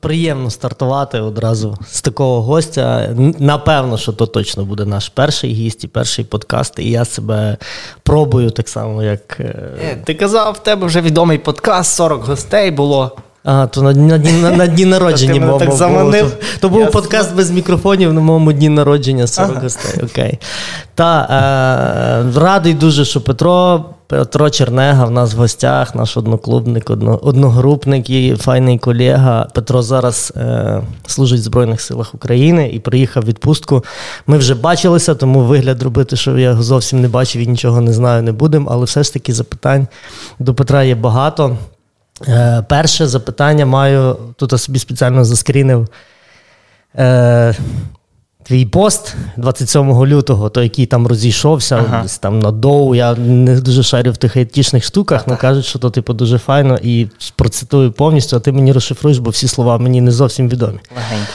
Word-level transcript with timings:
Приємно 0.00 0.50
стартувати 0.50 1.20
одразу 1.20 1.76
з 1.86 2.02
такого 2.02 2.42
гостя. 2.42 3.14
Напевно, 3.38 3.98
що 3.98 4.12
то 4.12 4.26
точно 4.26 4.64
буде 4.64 4.84
наш 4.84 5.08
перший 5.08 5.52
гість 5.52 5.84
і 5.84 5.88
перший 5.88 6.24
подкаст. 6.24 6.78
І 6.78 6.90
я 6.90 7.04
себе 7.04 7.56
пробую 8.02 8.50
так 8.50 8.68
само, 8.68 9.02
як. 9.02 9.40
Е, 9.40 9.44
е, 9.82 10.02
ти 10.04 10.14
казав, 10.14 10.52
в 10.52 10.58
тебе 10.58 10.86
вже 10.86 11.00
відомий 11.00 11.38
подкаст, 11.38 11.94
40 11.94 12.24
гостей 12.24 12.70
було. 12.70 13.16
А, 13.44 13.66
то 13.66 13.82
на 13.82 13.92
на, 13.92 14.18
на, 14.18 14.50
на 14.50 14.66
дні 14.66 14.84
народження 14.96 15.46
мого 15.46 15.58
так 15.58 15.72
заманив. 15.72 16.30
То, 16.30 16.46
то 16.60 16.68
був 16.68 16.90
подкаст 16.90 17.34
без 17.34 17.50
мікрофонів 17.50 18.12
на 18.12 18.20
моєму 18.20 18.52
дні 18.52 18.68
народження 18.68 19.26
40 19.26 19.50
ага. 19.50 19.60
гостей. 19.60 20.04
Окей. 20.04 20.38
Та 20.94 21.20
е, 22.34 22.40
радий 22.40 22.74
дуже, 22.74 23.04
що 23.04 23.20
Петро 23.20 23.84
Петро 24.06 24.50
Чернега 24.50 25.04
в 25.04 25.10
нас 25.10 25.34
в 25.34 25.36
гостях, 25.36 25.94
наш 25.94 26.16
одноклубник, 26.16 26.90
одно, 26.90 27.20
одногрупник 27.22 28.10
і 28.10 28.36
файний 28.36 28.78
колега. 28.78 29.48
Петро 29.54 29.82
зараз 29.82 30.32
е, 30.36 30.82
служить 31.06 31.40
в 31.40 31.42
Збройних 31.42 31.80
силах 31.80 32.14
України 32.14 32.70
і 32.72 32.80
приїхав 32.80 33.22
в 33.22 33.26
відпустку. 33.26 33.84
Ми 34.26 34.38
вже 34.38 34.54
бачилися, 34.54 35.14
тому 35.14 35.40
вигляд 35.40 35.82
робити, 35.82 36.16
що 36.16 36.38
я 36.38 36.50
його 36.50 36.62
зовсім 36.62 37.00
не 37.00 37.08
бачив 37.08 37.42
і 37.42 37.46
нічого 37.46 37.80
не 37.80 37.92
знаю, 37.92 38.22
не 38.22 38.32
будемо. 38.32 38.68
Але 38.72 38.84
все 38.84 39.02
ж 39.02 39.12
таки 39.12 39.32
запитань 39.32 39.86
до 40.38 40.54
Петра 40.54 40.82
є 40.82 40.94
багато. 40.94 41.56
Е, 42.28 42.64
Перше 42.68 43.06
запитання 43.06 43.66
маю, 43.66 44.16
тут 44.36 44.52
я 44.52 44.58
собі 44.58 44.78
спеціально 44.78 45.24
заскрінив. 45.24 45.88
Е, 46.98 47.54
Твій 48.44 48.66
пост 48.66 49.14
27 49.36 50.06
лютого, 50.06 50.48
той, 50.48 50.64
який 50.64 50.86
там 50.86 51.06
розійшовся, 51.06 51.76
ага. 51.76 52.02
десь 52.02 52.18
там 52.18 52.38
на 52.38 52.50
доу. 52.50 52.94
Я 52.94 53.14
не 53.14 53.60
дуже 53.60 53.82
шарю 53.82 54.12
в 54.12 54.16
тих 54.16 54.36
айтішних 54.36 54.84
штуках, 54.84 55.24
але 55.26 55.36
кажуть, 55.36 55.64
що 55.64 55.78
то 55.78 55.90
типу 55.90 56.12
дуже 56.12 56.38
файно 56.38 56.78
і 56.82 57.08
процитую 57.36 57.92
повністю, 57.92 58.36
а 58.36 58.40
ти 58.40 58.52
мені 58.52 58.72
розшифруєш, 58.72 59.18
бо 59.18 59.30
всі 59.30 59.48
слова 59.48 59.78
мені 59.78 60.00
не 60.00 60.10
зовсім 60.12 60.48
відомі. 60.48 60.78
Легенько. 60.96 61.32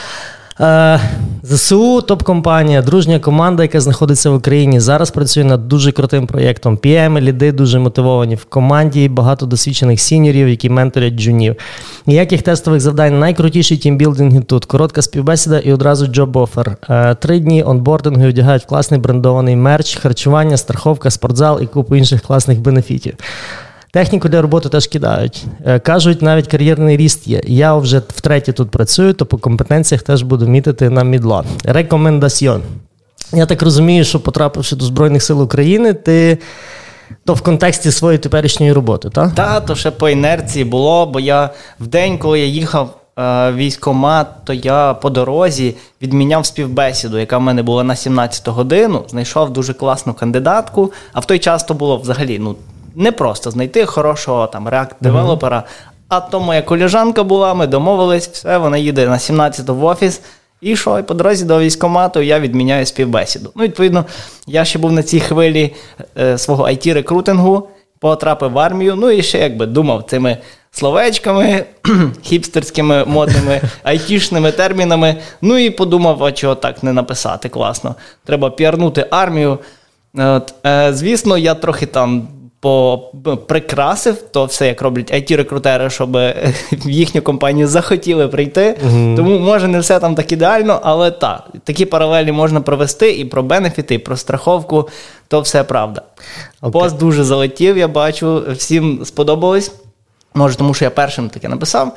Е, 0.60 1.00
ЗСУ 1.42 2.00
топ-компанія, 2.02 2.82
дружня 2.82 3.18
команда, 3.18 3.62
яка 3.62 3.80
знаходиться 3.80 4.30
в 4.30 4.34
Україні. 4.34 4.80
Зараз 4.80 5.10
працює 5.10 5.44
над 5.44 5.68
дуже 5.68 5.92
крутим 5.92 6.26
проєктом. 6.26 6.76
PM, 6.76 7.20
ліди 7.20 7.52
дуже 7.52 7.78
мотивовані 7.78 8.34
в 8.34 8.44
команді. 8.44 9.08
Багато 9.08 9.46
досвідчених 9.46 10.00
сіньорів, 10.00 10.48
які 10.48 10.70
менторять 10.70 11.14
джунів. 11.14 11.56
Ніяких 12.06 12.42
тестових 12.42 12.80
завдань. 12.80 13.18
Найкрутіші 13.18 13.76
тімбілдинги 13.76 14.40
тут. 14.40 14.64
Коротка 14.64 15.02
співбесіда 15.02 15.58
і 15.58 15.72
одразу 15.72 16.06
джоб-офер. 16.06 16.76
Три 17.14 17.38
дні 17.38 17.64
онбордингу 17.64 18.26
одягають 18.28 18.64
класний 18.64 19.00
брендований 19.00 19.56
мерч, 19.56 19.96
харчування, 19.96 20.56
страховка, 20.56 21.10
спортзал 21.10 21.60
і 21.62 21.66
купу 21.66 21.96
інших 21.96 22.22
класних 22.22 22.60
бенефітів. 22.60 23.14
Техніку 23.92 24.28
для 24.28 24.42
роботи 24.42 24.68
теж 24.68 24.86
кидають. 24.86 25.44
Е, 25.66 25.78
кажуть, 25.78 26.22
навіть 26.22 26.46
кар'єрний 26.46 26.96
ріст 26.96 27.26
є. 27.26 27.40
Я 27.46 27.74
вже 27.74 27.98
втретє 27.98 28.52
тут 28.52 28.70
працюю, 28.70 29.12
то 29.12 29.26
по 29.26 29.38
компетенціях 29.38 30.02
теж 30.02 30.22
буду 30.22 30.46
мітити 30.46 30.90
на 30.90 31.04
мідло. 31.04 31.44
Рекомендаціон. 31.64 32.62
Я 33.32 33.46
так 33.46 33.62
розумію, 33.62 34.04
що 34.04 34.20
потрапивши 34.20 34.76
до 34.76 34.84
Збройних 34.84 35.22
сил 35.22 35.42
України, 35.42 35.92
ти. 35.92 36.38
То 37.24 37.34
в 37.34 37.40
контексті 37.40 37.90
своєї 37.90 38.18
теперішньої 38.18 38.72
роботи, 38.72 39.10
так? 39.10 39.34
Так, 39.34 39.66
то 39.66 39.74
ще 39.74 39.90
по 39.90 40.08
інерції 40.08 40.64
було, 40.64 41.06
бо 41.06 41.20
я 41.20 41.50
в 41.80 41.86
день, 41.86 42.18
коли 42.18 42.40
я 42.40 42.46
їхав 42.46 42.96
е, 43.18 43.52
військомат, 43.52 44.26
то 44.44 44.52
я 44.52 44.94
по 44.94 45.10
дорозі 45.10 45.74
відміняв 46.02 46.46
співбесіду, 46.46 47.18
яка 47.18 47.38
в 47.38 47.40
мене 47.40 47.62
була 47.62 47.84
на 47.84 47.96
17 47.96 48.48
годину, 48.48 49.04
знайшов 49.08 49.52
дуже 49.52 49.74
класну 49.74 50.14
кандидатку, 50.14 50.92
а 51.12 51.20
в 51.20 51.24
той 51.24 51.38
час 51.38 51.64
то 51.64 51.74
було 51.74 51.96
взагалі 51.96 52.38
ну, 52.38 52.56
не 53.00 53.12
просто 53.12 53.50
знайти 53.50 53.84
хорошого 53.86 54.46
там 54.46 54.68
реакт-девелопера. 54.68 55.56
Uh-huh. 55.56 55.90
А 56.08 56.20
то 56.20 56.40
моя 56.40 56.62
коліжанка 56.62 57.22
була, 57.22 57.54
ми 57.54 57.66
домовились, 57.66 58.28
все, 58.28 58.58
вона 58.58 58.76
їде 58.76 59.06
на 59.06 59.16
17-ту 59.16 59.74
в 59.74 59.84
офіс. 59.84 60.20
І 60.60 60.76
що, 60.76 60.98
і 60.98 61.02
по 61.02 61.14
дорозі 61.14 61.44
до 61.44 61.58
військкомату 61.58 62.20
я 62.20 62.40
відміняю 62.40 62.86
співбесіду. 62.86 63.52
Ну, 63.56 63.64
відповідно, 63.64 64.04
я 64.46 64.64
ще 64.64 64.78
був 64.78 64.92
на 64.92 65.02
цій 65.02 65.20
хвилі 65.20 65.74
е, 66.18 66.38
свого 66.38 66.64
it 66.64 66.92
рекрутингу 66.92 67.68
потрапив 67.98 68.52
в 68.52 68.58
армію. 68.58 68.96
Ну 68.96 69.10
і 69.10 69.22
ще 69.22 69.38
якби 69.38 69.66
думав 69.66 70.04
цими 70.08 70.38
словечками, 70.70 71.64
хіпстерськими 72.22 73.04
модними 73.04 73.60
айтішними 73.82 74.52
термінами. 74.52 75.16
Ну 75.42 75.58
і 75.58 75.70
подумав, 75.70 76.24
а 76.24 76.32
чого 76.32 76.54
так 76.54 76.82
не 76.82 76.92
написати 76.92 77.48
класно. 77.48 77.94
Треба 78.24 78.50
піарнути 78.50 79.06
армію. 79.10 79.58
От, 80.14 80.54
е, 80.66 80.92
Звісно, 80.92 81.38
я 81.38 81.54
трохи 81.54 81.86
там 81.86 82.28
прикрасив 83.46 84.22
то 84.30 84.44
все, 84.44 84.66
як 84.66 84.82
роблять 84.82 85.12
it 85.12 85.36
рекрутери 85.36 85.90
щоб 85.90 86.12
в 86.72 86.90
їхню 86.90 87.22
компанію 87.22 87.66
захотіли 87.66 88.28
прийти. 88.28 88.78
uh 88.86 89.16
Тому 89.16 89.38
може 89.38 89.68
не 89.68 89.78
все 89.78 90.00
там 90.00 90.14
так 90.14 90.32
ідеально, 90.32 90.80
але 90.82 91.10
так, 91.10 91.48
такі 91.64 91.84
паралелі 91.84 92.32
можна 92.32 92.60
провести 92.60 93.12
і 93.12 93.24
про 93.24 93.42
бенефіти, 93.42 93.94
і 93.94 93.98
про 93.98 94.16
страховку, 94.16 94.88
то 95.28 95.40
все 95.40 95.64
правда. 95.64 96.02
Okay. 96.62 96.70
Пост 96.70 96.98
дуже 96.98 97.24
залетів, 97.24 97.78
я 97.78 97.88
бачу, 97.88 98.42
всім 98.52 99.04
сподобалось. 99.04 99.72
Може, 100.34 100.56
тому 100.56 100.74
що 100.74 100.84
я 100.84 100.90
першим 100.90 101.28
таке 101.28 101.48
написав. 101.48 101.96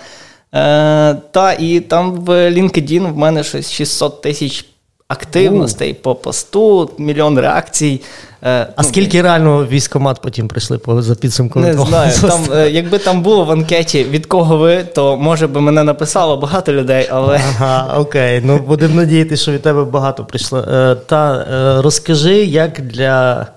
Е, 0.55 1.15
Та 1.31 1.53
і 1.59 1.79
там 1.79 2.11
в 2.11 2.51
LinkedIn 2.51 3.13
в 3.13 3.17
мене 3.17 3.43
щось 3.43 3.71
600 3.71 4.21
тисяч 4.21 4.65
активностей 5.13 5.93
по 5.93 6.15
посту, 6.15 6.89
мільйон 6.97 7.39
реакцій. 7.39 8.01
Е, 8.43 8.67
а 8.75 8.81
ну, 8.81 8.89
скільки 8.89 9.21
реально 9.21 9.65
військомат 9.65 10.21
потім 10.21 10.47
прийшли 10.47 10.77
по 10.77 11.01
за 11.01 11.15
підсумком? 11.15 11.61
Не 11.61 11.73
знаю. 11.73 12.13
Там, 12.21 12.41
е, 12.53 12.69
Якби 12.69 12.97
там 12.97 13.21
було 13.21 13.45
в 13.45 13.51
анкеті 13.51 14.03
від 14.03 14.25
кого 14.25 14.57
ви, 14.57 14.83
то 14.83 15.17
може 15.17 15.47
би 15.47 15.61
мене 15.61 15.83
написало 15.83 16.37
багато 16.37 16.73
людей, 16.73 17.07
але. 17.11 17.41
Ага, 17.49 17.97
окей. 17.97 18.41
Ну 18.45 18.57
будемо 18.57 18.95
надіятися, 18.95 19.41
що 19.43 19.51
від 19.51 19.61
тебе 19.61 19.83
багато 19.83 20.25
прийшло. 20.25 20.59
Е, 20.59 20.95
та 20.95 21.45
розкажи, 21.81 22.35
як 22.45 22.81
для. 22.81 23.47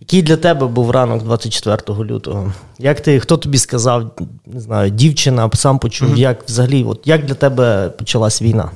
Який 0.00 0.22
для 0.22 0.36
тебе 0.36 0.66
був 0.66 0.90
ранок 0.90 1.22
24 1.22 2.04
лютого? 2.04 2.52
Як 2.78 3.00
ти, 3.00 3.20
Хто 3.20 3.36
тобі 3.36 3.58
сказав, 3.58 4.10
не 4.46 4.60
знаю, 4.60 4.90
дівчина, 4.90 5.50
сам 5.54 5.78
почув, 5.78 6.08
mm-hmm. 6.08 6.18
як 6.18 6.48
взагалі, 6.48 6.84
от 6.84 7.00
як 7.04 7.24
для 7.26 7.34
тебе 7.34 7.88
почалась 7.88 8.42
війна? 8.42 8.70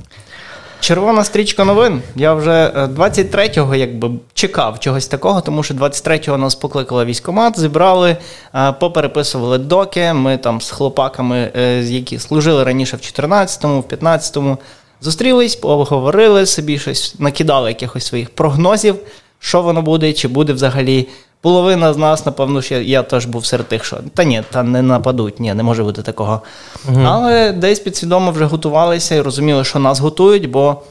Червона 0.84 1.24
стрічка 1.24 1.64
новин. 1.64 2.02
Я 2.16 2.34
вже 2.34 2.72
23-го 2.74 3.74
якби 3.74 4.10
чекав 4.34 4.78
чогось 4.80 5.06
такого, 5.06 5.40
тому 5.40 5.62
що 5.62 5.74
23-го 5.74 6.38
нас 6.38 6.54
покликали 6.54 7.04
військомат, 7.04 7.60
зібрали, 7.60 8.16
е, 8.54 8.72
попереписували 8.72 9.58
доки. 9.58 10.12
Ми 10.12 10.36
там 10.36 10.60
з 10.60 10.70
хлопаками, 10.70 11.52
е, 11.56 11.82
які 11.82 12.18
служили 12.18 12.64
раніше 12.64 12.96
в 12.96 13.00
14-му, 13.00 13.80
в 13.80 13.84
15-му, 13.84 14.58
зустрілись, 15.00 15.56
поговорили 15.56 16.46
собі 16.46 16.78
щось, 16.78 17.14
накидали 17.18 17.68
якихось 17.68 18.06
своїх 18.06 18.30
прогнозів, 18.30 18.96
що 19.38 19.62
воно 19.62 19.82
буде, 19.82 20.12
чи 20.12 20.28
буде 20.28 20.52
взагалі 20.52 21.08
половина 21.44 21.92
з 21.92 21.96
нас, 21.96 22.26
напевно, 22.26 22.62
що 22.62 22.74
я, 22.74 23.02
теж 23.02 23.26
був 23.26 23.46
серед 23.46 23.68
тих, 23.68 23.84
що 23.84 23.96
та 24.14 24.24
ні, 24.24 24.42
та 24.50 24.62
не 24.62 24.82
нападуть, 24.82 25.40
ні, 25.40 25.54
не 25.54 25.62
може 25.62 25.84
бути 25.84 26.02
такого. 26.02 26.42
Угу. 26.88 27.00
Але 27.04 27.52
десь 27.52 27.78
підсвідомо 27.78 28.30
вже 28.30 28.44
готувалися 28.44 29.14
і 29.14 29.20
розуміли, 29.20 29.64
що 29.64 29.78
нас 29.78 30.00
готують, 30.00 30.50
бо 30.50 30.82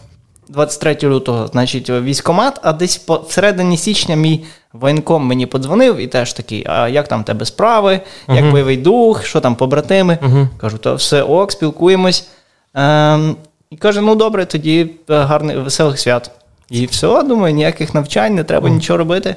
23 0.50 0.97
лютого, 1.03 1.47
значить, 1.47 1.90
військомат, 1.90 2.59
а 2.63 2.74
десь 2.74 2.97
по 2.97 3.16
всередині 3.18 3.78
січня 3.78 4.16
мій 4.16 4.44
воєнком 4.74 5.25
мені 5.25 5.45
подзвонив 5.45 5.98
і 5.98 6.07
теж 6.07 6.33
такий: 6.33 6.66
а 6.68 6.88
як 6.88 7.07
там 7.07 7.24
тебе 7.24 7.45
справи, 7.45 8.01
як 8.28 8.44
угу. 8.44 8.51
бойовий 8.51 8.78
дух, 8.78 9.25
що 9.25 9.39
там 9.39 9.56
побратими? 9.56 10.18
Угу. 10.24 10.48
Кажу, 10.57 10.78
то 10.78 10.95
все 10.95 11.22
ок, 11.22 11.51
спілкуємось. 11.51 12.28
Ем, 12.74 13.36
І 13.69 13.78
каже: 13.78 14.01
ну 14.01 14.16
добре, 14.16 14.45
тоді 14.45 14.89
е, 15.10 15.16
гарних 15.16 15.57
веселих 15.57 16.00
свят. 16.00 16.31
І 16.69 16.86
все, 16.86 17.24
думаю, 17.24 17.54
ніяких 17.54 17.94
навчань, 17.94 18.36
не 18.36 18.44
треба 18.44 18.69
нічого 18.69 18.98
робити. 18.98 19.36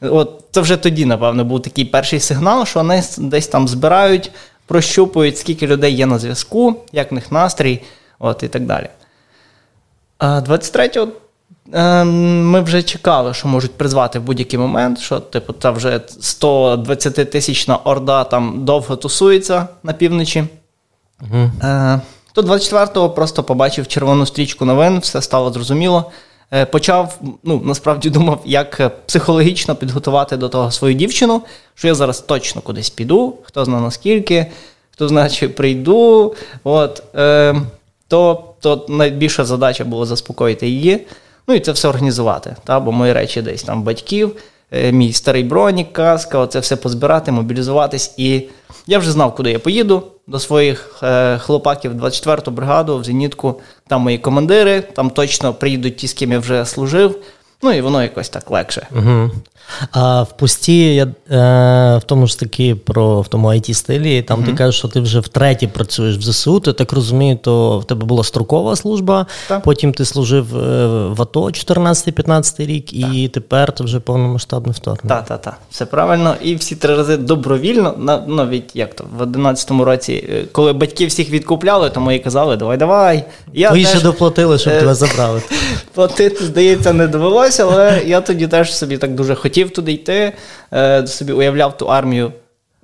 От 0.00 0.44
Це 0.50 0.60
вже 0.60 0.76
тоді, 0.76 1.06
напевно, 1.06 1.44
був 1.44 1.62
такий 1.62 1.84
перший 1.84 2.20
сигнал, 2.20 2.66
що 2.66 2.80
вони 2.80 3.02
десь 3.18 3.46
там 3.46 3.68
збирають, 3.68 4.30
прощупують, 4.66 5.38
скільки 5.38 5.66
людей 5.66 5.94
є 5.94 6.06
на 6.06 6.18
зв'язку, 6.18 6.76
як 6.92 7.10
в 7.10 7.14
них 7.14 7.32
настрій, 7.32 7.82
от 8.18 8.42
і 8.42 8.48
так 8.48 8.66
далі. 8.66 8.88
А 10.18 10.26
23-го 10.26 11.08
е, 11.72 12.04
ми 12.04 12.60
вже 12.60 12.82
чекали, 12.82 13.34
що 13.34 13.48
можуть 13.48 13.74
призвати 13.74 14.18
в 14.18 14.22
будь-який 14.22 14.58
момент, 14.58 14.98
що 14.98 15.20
типу, 15.20 15.52
та 15.52 15.70
вже 15.70 16.00
120 16.20 17.30
тисячна 17.30 17.76
орда 17.76 18.24
там 18.24 18.64
довго 18.64 18.96
тусується 18.96 19.68
на 19.82 19.92
півночі. 19.92 20.44
Угу. 21.22 21.50
То 22.32 22.42
24-го 22.42 23.10
просто 23.10 23.42
побачив 23.42 23.88
червону 23.88 24.26
стрічку 24.26 24.64
новин, 24.64 24.98
все 24.98 25.22
стало 25.22 25.52
зрозуміло. 25.52 26.12
Е, 26.52 26.66
почав, 26.66 27.20
ну 27.44 27.62
насправді 27.64 28.10
думав, 28.10 28.42
як 28.44 28.80
е, 28.80 28.90
психологічно 29.06 29.76
підготувати 29.76 30.36
до 30.36 30.48
того 30.48 30.70
свою 30.70 30.94
дівчину, 30.94 31.42
що 31.74 31.88
я 31.88 31.94
зараз 31.94 32.20
точно 32.20 32.60
кудись 32.60 32.90
піду, 32.90 33.34
хто 33.42 33.64
знає 33.64 33.82
наскільки, 33.82 34.46
хто 34.90 35.08
знає, 35.08 35.30
чи 35.30 35.48
прийду. 35.48 36.34
От, 36.64 37.02
е, 37.14 37.54
То 38.08 38.44
то 38.60 38.86
найбільша 38.88 39.44
задача 39.44 39.84
була 39.84 40.06
заспокоїти 40.06 40.68
її. 40.68 41.06
Ну 41.48 41.54
і 41.54 41.60
це 41.60 41.72
все 41.72 41.88
організувати. 41.88 42.56
Та, 42.64 42.80
Бо 42.80 42.92
мої 42.92 43.12
речі 43.12 43.42
десь 43.42 43.62
там 43.62 43.82
батьків, 43.82 44.36
е, 44.72 44.92
мій 44.92 45.12
старий 45.12 45.44
бронік, 45.44 45.92
каска, 45.92 46.38
оце 46.38 46.60
все 46.60 46.76
позбирати, 46.76 47.32
мобілізуватись. 47.32 48.14
І 48.16 48.42
я 48.86 48.98
вже 48.98 49.10
знав, 49.10 49.34
куди 49.34 49.50
я 49.50 49.58
поїду. 49.58 50.02
До 50.26 50.38
своїх 50.38 51.00
е, 51.02 51.38
хлопаків 51.38 51.92
24-ту 51.92 52.50
бригаду 52.50 52.98
в 52.98 53.04
зенітку. 53.04 53.60
Там 53.88 54.00
мої 54.00 54.18
командири, 54.18 54.80
там 54.80 55.10
точно 55.10 55.54
приїдуть 55.54 55.96
ті, 55.96 56.08
з 56.08 56.12
ким 56.12 56.32
я 56.32 56.38
вже 56.38 56.64
служив. 56.64 57.18
Ну 57.62 57.72
і 57.72 57.80
воно 57.80 58.02
якось 58.02 58.28
так 58.28 58.50
легше. 58.50 58.86
Угу. 58.96 59.30
А 59.92 60.22
в 60.22 60.36
пусті 60.36 60.94
я 60.94 61.04
е, 61.04 61.98
в 61.98 62.02
тому 62.06 62.26
ж 62.26 62.40
таки 62.40 62.74
про 62.74 63.20
в 63.20 63.28
тому 63.28 63.48
it 63.48 63.74
стилі 63.74 64.22
там 64.22 64.38
угу. 64.38 64.48
ти 64.48 64.56
кажеш, 64.56 64.78
що 64.78 64.88
ти 64.88 65.00
вже 65.00 65.20
втретє 65.20 65.68
працюєш 65.68 66.16
в 66.16 66.22
ЗСУ. 66.22 66.60
То 66.60 66.72
так 66.72 66.92
розумію, 66.92 67.38
то 67.42 67.78
в 67.78 67.84
тебе 67.84 68.06
була 68.06 68.24
строкова 68.24 68.76
служба, 68.76 69.26
так. 69.48 69.62
потім 69.62 69.92
ти 69.92 70.04
служив 70.04 70.56
е, 70.56 70.86
в 71.08 71.22
АТО 71.22 71.42
14-15 71.44 72.66
рік, 72.66 72.86
так. 72.86 72.94
і 72.94 73.28
тепер 73.28 73.72
ти 73.72 73.84
вже 73.84 74.00
повномасштабне 74.00 74.72
вторгнення. 74.72 75.16
Так, 75.16 75.26
так, 75.26 75.42
так. 75.42 75.58
Все 75.70 75.86
правильно. 75.86 76.34
І 76.42 76.54
всі 76.54 76.76
три 76.76 76.96
рази 76.96 77.16
добровільно, 77.16 77.94
навіть 78.26 78.76
як 78.76 78.94
то 78.94 79.04
в 79.18 79.22
11-му 79.22 79.84
році, 79.84 80.28
е, 80.30 80.44
коли 80.52 80.72
батьки 80.72 81.06
всіх 81.06 81.30
відкупляли, 81.30 81.90
то 81.90 82.00
мої 82.00 82.18
казали, 82.18 82.56
давай, 82.56 82.76
давай. 82.76 83.24
Я 83.52 83.68
Твої 83.68 83.84
теж, 83.84 83.94
ще 83.94 84.02
доплатили, 84.02 84.58
щоб 84.58 84.72
е- 84.72 84.80
тебе 84.80 84.94
забрали. 84.94 85.42
Платити, 85.94 86.44
здається, 86.44 86.92
не 86.92 87.06
довелося, 87.06 87.43
але 87.60 88.02
я 88.06 88.20
тоді 88.20 88.48
теж 88.48 88.76
собі 88.76 88.98
так 88.98 89.14
дуже 89.14 89.34
хотів 89.34 89.70
туди 89.70 89.92
йти, 89.92 90.32
е, 90.72 91.06
собі 91.06 91.32
уявляв 91.32 91.76
ту 91.76 91.86
армію 91.86 92.32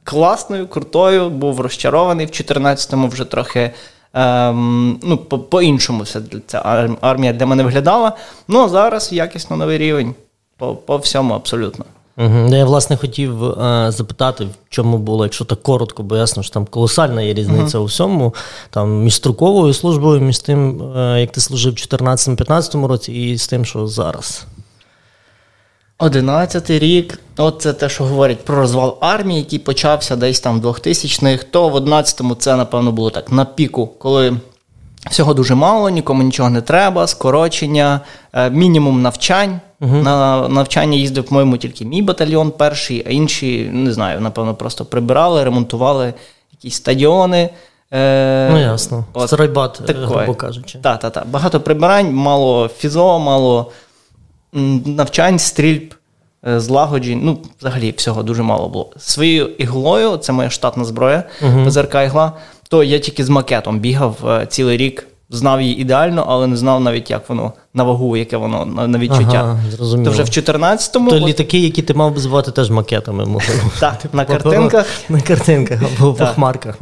класною, 0.05 0.69
крутою, 0.69 1.31
був 1.31 1.61
розчарований. 1.61 2.27
В 2.27 2.31
14-му 2.31 3.09
вже 3.09 3.25
трохи 3.25 3.71
ем, 4.15 5.01
ну, 5.03 5.19
по-іншому 5.19 6.05
ця 6.47 6.59
армія 7.01 7.33
для 7.33 7.47
мене 7.47 7.63
виглядала. 7.63 8.17
Ну 8.49 8.65
а 8.65 8.69
зараз 8.69 9.13
якісно 9.13 9.57
новий 9.57 9.79
рівень. 9.79 10.15
По 10.87 10.97
всьому 10.97 11.35
абсолютно. 11.35 11.85
Угу. 12.21 12.55
Я 12.55 12.65
власне 12.65 12.97
хотів 12.97 13.45
е, 13.45 13.87
запитати, 13.91 14.45
в 14.45 14.69
чому 14.69 14.99
було, 14.99 15.25
якщо 15.25 15.45
так 15.45 15.63
коротко, 15.63 16.03
бо 16.03 16.17
ясно, 16.17 16.43
що 16.43 16.55
там 16.55 16.67
колосальна 16.67 17.23
є 17.23 17.35
різниця 17.35 17.79
угу. 17.79 17.85
у 17.85 17.87
всьому, 17.87 18.35
там 18.71 19.03
між 19.03 19.15
строковою 19.15 19.75
службою, 19.75 20.21
між 20.21 20.39
тим, 20.39 20.83
е, 20.97 21.21
як 21.21 21.33
ти 21.33 21.41
служив 21.41 21.73
в 21.73 21.77
2014-2015 21.77 22.87
році, 22.87 23.13
і 23.13 23.39
з 23.39 23.49
тим, 23.49 23.65
що 23.65 23.87
зараз. 23.87 24.47
Одинадцятий 25.99 26.79
рік, 26.79 27.21
от 27.37 27.63
це 27.63 27.73
те, 27.73 27.89
що 27.89 28.05
говорять 28.05 28.45
про 28.45 28.57
розвал 28.57 28.99
армії, 29.01 29.39
який 29.41 29.59
почався 29.59 30.17
десь 30.17 30.41
там 30.41 30.61
в 30.61 30.67
2000-х, 30.67 31.47
то 31.51 31.69
в 31.69 31.77
11-му 31.77 32.35
це, 32.35 32.57
напевно, 32.57 32.93
було 32.93 33.11
так 33.11 33.33
на 33.33 33.45
піку, 33.45 33.87
коли 33.87 34.37
всього 35.11 35.35
дуже 35.35 35.55
мало, 35.55 35.89
нікому 35.91 36.23
нічого 36.23 36.51
не 36.51 36.61
треба, 36.61 37.07
скорочення, 37.07 38.01
е, 38.33 38.51
мінімум 38.51 39.03
навчань. 39.03 39.61
Угу. 39.81 39.97
На 39.97 40.49
навчання 40.49 40.97
їздив, 40.97 41.25
по-моєму, 41.25 41.57
тільки 41.57 41.85
мій 41.85 42.03
батальйон 42.03 42.51
перший, 42.51 43.05
а 43.07 43.11
інші, 43.11 43.71
не 43.73 43.93
знаю, 43.93 44.21
напевно, 44.21 44.55
просто 44.55 44.85
прибирали, 44.85 45.45
ремонтували 45.45 46.15
якісь 46.53 46.75
стадіони. 46.75 47.51
Е, 47.93 48.51
Ну, 48.53 48.59
ясно. 48.59 49.05
Стройбат, 49.27 49.83
грубо 49.91 50.35
кажучи. 50.35 50.79
Так, 50.79 51.01
так, 51.01 51.13
так. 51.13 51.29
Багато 51.29 51.61
прибирань, 51.61 52.15
мало 52.15 52.69
фізо, 52.69 53.19
мало 53.19 53.73
навчань, 54.87 55.39
стрільб, 55.39 55.95
е, 56.49 56.61
злагоджень. 56.61 57.21
Ну, 57.23 57.39
взагалі, 57.61 57.95
всього 57.97 58.23
дуже 58.23 58.43
мало 58.43 58.69
було. 58.69 58.93
Своєю 58.99 59.47
іглою, 59.47 60.17
це 60.17 60.33
моя 60.33 60.51
штатна 60.51 60.85
зброя, 60.85 61.25
uh 61.43 61.65
ПЗРК 61.65 61.95
ігла, 61.95 62.33
то 62.71 62.85
я 62.85 62.99
тільки 62.99 63.25
з 63.25 63.29
макетом 63.29 63.79
бігав 63.79 64.17
е, 64.29 64.47
цілий 64.47 64.77
рік. 64.77 65.07
Знав 65.33 65.63
її 65.63 65.81
ідеально, 65.81 66.25
але 66.29 66.47
не 66.47 66.57
знав 66.57 66.81
навіть, 66.81 67.11
як 67.11 67.29
воно 67.29 67.53
на 67.75 67.83
вагу, 67.83 68.17
яке 68.17 68.37
воно 68.37 68.65
на 68.67 68.99
відчуття. 68.99 69.41
Ага, 69.41 69.61
зрозуміло. 69.71 70.05
То 70.05 70.11
вже 70.11 70.23
в 70.23 70.27
14-му... 70.27 71.11
То 71.11 71.17
от... 71.17 71.23
літаки, 71.23 71.59
які 71.59 71.83
ти 71.83 71.95
мав 71.95 72.15
би 72.15 72.21
звати, 72.21 72.51
теж 72.51 72.71
макетами 72.71 73.25
можливо. 73.25 73.61
Так, 73.81 73.95
на 74.13 74.25
картинках. 74.25 74.87
На 75.09 75.21
картинках 75.21 75.81
або 75.83 76.13
в 76.13 76.27
хмарках. 76.27 76.79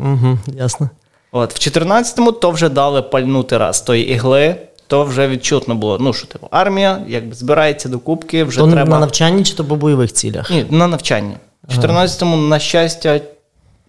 Ясно. 0.47 0.91
От, 1.33 1.55
В 1.55 1.57
14-му 1.57 2.33
то 2.33 2.51
вже 2.51 2.69
дали 2.69 3.03
пальнути 3.03 3.59
раз 3.59 3.81
тої 3.81 4.11
ігли, 4.11 4.57
то 4.87 5.05
вже 5.05 5.29
відчутно 5.29 5.75
було. 5.75 5.99
Ну, 6.01 6.13
що 6.13 6.27
типу, 6.27 6.49
армія 6.51 7.03
якби 7.09 7.35
збирається 7.35 7.89
до 7.89 7.99
кубки, 7.99 8.45
вже 8.45 8.59
то 8.59 8.71
треба. 8.71 8.91
на 8.91 8.99
навчанні 8.99 9.45
чи 9.45 9.55
то 9.55 9.65
по 9.65 9.77
бойових 9.77 10.13
цілях? 10.13 10.51
Ні, 10.51 10.67
на 10.71 10.87
навчанні. 10.87 11.35
В 11.69 11.79
14-му, 11.79 12.37
на 12.37 12.59
щастя, 12.59 13.21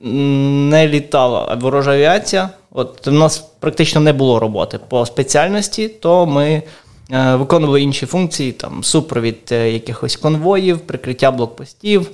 не 0.02 0.88
літала 0.88 1.58
ворожа 1.62 1.92
авіація. 1.92 2.50
От 2.72 3.08
у 3.08 3.12
нас 3.12 3.38
практично 3.38 4.02
не 4.02 4.14
було 4.14 4.40
роботи 4.40 4.80
по 4.88 5.06
спеціальності, 5.06 5.88
то 5.88 6.26
ми 6.26 6.64
е, 7.12 7.36
виконували 7.36 7.82
інші 7.82 8.06
функції, 8.06 8.52
там 8.52 8.84
супровід 8.84 9.50
е, 9.52 9.72
якихось 9.72 10.16
конвоїв, 10.16 10.80
прикриття 10.80 11.32
блокпостів, 11.32 12.12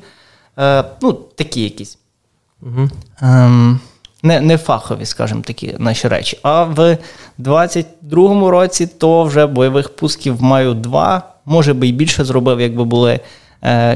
е, 0.57 0.83
ну, 1.01 1.13
такі 1.13 1.63
якісь. 1.63 1.97
Угу. 2.61 2.89
Ем, 3.21 3.79
не 4.23 4.41
не 4.41 4.57
фахові, 4.57 5.05
скажімо 5.05 5.41
такі, 5.41 5.75
наші 5.79 6.07
речі. 6.07 6.39
А 6.41 6.63
в 6.63 6.97
22-му 7.39 8.51
році 8.51 8.87
то 8.87 9.23
вже 9.23 9.45
бойових 9.45 9.95
пусків 9.95 10.41
маю 10.41 10.73
два, 10.73 11.23
може 11.45 11.73
би 11.73 11.87
і 11.87 11.91
більше 11.91 12.23
зробив, 12.23 12.61
якби 12.61 12.83
були 12.83 13.19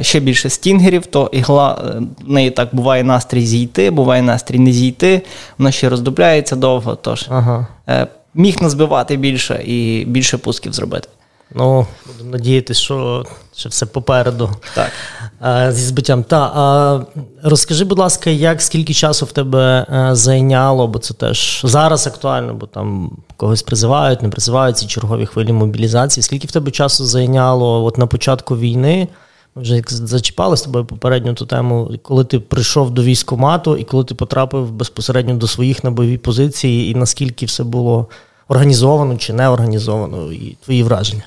ще 0.02 0.20
більше 0.20 0.50
стінгерів, 0.50 1.06
то 1.06 1.30
ігла 1.34 1.82
е, 1.86 2.02
в 2.28 2.32
неї 2.32 2.52
так 2.52 2.70
буває 2.72 3.04
настрій 3.04 3.46
зійти, 3.46 3.92
буває 3.92 4.22
настрій 4.22 4.60
не 4.60 4.72
зійти, 4.72 5.22
вона 5.58 5.72
ще 5.72 5.90
роздупляється 5.90 6.56
довго. 6.56 6.96
Тож 6.96 7.28
ага. 7.30 7.68
е, 7.90 8.08
міг 8.34 8.62
назбивати 8.62 9.18
більше 9.18 9.64
і 9.66 10.06
більше 10.06 10.38
пусків 10.38 10.74
зробити. 10.74 11.08
Ну, 11.56 11.88
будемо 12.08 12.30
надіятися, 12.30 12.82
що 12.82 13.26
ще 13.56 13.70
все 13.70 13.86
попереду. 13.86 14.50
Так. 14.76 14.92
А, 15.40 15.72
зі 15.72 15.86
збиттям. 15.86 16.24
Та, 16.24 16.40
а, 16.40 17.02
Розкажи, 17.44 17.86
будь 17.86 18.00
ласка, 18.00 18.30
як 18.30 18.62
скільки 18.62 18.94
часу 18.94 19.26
в 19.26 19.32
тебе 19.32 19.86
а, 19.90 20.12
е, 20.12 20.16
зайняло, 20.16 20.88
бо 20.88 21.00
це 21.00 21.14
теж 21.14 21.62
зараз 21.64 22.08
актуально, 22.08 22.54
бо 22.54 22.66
там 22.66 23.12
когось 23.38 23.64
призивають, 23.64 24.22
не 24.22 24.30
призивають 24.30 24.78
ці 24.78 24.88
чергові 24.88 25.26
хвилі 25.26 25.54
мобілізації. 25.54 26.24
Скільки 26.24 26.48
в 26.48 26.52
тебе 26.52 26.72
часу 26.72 27.06
зайняло 27.06 27.84
от 27.84 27.98
на 27.98 28.08
початку 28.08 28.58
війни? 28.58 29.08
Ми 29.56 29.62
вже 29.62 29.84
зачіпали 29.88 30.58
з 30.58 30.62
тобою 30.62 30.86
попередню 30.86 31.34
ту 31.34 31.46
тему, 31.46 31.92
коли 32.02 32.24
ти 32.24 32.40
прийшов 32.40 32.92
до 32.92 33.04
військкомату 33.04 33.78
і 33.78 33.84
коли 33.84 34.04
ти 34.04 34.16
потрапив 34.16 34.72
безпосередньо 34.72 35.34
до 35.34 35.48
своїх 35.48 35.84
на 35.84 35.92
бойові 35.92 36.18
позиції, 36.18 36.92
і 36.92 36.96
наскільки 36.96 37.46
все 37.46 37.64
було 37.64 38.08
організовано 38.48 39.18
чи 39.18 39.34
не 39.34 39.50
організовано, 39.50 40.32
і 40.32 40.58
твої 40.66 40.84
враження? 40.84 41.24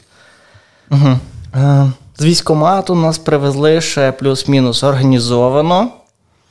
Угу. 0.91 1.19
З 2.19 2.25
військомату 2.25 2.95
нас 2.95 3.19
привезли 3.19 3.81
ще 3.81 4.13
плюс-мінус 4.13 4.83
організовано, 4.85 5.89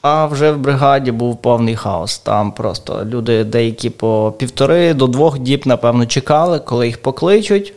а 0.01 0.25
вже 0.25 0.51
в 0.51 0.58
бригаді 0.58 1.12
був 1.12 1.42
повний 1.42 1.75
хаос. 1.75 2.20
Там 2.20 2.51
просто 2.51 3.06
люди 3.06 3.44
деякі 3.44 3.90
по 3.90 4.34
півтори 4.38 4.94
до 4.94 5.08
двох 5.08 5.40
діб, 5.40 5.62
напевно, 5.66 6.06
чекали, 6.06 6.60
коли 6.60 6.88
їх 6.88 7.01
покличуть, 7.01 7.74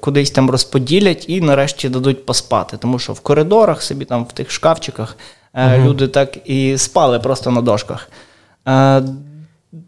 кудись 0.00 0.30
там 0.30 0.50
розподілять 0.50 1.24
і 1.28 1.40
нарешті 1.40 1.88
дадуть 1.88 2.26
поспати. 2.26 2.76
Тому 2.76 2.98
що 2.98 3.12
в 3.12 3.20
коридорах 3.20 3.82
собі 3.82 4.04
там 4.04 4.24
в 4.24 4.32
тих 4.32 4.50
шкафчиках 4.50 5.16
угу. 5.54 5.84
люди 5.84 6.08
так 6.08 6.38
і 6.44 6.78
спали 6.78 7.18
просто 7.18 7.50
на 7.50 7.60
дошках. 7.60 8.08
Е, 8.68 9.02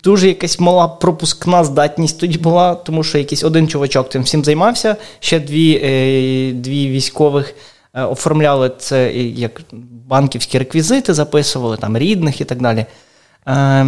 Дуже 0.05 0.29
якась 0.29 0.61
мала 0.61 0.89
пропускна 0.89 1.65
здатність 1.65 2.21
тоді 2.21 2.39
була, 2.39 2.75
тому 2.75 3.03
що 3.03 3.19
якийсь 3.19 3.45
один 3.45 3.69
чувачок 3.69 4.11
цим 4.11 4.23
всім 4.23 4.45
займався. 4.45 4.97
Ще 5.21 5.41
дві 5.41 5.81
е, 5.85 6.53
дві 6.53 6.89
військових 6.89 7.55
оформляли 7.95 8.71
це 8.79 9.13
як 9.15 9.61
банківські 10.09 10.59
реквізити, 10.59 11.15
записували 11.15 11.77
там 11.77 11.99
рідних 11.99 12.41
і 12.41 12.45
так 12.45 12.63
далі. 12.63 12.87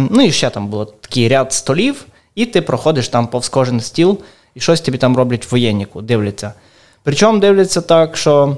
Ну 0.09 0.21
і 0.21 0.31
ще 0.31 0.49
там 0.49 0.67
було 0.67 0.85
такий 0.85 1.27
ряд 1.27 1.53
столів, 1.53 2.05
і 2.35 2.45
ти 2.45 2.61
проходиш 2.61 3.09
там 3.09 3.27
повз 3.27 3.49
кожен 3.49 3.79
стіл, 3.79 4.19
і 4.59 4.61
щось 4.61 4.81
тобі 4.81 4.97
там 4.97 5.17
роблять 5.17 5.45
в 5.45 5.51
воєнніку, 5.51 6.01
дивляться. 6.01 6.53
Причому 7.03 7.39
дивляться 7.39 7.81
так, 7.81 8.17
що. 8.17 8.57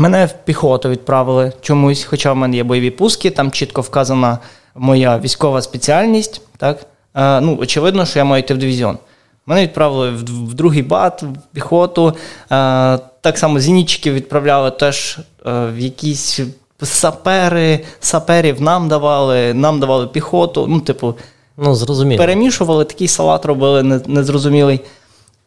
Мене 0.00 0.26
в 0.26 0.32
піхоту 0.44 0.88
відправили 0.88 1.52
чомусь, 1.60 2.04
хоча 2.04 2.32
в 2.32 2.36
мене 2.36 2.56
є 2.56 2.64
бойові 2.64 2.90
пуски, 2.90 3.30
там 3.30 3.50
чітко 3.50 3.80
вказана 3.80 4.38
моя 4.74 5.18
військова 5.18 5.62
спеціальність, 5.62 6.42
так? 6.56 6.86
А, 7.12 7.40
ну, 7.40 7.58
очевидно, 7.60 8.06
що 8.06 8.18
я 8.18 8.24
маю 8.24 8.42
йти 8.42 8.54
в 8.54 8.58
дивізіон. 8.58 8.98
Мене 9.46 9.62
відправили 9.62 10.10
в, 10.10 10.24
в 10.24 10.54
другий 10.54 10.82
бат, 10.82 11.22
в 11.22 11.54
піхоту. 11.54 12.14
А, 12.48 12.98
так 13.20 13.38
само 13.38 13.60
зенітчиків 13.60 14.14
відправляли 14.14 14.70
теж 14.70 15.18
а, 15.44 15.66
в 15.66 15.78
якісь 15.78 16.40
сапери, 16.82 17.80
саперів 18.00 18.62
нам 18.62 18.88
давали, 18.88 19.54
нам 19.54 19.80
давали 19.80 20.06
піхоту. 20.06 20.66
Ну, 20.66 20.80
типу, 20.80 21.14
ну, 21.56 21.74
зрозуміло. 21.74 22.18
перемішували, 22.18 22.84
такий 22.84 23.08
салат 23.08 23.46
робили 23.46 23.82
незрозумілий. 24.06 24.80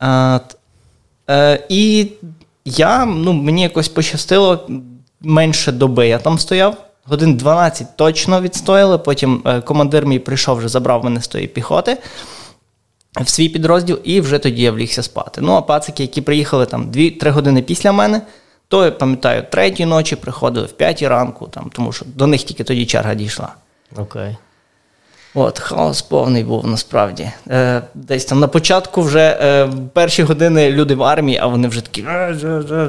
А, 0.01 0.39
е, 1.29 1.65
і 1.69 2.11
я, 2.65 3.05
ну, 3.05 3.33
мені 3.33 3.61
якось 3.61 3.89
пощастило 3.89 4.69
менше 5.21 5.71
доби 5.71 6.07
я 6.07 6.19
там 6.19 6.39
стояв. 6.39 6.77
Годин 7.05 7.35
12 7.37 7.97
точно 7.97 8.41
відстояли. 8.41 8.97
Потім 8.97 9.41
е, 9.45 9.61
командир 9.61 10.05
мій 10.05 10.19
прийшов, 10.19 10.57
вже 10.57 10.67
забрав 10.67 11.03
мене 11.03 11.21
з 11.21 11.27
тої 11.27 11.47
піхоти 11.47 11.97
в 13.19 13.29
свій 13.29 13.49
підрозділ, 13.49 13.99
і 14.03 14.21
вже 14.21 14.39
тоді 14.39 14.61
я 14.61 14.71
влігся 14.71 15.03
спати. 15.03 15.41
Ну, 15.41 15.53
а 15.53 15.61
пацики, 15.61 16.03
які 16.03 16.21
приїхали 16.21 16.65
там 16.65 16.91
2-3 16.91 17.29
години 17.29 17.61
після 17.61 17.91
мене, 17.91 18.21
то 18.67 18.85
я 18.85 18.91
пам'ятаю, 18.91 19.43
третій 19.51 19.85
ночі 19.85 20.15
приходили 20.15 20.65
в 20.65 20.71
п'ятій 20.71 21.07
ранку, 21.07 21.47
там, 21.47 21.71
тому 21.73 21.91
що 21.91 22.05
до 22.05 22.27
них 22.27 22.43
тільки 22.43 22.63
тоді 22.63 22.85
черга 22.85 23.15
дійшла. 23.15 23.55
Окей. 23.97 24.37
От, 25.35 25.59
хаос 25.59 26.01
повний 26.01 26.43
був 26.43 26.67
насправді. 26.67 27.31
Е, 27.49 27.81
Десь 27.93 28.25
там 28.25 28.39
на 28.39 28.47
початку 28.47 29.01
вже 29.01 29.37
е, 29.41 29.69
перші 29.93 30.23
години 30.23 30.71
люди 30.71 30.95
в 30.95 31.03
армії, 31.03 31.37
а 31.41 31.47
вони 31.47 31.67
вже 31.67 31.81
такі, 31.81 32.05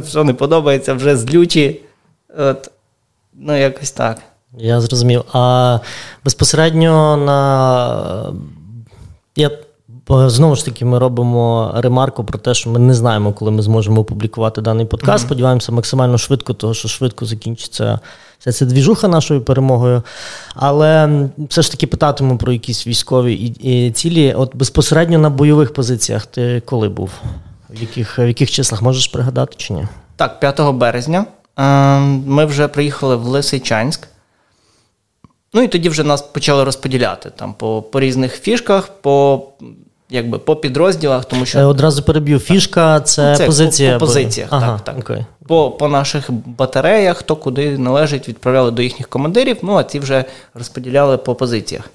що 0.08 0.24
не 0.24 0.34
подобається, 0.34 0.94
вже 0.94 1.16
злючі. 1.16 1.80
От, 2.38 2.70
Ну, 3.34 3.56
якось 3.58 3.90
так. 3.90 4.18
Я 4.58 4.80
зрозумів. 4.80 5.24
А 5.32 5.78
безпосередньо 6.24 7.16
на. 7.16 8.32
Я 9.36 9.50
Знову 10.08 10.56
ж 10.56 10.64
таки, 10.64 10.84
ми 10.84 10.98
робимо 10.98 11.72
ремарку 11.74 12.24
про 12.24 12.38
те, 12.38 12.54
що 12.54 12.70
ми 12.70 12.78
не 12.78 12.94
знаємо, 12.94 13.32
коли 13.32 13.50
ми 13.50 13.62
зможемо 13.62 14.00
опублікувати 14.00 14.60
даний 14.60 14.86
подкаст. 14.86 15.24
Mm-hmm. 15.24 15.26
Сподіваємося, 15.26 15.72
максимально 15.72 16.18
швидко, 16.18 16.54
тому 16.54 16.74
що 16.74 16.88
швидко 16.88 17.26
закінчиться 17.26 18.00
вся 18.38 18.52
ця 18.52 18.64
двіжуха 18.64 19.08
нашою 19.08 19.40
перемогою. 19.40 20.02
Але 20.54 21.10
все 21.38 21.62
ж 21.62 21.70
таки 21.70 21.86
питатиму 21.86 22.38
про 22.38 22.52
якісь 22.52 22.86
військові 22.86 23.34
і, 23.34 23.46
і 23.86 23.90
цілі. 23.90 24.34
От 24.34 24.56
безпосередньо 24.56 25.18
на 25.18 25.30
бойових 25.30 25.74
позиціях 25.74 26.26
ти 26.26 26.62
коли 26.66 26.88
був? 26.88 27.10
В 27.70 27.80
яких 27.80 28.18
в 28.18 28.26
яких 28.26 28.50
числах 28.50 28.82
можеш 28.82 29.06
пригадати 29.06 29.54
чи 29.56 29.72
ні? 29.72 29.88
Так, 30.16 30.40
5 30.40 30.60
березня 30.60 31.26
ем, 31.56 32.24
ми 32.26 32.44
вже 32.44 32.68
приїхали 32.68 33.16
в 33.16 33.24
Лисичанськ. 33.26 34.08
Ну 35.54 35.62
і 35.62 35.68
тоді 35.68 35.88
вже 35.88 36.04
нас 36.04 36.22
почали 36.22 36.64
розподіляти 36.64 37.30
там 37.30 37.54
по 37.54 37.82
по 37.82 38.00
різних 38.00 38.40
фішках, 38.40 38.88
по 38.88 39.42
якби 40.12 40.38
по 40.38 40.56
підрозділах, 40.56 41.24
тому 41.24 41.46
що 41.46 41.58
е, 41.58 41.64
одразу 41.64 42.02
переб'ю. 42.02 42.38
Фішка 42.38 43.00
це, 43.00 43.36
це 43.36 43.46
позиція. 43.46 43.92
По, 43.92 43.98
по 43.98 44.06
позиціях, 44.06 44.48
ага, 44.52 44.80
так. 44.84 44.84
так. 44.84 44.98
Окей. 44.98 45.24
По 45.46 45.70
по 45.70 45.88
наших 45.88 46.30
батареях, 46.30 47.16
хто 47.16 47.36
куди 47.36 47.78
належить, 47.78 48.28
відправляли 48.28 48.70
до 48.70 48.82
їхніх 48.82 49.08
командирів, 49.08 49.56
ну 49.62 49.76
а 49.76 49.82
ті 49.82 49.98
вже 49.98 50.24
розподіляли 50.54 51.16
по 51.16 51.34
позиціях. 51.34 51.90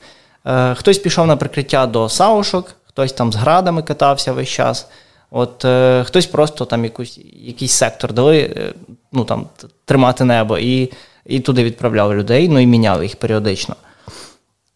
Е, 0.45 0.75
Хтось 0.75 0.97
пішов 0.97 1.27
на 1.27 1.35
прикриття 1.35 1.85
до 1.85 2.09
саушок, 2.09 2.75
хтось 2.87 3.13
там 3.13 3.33
з 3.33 3.35
градами 3.35 3.81
катався 3.81 4.33
весь 4.33 4.49
час. 4.49 4.87
От 5.31 5.65
е, 5.65 6.03
хтось 6.07 6.25
просто 6.25 6.65
там 6.65 6.83
якусь, 6.83 7.19
якийсь 7.33 7.71
сектор 7.71 8.13
дали, 8.13 8.37
е, 8.37 8.73
ну 9.11 9.23
там 9.23 9.45
тримати 9.85 10.23
небо, 10.23 10.57
і 10.57 10.91
і 11.25 11.39
туди 11.39 11.63
відправляли 11.63 12.15
людей, 12.15 12.49
ну 12.49 12.59
і 12.59 12.65
міняли 12.65 13.03
їх 13.03 13.15
періодично. 13.15 13.75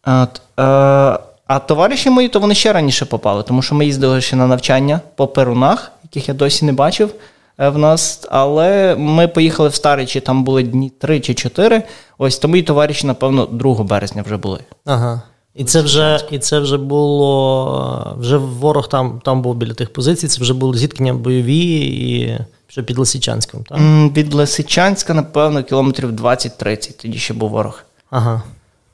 От, 0.06 0.42
е, 0.60 1.31
а 1.54 1.58
товариші 1.58 2.10
мої, 2.10 2.28
то 2.28 2.40
вони 2.40 2.54
ще 2.54 2.72
раніше 2.72 3.04
попали, 3.04 3.42
тому 3.42 3.62
що 3.62 3.74
ми 3.74 3.86
їздили 3.86 4.20
ще 4.20 4.36
на 4.36 4.46
навчання 4.46 5.00
по 5.16 5.26
перунах, 5.26 5.92
яких 6.02 6.28
я 6.28 6.34
досі 6.34 6.64
не 6.64 6.72
бачив 6.72 7.14
е, 7.58 7.68
в 7.68 7.78
нас. 7.78 8.26
Але 8.30 8.96
ми 8.98 9.28
поїхали 9.28 9.68
в 9.68 9.74
Старичі, 9.74 10.20
там 10.20 10.44
були 10.44 10.62
дні 10.62 10.90
3 10.90 11.20
чи 11.20 11.34
4. 11.34 11.82
Ось 12.18 12.38
тому 12.38 12.56
і 12.56 12.62
товариші, 12.62 13.06
напевно, 13.06 13.46
2 13.46 13.74
березня 13.74 14.22
вже 14.22 14.36
були. 14.36 14.58
Ага. 14.84 15.22
І 15.54 15.64
це 15.64 15.82
вже 15.82 16.20
і 16.30 16.38
це 16.38 16.58
вже 16.58 16.76
було. 16.78 18.16
Вже 18.18 18.36
ворог 18.36 18.88
там 18.88 19.20
там 19.24 19.42
був 19.42 19.54
біля 19.54 19.74
тих 19.74 19.92
позицій, 19.92 20.28
це 20.28 20.40
вже 20.40 20.54
були 20.54 20.78
зіткнення 20.78 21.14
бойові 21.14 21.80
і 21.80 22.38
вже 22.68 22.82
під 22.82 22.98
Лисичанськом, 22.98 23.64
так? 23.64 23.78
Від 24.16 24.34
Лисичанська, 24.34 25.14
напевно, 25.14 25.62
кілометрів 25.62 26.10
20-30. 26.12 27.02
Тоді 27.02 27.18
ще 27.18 27.34
був 27.34 27.50
ворог. 27.50 27.82
Ага. 28.10 28.42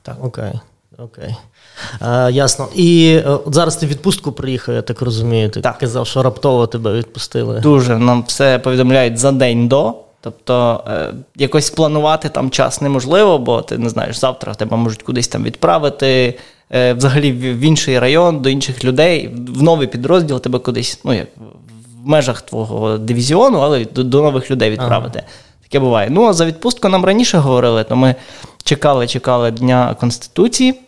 Так. 0.01 0.15
Окей. 0.21 0.53
Окей. 1.03 1.35
Е, 2.01 2.31
Ясно. 2.31 2.67
І 2.75 3.19
е, 3.25 3.29
от 3.29 3.55
зараз 3.55 3.75
ти 3.75 3.85
в 3.85 3.89
відпустку 3.89 4.31
приїхав, 4.31 4.75
я 4.75 4.81
так 4.81 5.01
розумію. 5.01 5.49
Ти 5.49 5.61
так. 5.61 5.77
казав, 5.77 6.07
що 6.07 6.23
раптово 6.23 6.67
тебе 6.67 6.93
відпустили. 6.93 7.59
Дуже. 7.59 7.97
Нам 7.97 8.23
все 8.27 8.59
повідомляють 8.59 9.17
за 9.17 9.31
день 9.31 9.67
до. 9.67 9.95
Тобто 10.21 10.83
е, 10.87 11.13
якось 11.35 11.65
спланувати 11.65 12.29
там 12.29 12.49
час 12.49 12.81
неможливо, 12.81 13.37
бо 13.37 13.61
ти 13.61 13.77
не 13.77 13.89
знаєш, 13.89 14.17
завтра 14.19 14.53
тебе 14.53 14.77
можуть 14.77 15.03
кудись 15.03 15.27
там 15.27 15.43
відправити, 15.43 16.39
е, 16.71 16.93
взагалі 16.93 17.31
в, 17.31 17.59
в 17.59 17.59
інший 17.59 17.99
район, 17.99 18.41
до 18.41 18.49
інших 18.49 18.83
людей, 18.83 19.35
в 19.47 19.63
новий 19.63 19.87
підрозділ 19.87 20.41
тебе 20.41 20.59
кудись, 20.59 20.99
ну 21.03 21.13
як 21.13 21.27
в 22.03 22.07
межах 22.09 22.41
твого 22.41 22.97
дивізіону, 22.97 23.59
але 23.59 23.85
до, 23.85 24.03
до 24.03 24.21
нових 24.21 24.51
людей 24.51 24.69
відправити. 24.69 25.19
Ага. 25.19 25.27
Таке 25.63 25.79
буває. 25.79 26.09
Ну, 26.11 26.25
а 26.25 26.33
за 26.33 26.45
відпустку 26.45 26.89
нам 26.89 27.05
раніше 27.05 27.37
говорили, 27.37 27.83
то 27.83 27.95
ми 27.95 28.15
чекали, 28.63 29.07
чекали 29.07 29.51
Дня 29.51 29.95
Конституції. 29.99 30.79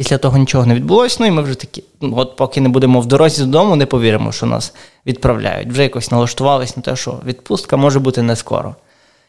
Після 0.00 0.18
того 0.18 0.38
нічого 0.38 0.66
не 0.66 0.74
відбулося, 0.74 1.16
ну 1.20 1.26
і 1.26 1.30
ми 1.30 1.42
вже 1.42 1.54
такі, 1.54 1.84
ну, 2.00 2.12
от 2.16 2.36
поки 2.36 2.60
не 2.60 2.68
будемо 2.68 3.00
в 3.00 3.06
дорозі 3.06 3.44
додому, 3.44 3.76
не 3.76 3.86
повіримо, 3.86 4.32
що 4.32 4.46
нас 4.46 4.74
відправляють. 5.06 5.68
Вже 5.68 5.82
якось 5.82 6.10
налаштувалися 6.10 6.72
на 6.76 6.82
те, 6.82 6.96
що 6.96 7.18
відпустка 7.26 7.76
може 7.76 7.98
бути 7.98 8.22
не 8.22 8.36
скоро. 8.36 8.74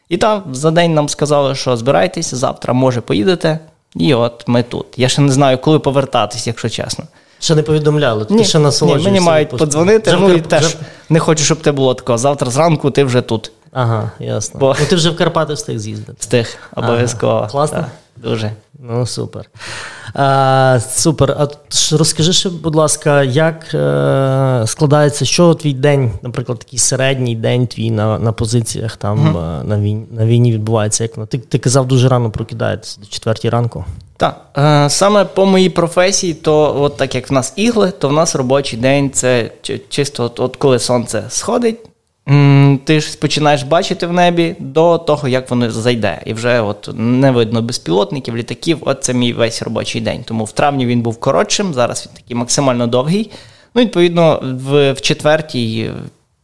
І 0.08 0.16
там 0.16 0.42
за 0.52 0.70
день 0.70 0.94
нам 0.94 1.08
сказали, 1.08 1.54
що 1.54 1.76
збирайтеся, 1.76 2.36
завтра, 2.36 2.74
може, 2.74 3.00
поїдете. 3.00 3.58
І 3.96 4.14
от 4.14 4.44
ми 4.46 4.62
тут. 4.62 4.86
Я 4.96 5.08
ще 5.08 5.22
не 5.22 5.32
знаю, 5.32 5.58
коли 5.58 5.78
повертатись, 5.78 6.46
якщо 6.46 6.68
чесно. 6.68 7.04
Ще 7.40 7.54
не 7.54 7.62
повідомляли, 7.62 8.26
ні, 8.30 8.38
ти 8.38 8.44
ще 8.44 8.58
насолоджуєшся. 8.58 9.10
Ні, 9.10 9.14
Мені 9.14 9.26
мають 9.26 9.48
подзвонити, 9.48 10.10
вже 10.10 10.20
ну 10.20 10.32
і 10.34 10.40
теж 10.40 10.76
не 11.08 11.18
хочу, 11.18 11.44
щоб 11.44 11.60
те 11.60 11.72
було 11.72 11.94
такого. 11.94 12.18
Завтра 12.18 12.50
зранку 12.50 12.90
ти 12.90 13.04
вже 13.04 13.20
тут. 13.20 13.52
Ага, 13.72 14.10
ясно. 14.18 14.60
Бо... 14.60 14.76
Ну 14.80 14.86
ти 14.86 14.96
вже 14.96 15.10
в 15.10 15.16
Карпати 15.16 15.54
встиг 15.54 15.78
з'їздити. 15.78 16.14
Встиг, 16.18 16.56
обов'язково. 16.76 17.32
Ага. 17.32 17.48
Класно? 17.48 17.78
Так, 17.78 17.88
дуже. 18.16 18.52
Ну, 18.78 19.06
супер. 19.06 19.44
А, 20.14 20.78
Супер. 20.90 21.36
А 21.38 21.46
розкажи 21.96 22.32
ще, 22.32 22.48
будь 22.48 22.74
ласка, 22.74 23.22
як 23.22 23.74
е, 23.74 24.64
складається, 24.66 25.24
що 25.24 25.54
твій 25.54 25.72
день, 25.72 26.12
наприклад, 26.22 26.58
такий 26.58 26.78
середній 26.78 27.36
день 27.36 27.66
твій 27.66 27.90
на 27.90 28.18
на 28.18 28.32
позиціях 28.32 28.96
там 28.96 29.36
mm-hmm. 29.36 29.64
на 29.64 29.78
війні 29.78 30.06
на 30.10 30.26
війні 30.26 30.52
відбувається? 30.52 31.04
Як 31.04 31.26
ти 31.28 31.38
ти 31.38 31.58
казав, 31.58 31.88
дуже 31.88 32.08
рано 32.08 32.30
прокидаєтеся 32.30 33.00
до 33.00 33.06
четвертій 33.06 33.48
ранку? 33.48 33.84
Так. 34.16 34.40
Е, 34.58 34.90
саме 34.90 35.24
по 35.24 35.46
моїй 35.46 35.70
професії, 35.70 36.34
то 36.34 36.82
от 36.82 36.96
так 36.96 37.14
як 37.14 37.30
в 37.30 37.32
нас 37.32 37.52
ігли, 37.56 37.90
то 37.90 38.08
в 38.08 38.12
нас 38.12 38.34
робочий 38.34 38.78
день 38.78 39.10
це 39.10 39.50
чисто 39.88 40.24
от, 40.24 40.40
от 40.40 40.56
коли 40.56 40.78
сонце 40.78 41.24
сходить. 41.28 41.78
Ти 42.84 43.00
ж 43.00 43.18
починаєш 43.18 43.62
бачити 43.62 44.06
в 44.06 44.12
небі 44.12 44.56
до 44.58 44.98
того, 44.98 45.28
як 45.28 45.50
воно 45.50 45.70
зайде. 45.70 46.22
І 46.26 46.34
вже 46.34 46.60
от 46.60 46.90
не 46.94 47.30
видно 47.30 47.62
безпілотників, 47.62 48.36
літаків. 48.36 48.78
От 48.80 49.04
це 49.04 49.14
мій 49.14 49.32
весь 49.32 49.62
робочий 49.62 50.00
день. 50.00 50.24
Тому 50.24 50.44
в 50.44 50.52
травні 50.52 50.86
він 50.86 51.02
був 51.02 51.20
коротшим, 51.20 51.74
зараз 51.74 52.06
він 52.06 52.16
такий 52.16 52.36
максимально 52.36 52.86
довгий. 52.86 53.30
Ну, 53.74 53.82
відповідно, 53.82 54.40
в, 54.42 54.92
в 54.92 55.00
четвертій, 55.00 55.90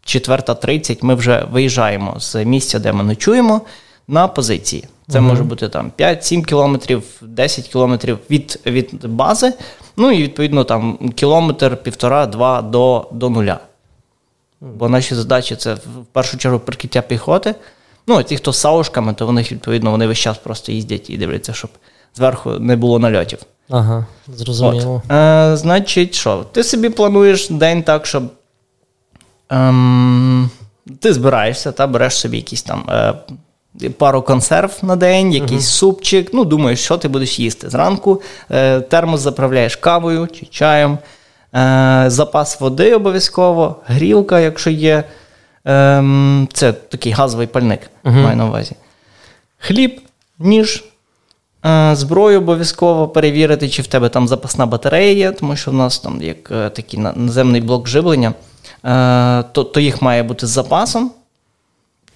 четверта 0.05 0.55
тридцять 0.55 1.03
ми 1.03 1.15
вже 1.15 1.47
виїжджаємо 1.53 2.15
з 2.19 2.45
місця, 2.45 2.79
де 2.79 2.93
ми 2.93 3.05
ночуємо, 3.05 3.61
на 4.09 4.29
позиції. 4.29 4.85
Це 5.09 5.19
угу. 5.19 5.29
може 5.29 5.43
бути 5.43 5.69
там 5.69 5.93
5-7 5.99 6.45
кілометрів, 6.45 7.03
10 7.23 7.69
кілометрів 7.69 8.19
від 8.31 8.61
від 8.67 9.07
бази. 9.07 9.53
Ну 9.97 10.11
і 10.13 10.23
відповідно 10.23 10.65
там 10.65 10.99
кілометр, 11.15 11.77
півтора-два 11.77 12.63
до, 12.63 13.09
до 13.13 13.31
нуля. 13.31 13.59
Бо 14.61 14.89
наші 14.89 15.15
задачі 15.15 15.57
це 15.57 15.75
в 15.75 16.05
першу 16.13 16.39
чергу 16.39 16.59
прикриття 16.59 17.03
піхоти. 17.03 17.55
Ну, 18.07 18.23
ті, 18.23 18.37
хто 18.37 18.53
з 18.53 18.59
саушками, 18.59 19.15
то 19.15 19.27
вони, 19.27 19.43
відповідно, 19.43 19.91
вони 19.91 20.07
весь 20.07 20.19
час 20.19 20.39
просто 20.39 20.73
їздять 20.73 21.11
і 21.11 21.17
дивляться, 21.17 21.53
щоб 21.53 21.71
зверху 22.15 22.51
не 22.51 22.77
було 22.77 22.99
нальотів. 22.99 23.39
Ага, 23.71 24.07
зрозуміло. 24.29 25.03
От. 25.05 25.13
Е, 25.13 25.57
Значить, 25.57 26.15
що? 26.15 26.45
Ти 26.53 26.65
собі 26.65 26.89
плануєш 26.91 27.49
день 27.49 27.83
так, 27.83 28.07
щоб 28.07 28.23
ем, 29.51 30.51
ти 31.01 31.13
збираєшся 31.13 31.73
та 31.73 31.87
береш 31.87 32.15
собі 32.15 32.37
якісь 32.37 32.63
там 32.63 32.91
е, 32.91 33.15
пару 33.91 34.23
консерв 34.23 34.79
на 34.83 34.97
день, 34.97 35.33
якийсь 35.33 35.67
uh 35.67 35.71
супчик. 35.79 36.31
Ну, 36.33 36.45
думаєш, 36.45 36.81
що 36.81 36.99
ти 36.99 37.09
будеш 37.09 37.39
їсти. 37.39 37.71
Зранку 37.71 38.23
е, 38.51 38.81
термос 38.81 39.21
заправляєш 39.21 39.77
кавою 39.77 40.27
чи 40.27 40.47
чаєм. 40.47 40.99
Е, 41.55 42.05
запас 42.07 42.61
води 42.61 42.95
обов'язково, 42.95 43.77
грілка, 43.87 44.41
якщо 44.41 44.71
є. 44.71 45.05
Ем, 45.65 46.49
це 46.53 46.73
такий 46.73 47.13
газовий 47.13 47.47
пальник, 47.47 47.81
uh-huh. 48.05 48.23
маю 48.23 48.37
на 48.37 48.47
увазі. 48.47 48.77
Хліб, 49.59 50.01
ніж, 50.39 50.85
е, 51.67 51.91
зброю 51.95 52.39
обов'язково 52.39 53.09
перевірити, 53.09 53.69
чи 53.69 53.83
в 53.83 53.87
тебе 53.87 54.09
там 54.09 54.29
запасна 54.29 54.67
батарея 54.67 55.13
є, 55.13 55.33
тому 55.33 55.57
що 55.57 55.71
в 55.71 55.75
нас 55.75 55.99
там 55.99 56.23
як 56.23 56.51
е, 56.51 56.71
такий 56.71 57.01
наземний 57.01 57.61
блок 57.61 57.89
живлення, 57.89 58.35
то 59.53 59.65
то 59.65 59.81
їх 59.81 60.03
має 60.03 60.23
бути 60.23 60.47
з 60.47 60.51
запасом. 60.51 61.11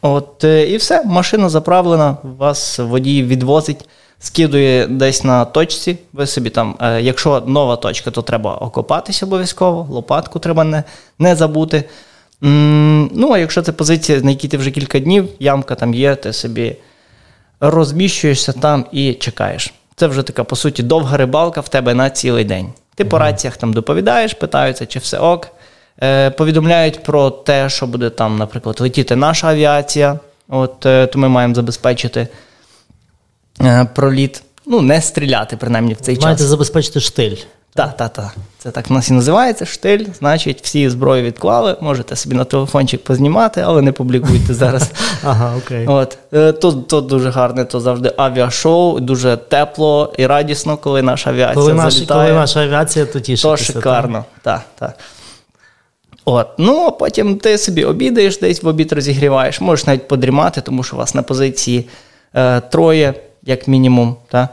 От, 0.03 0.45
І 0.45 0.77
все, 0.77 1.05
машина 1.05 1.49
заправлена, 1.49 2.17
вас 2.23 2.79
водій 2.79 3.23
відвозить 3.23 3.89
скидує 4.23 4.87
десь 4.87 5.25
на 5.25 5.45
точці. 5.45 5.99
Ви 6.13 6.27
собі 6.27 6.51
там, 6.51 6.77
е, 6.81 7.01
якщо 7.01 7.43
нова 7.47 7.77
точка, 7.77 8.11
то 8.11 8.23
треба 8.23 8.55
окопатися 8.55 9.27
обов'язково, 9.27 9.87
лопатку 9.91 10.39
треба 10.39 10.65
не 10.65 10.85
не 11.19 11.37
забути. 11.37 11.85
Ну, 12.41 13.33
а 13.33 13.39
якщо 13.39 13.63
це 13.63 13.73
позиція, 13.73 14.21
на 14.21 14.31
якій 14.31 14.49
ти 14.49 14.57
вже 14.57 14.71
кілька 14.71 14.99
днів, 14.99 15.29
ямка 15.39 15.75
там 15.75 15.95
є, 15.95 16.15
ти 16.15 16.33
собі 16.33 16.77
розміщуєшся 17.61 18.53
там 18.53 18.87
і 18.93 19.15
чекаєш. 19.15 19.75
Це 19.97 20.07
вже 20.07 20.23
така, 20.23 20.45
по 20.45 20.57
суті, 20.57 20.83
довга 20.83 21.17
рибалка 21.17 21.61
в 21.61 21.69
тебе 21.69 21.95
на 21.95 22.11
цілий 22.11 22.45
день. 22.45 22.67
Ти 22.95 23.05
по 23.05 23.19
раціях 23.19 23.57
там 23.57 23.73
доповідаєш, 23.73 24.35
питаються, 24.35 24.87
чи 24.87 24.99
все 24.99 25.19
ок. 25.19 25.49
Е, 26.03 26.31
Повідомляють 26.31 27.03
про 27.03 27.31
те, 27.31 27.69
що 27.69 27.87
буде 27.87 28.11
там, 28.11 28.39
наприклад, 28.39 28.81
летіти 28.81 29.17
наша 29.17 29.49
авіація. 29.49 30.19
От, 30.49 30.87
е, 30.87 31.07
То 31.07 31.19
ми 31.19 31.29
маємо 31.29 31.55
забезпечити 31.55 32.29
проліт. 33.95 34.43
ну, 34.67 34.81
не 34.83 35.03
стріляти, 35.03 35.57
принаймні 35.57 35.95
в 35.95 36.01
цей 36.01 36.17
час. 36.17 36.25
Маєте 36.25 36.45
забезпечити 36.45 37.01
штиль. 37.01 37.37
Так, 37.75 37.97
так, 37.97 38.13
так. 38.13 38.35
Це 38.59 38.71
так 38.71 38.91
в 38.91 38.93
нас 38.93 39.11
і 39.11 39.13
називається 39.13 39.67
штиль. 39.67 40.07
Значить, 40.19 40.61
всі 40.63 40.89
зброю 40.91 41.23
відклали. 41.23 41.77
Можете 41.81 42.17
собі 42.17 42.35
на 42.35 42.45
телефончик 42.45 43.05
познімати, 43.05 43.61
але 43.67 43.83
не 43.83 43.93
публікуйте 43.93 44.55
зараз. 44.55 44.91
Ага, 45.25 45.57
окей. 45.57 45.87
От 45.87 46.19
е, 46.33 46.53
то, 46.53 46.73
то 46.73 47.01
дуже 47.01 47.31
гарне, 47.31 47.65
то 47.65 47.81
завжди 47.81 48.13
авіашоу, 48.17 49.01
дуже 49.01 49.37
тепло 49.37 50.13
і 50.19 50.27
радісно, 50.27 50.77
коли 50.77 51.03
наша 51.03 51.31
авіація 51.31 51.55
Коли, 51.55 51.75
наш, 51.75 51.95
залітає. 51.95 52.29
коли 52.29 52.41
наша 52.41 52.61
авіація, 52.61 53.07
то 53.07 53.13
То 53.13 53.21
тішитися. 53.21 53.73
шикарно. 53.73 54.25
Так, 54.43 54.63
так. 54.79 54.99
От, 56.25 56.47
ну 56.59 56.85
а 56.87 56.91
потім 56.91 57.37
ти 57.37 57.59
собі 57.59 57.85
обідаєш, 57.85 58.39
десь 58.39 58.63
в 58.63 58.67
обід 58.67 58.93
розігріваєш, 58.93 59.61
можеш 59.61 59.87
навіть 59.87 60.09
подрімати, 60.09 60.61
тому 60.61 60.83
що 60.83 60.97
у 60.97 60.99
вас 60.99 61.15
на 61.15 61.23
позиції 61.23 61.89
е, 62.35 62.61
троє, 62.61 63.15
як 63.43 63.69
мінімум. 63.69 64.17
Та? 64.29 64.49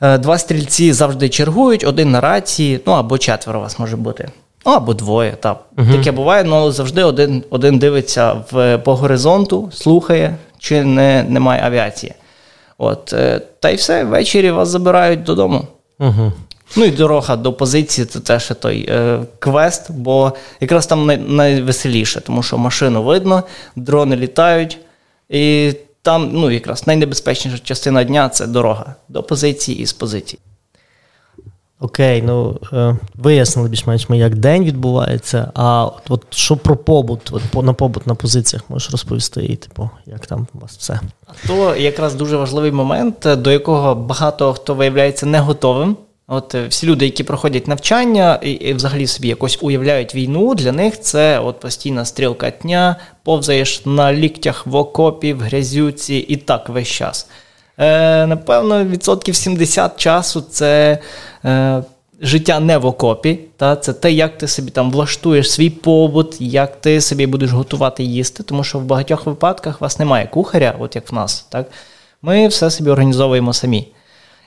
Е, 0.00 0.18
два 0.18 0.38
стрільці 0.38 0.92
завжди 0.92 1.28
чергують, 1.28 1.84
один 1.84 2.10
на 2.10 2.20
рації, 2.20 2.80
ну 2.86 2.92
або 2.92 3.18
четверо 3.18 3.60
вас 3.60 3.78
може 3.78 3.96
бути. 3.96 4.28
Ну, 4.66 4.72
або 4.72 4.94
двоє. 4.94 5.32
Та. 5.40 5.56
Таке 5.92 6.12
буває, 6.12 6.44
ну, 6.44 6.56
але 6.56 6.72
завжди 6.72 7.04
один, 7.04 7.44
один 7.50 7.78
дивиться 7.78 8.32
в, 8.50 8.78
по 8.78 8.94
горизонту, 8.96 9.70
слухає, 9.72 10.36
чи 10.58 10.84
не, 10.84 11.24
немає 11.28 11.62
авіації. 11.64 12.14
От, 12.78 13.12
е, 13.12 13.40
та 13.60 13.70
й 13.70 13.76
все, 13.76 14.04
ввечері 14.04 14.50
вас 14.50 14.68
забирають 14.68 15.22
додому. 15.22 15.66
Угу. 16.00 16.32
Ну 16.76 16.84
і 16.84 16.90
дорога 16.90 17.36
до 17.36 17.52
позиції 17.52 18.06
це 18.06 18.20
теж 18.20 18.52
той 18.60 18.86
е, 18.90 19.18
квест, 19.38 19.90
бо 19.90 20.32
якраз 20.60 20.86
там 20.86 21.06
най- 21.06 21.18
найвеселіше, 21.18 22.20
тому 22.20 22.42
що 22.42 22.58
машину 22.58 23.02
видно, 23.02 23.42
дрони 23.76 24.16
літають, 24.16 24.78
і 25.28 25.72
там 26.06 26.30
ну, 26.32 26.50
якраз 26.50 26.86
найнебезпечніша 26.86 27.58
частина 27.58 28.04
дня 28.04 28.28
це 28.28 28.46
дорога 28.46 28.94
до 29.08 29.22
позиції 29.22 29.78
і 29.78 29.86
з 29.86 29.92
позиції. 29.92 30.40
Окей, 31.80 32.22
ну 32.22 32.60
е, 32.72 32.96
вияснили 33.14 33.68
більш-менш 33.68 34.08
ми, 34.08 34.18
як 34.18 34.34
день 34.34 34.64
відбувається. 34.64 35.50
А 35.54 35.84
от, 35.84 36.02
от 36.08 36.34
що 36.34 36.56
про 36.56 36.76
побут? 36.76 37.20
От 37.32 37.42
по, 37.42 37.62
на 37.62 37.72
побут 37.72 38.06
на 38.06 38.14
позиціях 38.14 38.64
можеш 38.68 38.90
розповісти, 38.90 39.44
і, 39.44 39.56
типу, 39.56 39.90
як 40.06 40.26
там 40.26 40.46
у 40.54 40.58
вас 40.58 40.76
все? 40.78 41.00
А 41.26 41.48
то 41.48 41.76
якраз 41.76 42.14
дуже 42.14 42.36
важливий 42.36 42.72
момент, 42.72 43.28
до 43.38 43.50
якого 43.50 43.94
багато 43.94 44.52
хто 44.52 44.74
виявляється 44.74 45.26
не 45.26 45.40
готовим. 45.40 45.96
От 46.28 46.54
е, 46.54 46.66
всі 46.66 46.86
люди, 46.86 47.04
які 47.04 47.24
проходять 47.24 47.68
навчання 47.68 48.40
і, 48.42 48.50
і 48.50 48.72
взагалі 48.72 49.06
собі 49.06 49.28
якось 49.28 49.58
уявляють 49.60 50.14
війну, 50.14 50.54
для 50.54 50.72
них 50.72 51.00
це 51.00 51.38
от 51.38 51.60
постійна 51.60 52.04
стрілка 52.04 52.50
дня, 52.62 52.96
повзаєш 53.22 53.86
на 53.86 54.12
ліктях 54.12 54.66
в 54.66 54.74
окопі, 54.74 55.32
в 55.32 55.40
грязюці 55.40 56.14
і 56.14 56.36
так 56.36 56.68
весь 56.68 56.88
час. 56.88 57.28
Е, 57.78 58.26
напевно, 58.26 58.84
відсотків 58.84 59.36
70 59.36 59.96
часу 59.96 60.40
це 60.40 60.98
е, 61.44 61.82
життя 62.20 62.60
не 62.60 62.78
в 62.78 62.86
окопі. 62.86 63.38
Та? 63.56 63.76
Це 63.76 63.92
те, 63.92 64.12
як 64.12 64.38
ти 64.38 64.48
собі 64.48 64.70
там 64.70 64.90
влаштуєш 64.90 65.50
свій 65.50 65.70
побут, 65.70 66.36
як 66.40 66.80
ти 66.80 67.00
собі 67.00 67.26
будеш 67.26 67.50
готувати 67.50 68.02
їсти, 68.02 68.42
тому 68.42 68.64
що 68.64 68.78
в 68.78 68.84
багатьох 68.84 69.26
випадках 69.26 69.80
у 69.80 69.84
вас 69.84 69.98
немає 69.98 70.26
кухаря, 70.26 70.74
от 70.78 70.96
як 70.96 71.12
в 71.12 71.14
нас. 71.14 71.46
Так? 71.48 71.66
Ми 72.22 72.48
все 72.48 72.70
собі 72.70 72.90
організовуємо 72.90 73.52
самі. 73.52 73.88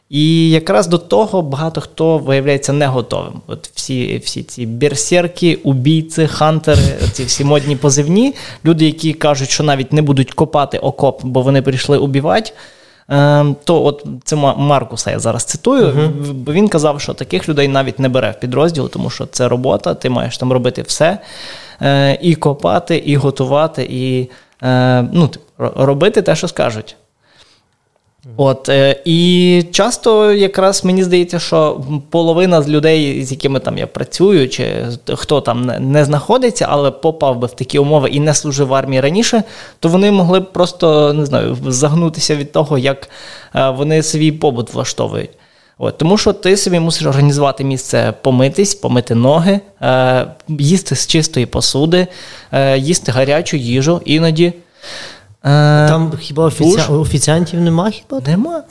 І 0.10 0.50
якраз 0.50 0.88
до 0.88 0.98
того 0.98 1.42
багато 1.42 1.82
хто 1.82 2.18
виявляється 2.18 2.74
не 2.74 2.88
готовим. 2.88 3.34
От 3.48 3.70
всі 3.76 4.18
всі 4.18 4.44
ці 4.44 4.66
берсерки, 4.66 5.56
убійці, 5.56 6.28
хантери, 6.28 6.82
ці 7.12 7.24
всі 7.24 7.44
модні 7.44 7.76
позивні, 7.76 8.36
люди, 8.66 8.86
які 8.86 9.14
кажуть, 9.14 9.50
що 9.50 9.64
навіть 9.64 9.94
не 9.94 10.02
будуть 10.02 10.34
копати 10.34 10.78
окоп, 10.78 11.26
бо 11.26 11.42
вони 11.42 11.62
прийшли 11.62 11.98
убивати. 11.98 12.52
Ем, 13.12 13.56
то 13.64 13.86
от 13.86 14.06
це 14.24 14.36
Маркуса 14.36 15.12
я 15.12 15.20
зараз 15.20 15.44
цитую, 15.44 15.86
uh-huh. 15.88 16.34
бо 16.34 16.54
він 16.54 16.68
казав, 16.68 17.02
що 17.02 17.14
таких 17.14 17.50
людей 17.50 17.68
навіть 17.68 18.00
не 18.00 18.10
бере 18.10 18.32
в 18.32 18.40
підрозділ, 18.40 18.90
тому 18.90 19.10
що 19.10 19.26
це 19.26 19.48
робота, 19.48 19.94
ти 19.94 20.10
маєш 20.10 20.38
там 20.38 20.54
робити 20.54 20.82
все. 20.82 21.18
Е, 21.82 22.18
і 22.22 22.36
копати, 22.36 22.98
і 22.98 23.16
готувати, 23.16 23.88
і 23.90 24.30
е, 24.64 25.02
ну, 25.14 25.30
робити 25.58 26.22
те, 26.22 26.36
що 26.36 26.48
скажуть. 26.48 26.96
От, 28.38 28.70
е, 28.70 29.02
І 29.06 29.64
часто 29.72 30.34
якраз 30.34 30.86
мені 30.86 31.04
здається, 31.04 31.40
що 31.40 31.82
половина 32.10 32.62
з 32.62 32.70
людей, 32.70 33.24
з 33.24 33.32
якими 33.32 33.60
там 33.60 33.78
я 33.78 33.88
працюю, 33.88 34.50
чи 34.50 34.86
хто 35.14 35.42
там 35.42 35.72
не, 35.80 36.06
знаходиться, 36.06 36.66
але 36.70 36.92
попав 36.92 37.38
би 37.40 37.48
в 37.48 37.52
такі 37.52 37.80
умови 37.80 38.10
і 38.10 38.20
не 38.20 38.34
служив 38.34 38.68
в 38.68 38.74
армії 38.74 39.02
раніше, 39.02 39.44
то 39.80 39.90
вони 39.90 40.12
могли 40.12 40.40
б 40.40 40.52
просто 40.52 41.14
не 41.14 41.26
знаю, 41.26 41.58
загнутися 41.68 42.36
від 42.36 42.52
того, 42.52 42.78
як 42.78 43.10
е, 43.56 43.70
вони 43.70 44.04
свій 44.04 44.32
побут 44.32 44.74
влаштовують. 44.74 45.32
От, 45.78 45.98
Тому 45.98 46.18
що 46.18 46.34
ти 46.34 46.58
собі 46.58 46.80
мусиш 46.80 47.08
організувати 47.08 47.64
місце 47.64 48.14
помитись, 48.22 48.76
помити 48.76 49.16
ноги, 49.16 49.60
е, 49.82 50.28
їсти 50.48 50.96
з 50.96 51.08
чистої 51.08 51.46
посуди, 51.46 52.08
е, 52.52 52.78
їсти 52.78 53.12
гарячу 53.12 53.58
їжу 53.58 54.02
іноді. 54.06 54.54
Там 55.42 56.12
хіба 56.20 56.44
офіці... 56.46 56.82
офіціантів 56.92 57.62
нема 57.62 57.90
хіба? 57.90 58.22
Нема. 58.28 58.64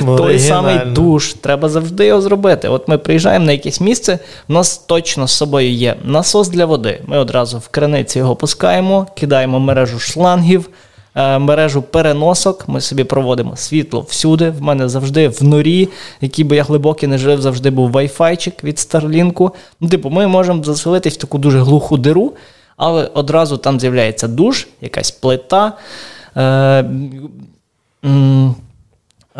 Той 0.16 0.38
самий 0.38 0.78
душ. 0.86 1.34
Треба 1.34 1.68
завжди 1.68 2.06
його 2.06 2.20
зробити. 2.20 2.68
От 2.68 2.88
ми 2.88 2.98
приїжджаємо 2.98 3.46
на 3.46 3.52
якесь 3.52 3.80
місце, 3.80 4.18
у 4.48 4.52
нас 4.52 4.78
точно 4.78 5.26
з 5.26 5.32
собою 5.32 5.70
є 5.70 5.96
насос 6.04 6.48
для 6.48 6.66
води. 6.66 7.00
Ми 7.06 7.18
одразу 7.18 7.58
в 7.58 7.68
криниці 7.68 8.18
його 8.18 8.36
пускаємо, 8.36 9.06
кидаємо 9.16 9.60
мережу 9.60 9.98
шлангів, 9.98 10.70
мережу 11.16 11.82
переносок. 11.82 12.68
Ми 12.68 12.80
собі 12.80 13.04
проводимо 13.04 13.56
світло 13.56 14.06
всюди. 14.08 14.50
В 14.50 14.62
мене 14.62 14.88
завжди 14.88 15.28
в 15.28 15.44
норі, 15.44 15.88
який 16.20 16.44
би 16.44 16.56
я 16.56 16.62
глибокий 16.62 17.08
не 17.08 17.18
жив, 17.18 17.42
завжди 17.42 17.70
був 17.70 17.90
вайфайчик 17.90 18.64
від 18.64 18.78
Старлінку. 18.78 19.54
Ну, 19.80 19.88
типу, 19.88 20.10
ми 20.10 20.26
можемо 20.26 20.62
заселитись 20.64 21.14
в 21.14 21.20
таку 21.20 21.38
дуже 21.38 21.60
глуху 21.60 21.96
диру 21.96 22.32
але 22.80 23.10
одразу 23.14 23.56
там 23.56 23.80
з'являється 23.80 24.28
душ, 24.28 24.66
якась 24.80 25.10
плита. 25.10 25.72
Е, 26.36 26.84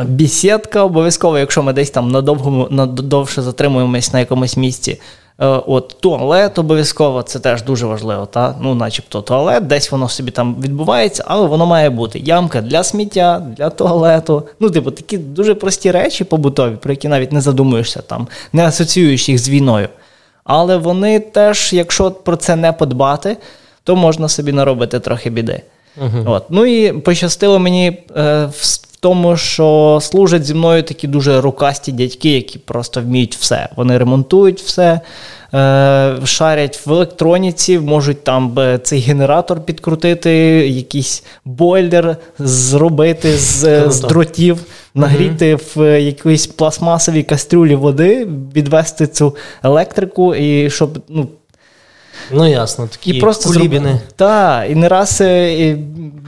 Бісідка 0.04 0.84
обов'язково, 0.84 1.38
якщо 1.38 1.62
ми 1.62 1.72
десь 1.72 1.90
там 1.90 2.10
надовго, 2.10 2.68
надовше 2.70 3.42
затримуємось 3.42 4.12
на 4.12 4.18
якомусь 4.18 4.56
місці. 4.56 5.00
Е, 5.38 5.46
от 5.46 5.96
Туалет 6.00 6.58
обов'язково, 6.58 7.22
це 7.22 7.38
теж 7.38 7.62
дуже 7.62 7.86
важливо. 7.86 8.26
Та? 8.26 8.54
Ну, 8.60 8.74
Начебто 8.74 9.22
туалет, 9.22 9.66
десь 9.66 9.92
воно 9.92 10.08
собі 10.08 10.30
там 10.30 10.56
відбувається, 10.60 11.24
але 11.26 11.46
воно 11.46 11.66
має 11.66 11.90
бути. 11.90 12.18
Ямка 12.18 12.60
для 12.60 12.82
сміття, 12.82 13.46
для 13.56 13.70
туалету. 13.70 14.42
Ну, 14.60 14.70
типу, 14.70 14.90
такі 14.90 15.18
дуже 15.18 15.54
прості 15.54 15.90
речі 15.90 16.24
побутові, 16.24 16.76
про 16.76 16.92
які 16.92 17.08
навіть 17.08 17.32
не 17.32 17.40
задумуєшся, 17.40 18.02
там, 18.02 18.28
не 18.52 18.66
асоціюєш 18.66 19.28
їх 19.28 19.38
з 19.38 19.48
війною. 19.48 19.88
Але 20.52 20.76
вони 20.76 21.20
теж, 21.20 21.72
якщо 21.72 22.10
про 22.10 22.36
це 22.36 22.56
не 22.56 22.72
подбати, 22.72 23.36
то 23.84 23.96
можна 23.96 24.28
собі 24.28 24.52
наробити 24.52 25.00
трохи 25.00 25.30
біди. 25.30 25.62
Uh-huh. 26.02 26.30
От. 26.30 26.44
Ну 26.50 26.66
і 26.66 26.92
пощастило 26.92 27.58
мені 27.58 27.98
е, 28.16 28.48
в 28.52 28.80
тому, 29.00 29.36
що 29.36 29.98
служать 30.02 30.44
зі 30.44 30.54
мною 30.54 30.82
такі 30.82 31.08
дуже 31.08 31.40
рукасті 31.40 31.92
дядьки, 31.92 32.30
які 32.30 32.58
просто 32.58 33.00
вміють 33.00 33.36
все. 33.36 33.68
Вони 33.76 33.98
ремонтують 33.98 34.60
все, 34.60 35.00
е, 35.54 36.16
шарять 36.24 36.86
в 36.86 36.92
електроніці, 36.92 37.78
можуть 37.78 38.24
там 38.24 38.58
цей 38.82 39.00
генератор 39.00 39.60
підкрутити, 39.60 40.32
якийсь 40.68 41.24
бойлер 41.44 42.16
зробити 42.38 43.38
з, 43.38 43.90
з 43.90 44.00
дротів, 44.00 44.64
нагріти 44.94 45.54
uh-huh. 45.54 45.76
в 45.76 46.00
якоїсь 46.00 46.46
пластмасовій 46.46 47.22
кастрюлі 47.22 47.74
води, 47.74 48.28
відвести 48.56 49.06
цю 49.06 49.36
електрику, 49.62 50.34
і 50.34 50.70
щоб 50.70 50.98
ну, 51.08 51.28
Ну, 52.32 52.48
ясно, 52.48 52.86
такі 52.86 53.10
і 53.10 53.20
просто 53.20 53.48
кулібіни. 53.48 54.00
Так, 54.16 54.70
і 54.70 54.74
не 54.74 54.88
раз 54.88 55.20
е, 55.20 55.68
і 55.68 55.76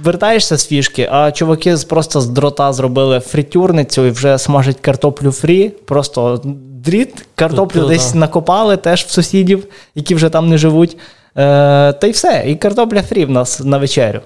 вертаєшся 0.03 0.57
з 0.57 0.67
фішки, 0.67 1.09
а 1.13 1.33
чуваки 1.33 1.77
просто 1.89 2.21
з 2.21 2.27
дрота 2.27 2.73
зробили 2.73 3.21
фритюрницю 3.21 4.07
і 4.07 4.11
вже 4.11 4.39
смажать 4.39 4.81
картоплю 4.81 5.33
фрі. 5.33 5.69
Просто 5.69 6.41
дріт, 6.85 7.27
картоплю 7.35 7.81
Тут, 7.81 7.89
десь 7.89 8.13
та. 8.13 8.19
накопали 8.19 8.77
теж 8.77 9.05
в 9.05 9.11
сусідів, 9.11 9.65
які 9.95 10.15
вже 10.15 10.29
там 10.29 10.49
не 10.49 10.59
живуть. 10.59 10.97
Е, 11.37 11.93
Та 11.93 12.07
й 12.07 12.11
все. 12.11 12.45
І 12.47 12.57
картопля 12.57 13.03
фрі 13.03 13.25
в 13.25 13.31
нас 13.31 13.61
на 13.61 13.79
вечерю. 13.79 14.21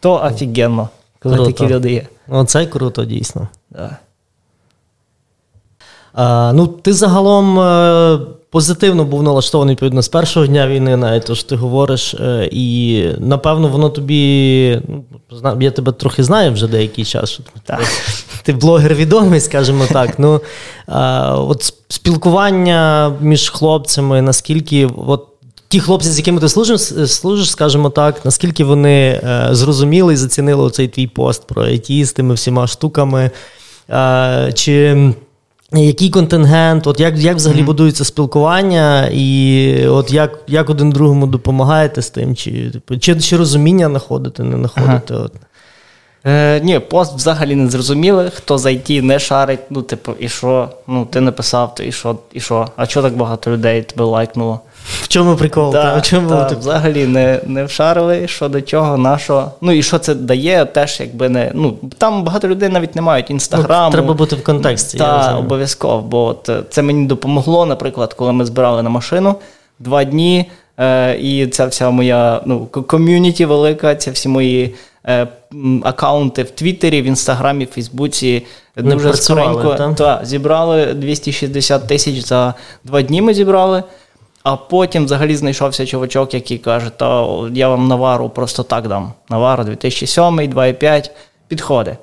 То 0.00 0.22
офігенно, 0.24 0.88
коли 1.22 1.36
круто. 1.36 1.52
такі 1.52 1.74
люди 1.74 1.92
є. 1.92 2.06
Оце 2.32 2.66
круто, 2.66 3.04
дійсно. 3.04 3.48
Да. 3.70 3.96
А, 6.14 6.52
Ну, 6.54 6.66
ти 6.66 6.92
загалом. 6.92 7.60
Е, 7.60 8.18
позитивно 8.50 9.04
був 9.04 9.22
налаштований 9.22 9.72
відповідно 9.72 10.02
з 10.02 10.08
першого 10.08 10.46
дня 10.46 10.66
війни, 10.66 10.96
навіть 10.96 11.26
то 11.26 11.34
що 11.34 11.48
ти 11.48 11.56
говориш, 11.56 12.14
е, 12.14 12.48
і 12.52 13.04
напевно 13.18 13.68
воно 13.68 13.88
тобі. 13.90 14.82
Ну, 14.88 15.56
я 15.60 15.70
тебе 15.70 15.92
трохи 15.92 16.22
знаю 16.24 16.52
вже 16.52 16.68
деякий 16.68 17.04
час. 17.04 17.30
що 17.30 17.42
так. 17.64 17.80
Ти 18.42 18.52
блогер 18.52 18.94
відомий, 18.94 19.40
скажімо 19.40 19.84
так. 19.92 20.18
Ну, 20.18 20.40
а, 20.86 21.36
от 21.38 21.74
Спілкування 21.88 23.12
між 23.20 23.50
хлопцями, 23.50 24.22
наскільки. 24.22 24.86
от 25.06 25.28
Ті 25.72 25.80
хлопці, 25.80 26.08
з 26.08 26.18
якими 26.18 26.40
ти 26.40 26.48
служиш, 26.48 26.80
служиш, 27.10 27.50
скажімо 27.50 27.90
так, 27.90 28.24
наскільки 28.24 28.64
вони 28.64 29.08
е, 29.08 29.48
зрозуміли 29.50 30.14
і 30.14 30.16
зацінили 30.16 30.70
цей 30.70 30.88
твій 30.88 31.06
пост 31.06 31.46
про 31.46 31.62
IT 31.62 32.04
з 32.04 32.12
тими 32.12 32.34
всіма 32.34 32.66
штуками. 32.66 33.30
Е, 33.90 34.52
чи 34.54 34.96
який 35.72 36.10
контингент, 36.10 36.86
от 36.86 37.00
як 37.00 37.18
як 37.18 37.36
взагалі 37.36 37.60
mm-hmm. 37.60 37.66
будується 37.66 38.04
спілкування, 38.04 39.08
і 39.12 39.86
от 39.86 40.12
як 40.12 40.38
як 40.46 40.70
один 40.70 40.90
другому 40.90 41.26
допомагаєте 41.26 42.02
з 42.02 42.10
тим, 42.10 42.36
чи 42.36 42.70
типу, 42.70 42.98
чи, 42.98 43.20
чи 43.20 43.36
розуміння 43.36 43.88
знаходите, 43.88 44.42
не 44.42 44.56
знаходите? 44.56 45.14
Ага. 45.14 45.24
От. 45.24 45.32
Е, 46.24 46.60
Ні, 46.60 46.78
пост 46.78 47.14
взагалі 47.14 47.54
не 47.54 47.70
зрозуміли, 47.70 48.30
хто 48.34 48.58
за 48.58 48.68
IT 48.68 49.02
не 49.02 49.18
шарить, 49.18 49.60
ну, 49.70 49.82
типу, 49.82 50.12
і 50.18 50.28
що? 50.28 50.68
Ну, 50.86 51.04
ти 51.04 51.20
написав, 51.20 51.74
то 51.74 51.82
і 51.82 51.92
що, 51.92 52.18
і 52.32 52.40
що? 52.40 52.68
А 52.76 52.86
чого 52.86 53.08
так 53.08 53.16
багато 53.16 53.50
людей 53.50 53.82
тебе 53.82 54.04
лайкнуло? 54.04 54.60
В 54.84 55.08
чому 55.08 55.36
прикол? 55.36 55.72
Да, 55.72 55.82
та, 55.82 55.98
в 55.98 56.02
чому 56.02 56.28
та, 56.28 56.56
Взагалі 56.58 57.06
не 57.06 57.40
не 57.46 57.64
вшарили, 57.64 58.28
що 58.28 58.48
до 58.48 58.60
чого, 58.60 58.96
на 58.96 59.18
що. 59.18 59.50
Ну 59.60 59.72
і 59.72 59.82
що 59.82 59.98
це 59.98 60.14
дає, 60.14 60.64
теж 60.64 61.00
якби 61.00 61.28
не. 61.28 61.50
Ну, 61.54 61.78
Там 61.98 62.24
багато 62.24 62.48
людей 62.48 62.68
навіть 62.68 62.96
не 62.96 63.02
мають 63.02 63.30
інстаграму. 63.30 63.86
Ну, 63.86 63.92
треба 63.92 64.14
бути 64.14 64.36
в 64.36 64.44
контексті. 64.44 64.98
Так, 64.98 65.38
обов'язково. 65.38 66.02
Бо 66.02 66.24
от, 66.24 66.48
е, 66.48 66.62
це 66.70 66.82
мені 66.82 67.06
допомогло, 67.06 67.66
наприклад, 67.66 68.14
коли 68.14 68.32
ми 68.32 68.44
збирали 68.44 68.82
на 68.82 68.90
машину 68.90 69.34
два 69.78 70.04
дні. 70.04 70.50
Е, 70.78 71.18
І 71.18 71.46
ця 71.46 71.66
вся 71.66 71.90
моя 71.90 72.40
ну, 72.46 72.66
ком'юніті 72.66 73.44
велика, 73.44 73.94
ці 73.94 74.10
всі 74.10 74.28
мої 74.28 74.74
е, 75.06 75.26
аккаунти 75.82 76.42
в 76.42 76.50
Твіттері, 76.50 77.02
в 77.02 77.04
Інстаграмі, 77.04 77.64
в 77.64 77.68
Фейсбуці 77.68 78.46
дуже 78.76 79.14
скоренько 79.14 79.94
та, 79.96 80.20
зібрали 80.24 80.86
260 80.86 81.86
тисяч 81.86 82.18
за 82.18 82.54
два 82.84 83.02
дні. 83.02 83.22
Ми 83.22 83.34
зібрали. 83.34 83.82
А 84.42 84.56
потім 84.56 85.04
взагалі 85.04 85.36
знайшовся 85.36 85.86
чувачок, 85.86 86.34
який 86.34 86.58
каже, 86.58 86.90
та 86.96 87.26
я 87.52 87.68
вам 87.68 87.88
навару 87.88 88.28
просто 88.28 88.62
так 88.62 88.88
дам. 88.88 89.12
Навару 89.30 89.64
2007, 89.64 90.24
2,5, 90.24 91.10
підходить. 91.48 91.98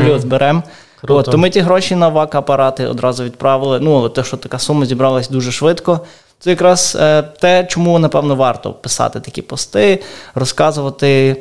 Плюс 0.00 0.24
беремо. 0.24 0.62
От, 1.08 1.26
то 1.26 1.38
ми 1.38 1.50
ті 1.50 1.60
гроші 1.60 1.96
на 1.96 2.08
ВАК-апарати 2.08 2.86
одразу 2.86 3.24
відправили. 3.24 3.80
Ну, 3.80 3.96
але 3.96 4.08
те, 4.08 4.24
що 4.24 4.36
така 4.36 4.58
сума 4.58 4.86
зібралась 4.86 5.28
дуже 5.28 5.52
швидко. 5.52 6.00
Це 6.38 6.50
якраз 6.50 6.96
е, 7.00 7.22
те, 7.22 7.64
чому, 7.64 7.98
напевно, 7.98 8.36
варто 8.36 8.72
писати 8.72 9.20
такі 9.20 9.42
пости, 9.42 10.02
розказувати 10.34 11.36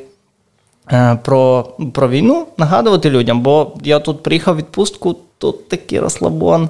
е, 0.91 1.19
про 1.23 1.67
про 1.93 2.10
війну, 2.10 2.47
нагадувати 2.58 3.10
людям. 3.10 3.41
Бо 3.41 3.71
я 3.84 4.00
тут 4.00 4.23
приїхав 4.23 4.54
в 4.54 4.58
відпустку, 4.58 5.15
тут 5.38 5.69
такий 5.69 6.00
розслабон. 6.00 6.69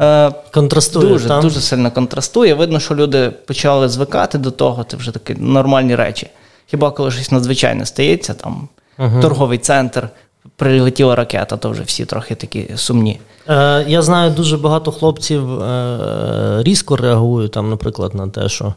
Е, 0.00 0.32
контрастує. 0.52 1.08
Дуже 1.08 1.28
там? 1.28 1.42
дуже 1.42 1.60
сильно 1.60 1.90
контрастує. 1.90 2.54
Видно, 2.54 2.80
що 2.80 2.94
люди 2.94 3.30
почали 3.30 3.88
звикати 3.88 4.38
до 4.38 4.50
того, 4.50 4.84
це 4.84 4.96
вже 4.96 5.10
такі 5.10 5.34
нормальні 5.34 5.94
речі. 5.94 6.30
Хіба 6.66 6.90
коли 6.90 7.10
щось 7.10 7.30
надзвичайне 7.30 7.86
стається, 7.86 8.34
там 8.34 8.68
uh 8.98 9.20
торговий 9.20 9.58
центр, 9.58 10.08
прилетіла 10.56 11.14
ракета, 11.14 11.56
то 11.56 11.70
вже 11.70 11.82
всі 11.82 12.04
трохи 12.04 12.34
такі 12.34 12.70
сумні. 12.76 13.20
Е, 13.48 13.84
Я 13.88 14.02
знаю, 14.02 14.30
дуже 14.30 14.56
багато 14.56 14.92
хлопців 14.92 15.62
е, 15.62 16.62
різко 16.62 16.96
реагують, 16.96 17.52
там, 17.52 17.70
наприклад, 17.70 18.14
на 18.14 18.28
те, 18.28 18.48
що 18.48 18.74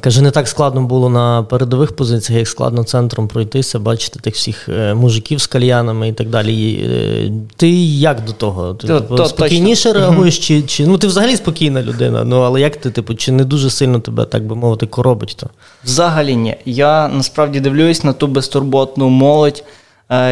каже, 0.00 0.22
не 0.22 0.30
так 0.30 0.48
складно 0.48 0.82
було 0.82 1.08
на 1.08 1.42
передових 1.42 1.96
позиціях, 1.96 2.38
як 2.38 2.48
складно 2.48 2.84
центром 2.84 3.28
пройтися, 3.28 3.78
бачити 3.78 4.20
тих 4.20 4.34
всіх 4.34 4.68
е, 4.68 4.94
мужиків 4.94 5.40
з 5.40 5.46
кальянами 5.46 6.08
і 6.08 6.12
так 6.12 6.28
далі. 6.28 6.74
Е, 6.74 7.32
ти 7.56 7.70
як 7.84 8.24
до 8.24 8.32
того? 8.32 8.74
Ти 8.74 8.86
то, 8.86 9.00
типу, 9.00 9.16
то, 9.16 9.26
спокійніше 9.26 9.82
точно. 9.92 10.00
реагуєш, 10.00 10.38
чи, 10.38 10.62
чи 10.62 10.86
ну 10.86 10.98
ти 10.98 11.06
взагалі 11.06 11.36
спокійна 11.36 11.82
людина, 11.82 12.24
ну 12.24 12.40
але 12.40 12.60
як 12.60 12.76
ти, 12.76 12.90
типу, 12.90 13.14
чи 13.14 13.32
не 13.32 13.44
дуже 13.44 13.70
сильно 13.70 14.00
тебе, 14.00 14.24
так 14.24 14.46
би 14.46 14.56
мовити, 14.56 14.86
коробить 14.86 15.36
то? 15.40 15.50
Взагалі 15.84 16.36
ні. 16.36 16.56
Я 16.64 17.08
насправді 17.08 17.60
дивлюсь 17.60 18.04
на 18.04 18.12
ту 18.12 18.26
безтурботну 18.26 19.08
молодь, 19.08 19.64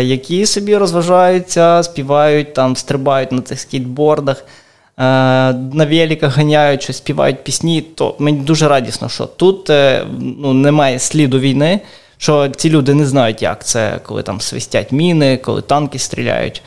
які 0.00 0.46
собі 0.46 0.76
розважаються, 0.76 1.82
співають, 1.82 2.54
там, 2.54 2.76
стрибають 2.76 3.32
на 3.32 3.40
цих 3.40 3.60
скейтбордах. 3.60 4.44
Е, 5.00 5.02
на 5.52 5.86
великах 5.86 6.36
ганяють, 6.36 6.82
що 6.82 6.92
співають 6.92 7.44
пісні, 7.44 7.82
то 7.82 8.14
мені 8.18 8.38
дуже 8.38 8.68
радісно, 8.68 9.08
що 9.08 9.26
тут 9.26 9.70
е, 9.70 10.06
ну, 10.20 10.52
немає 10.52 10.98
сліду 10.98 11.38
війни, 11.38 11.80
що 12.18 12.48
ці 12.48 12.70
люди 12.70 12.94
не 12.94 13.06
знають, 13.06 13.42
як 13.42 13.64
це, 13.64 14.00
коли 14.02 14.22
там 14.22 14.40
свистять 14.40 14.92
міни, 14.92 15.36
коли 15.36 15.62
танки 15.62 15.98
стріляють. 15.98 16.62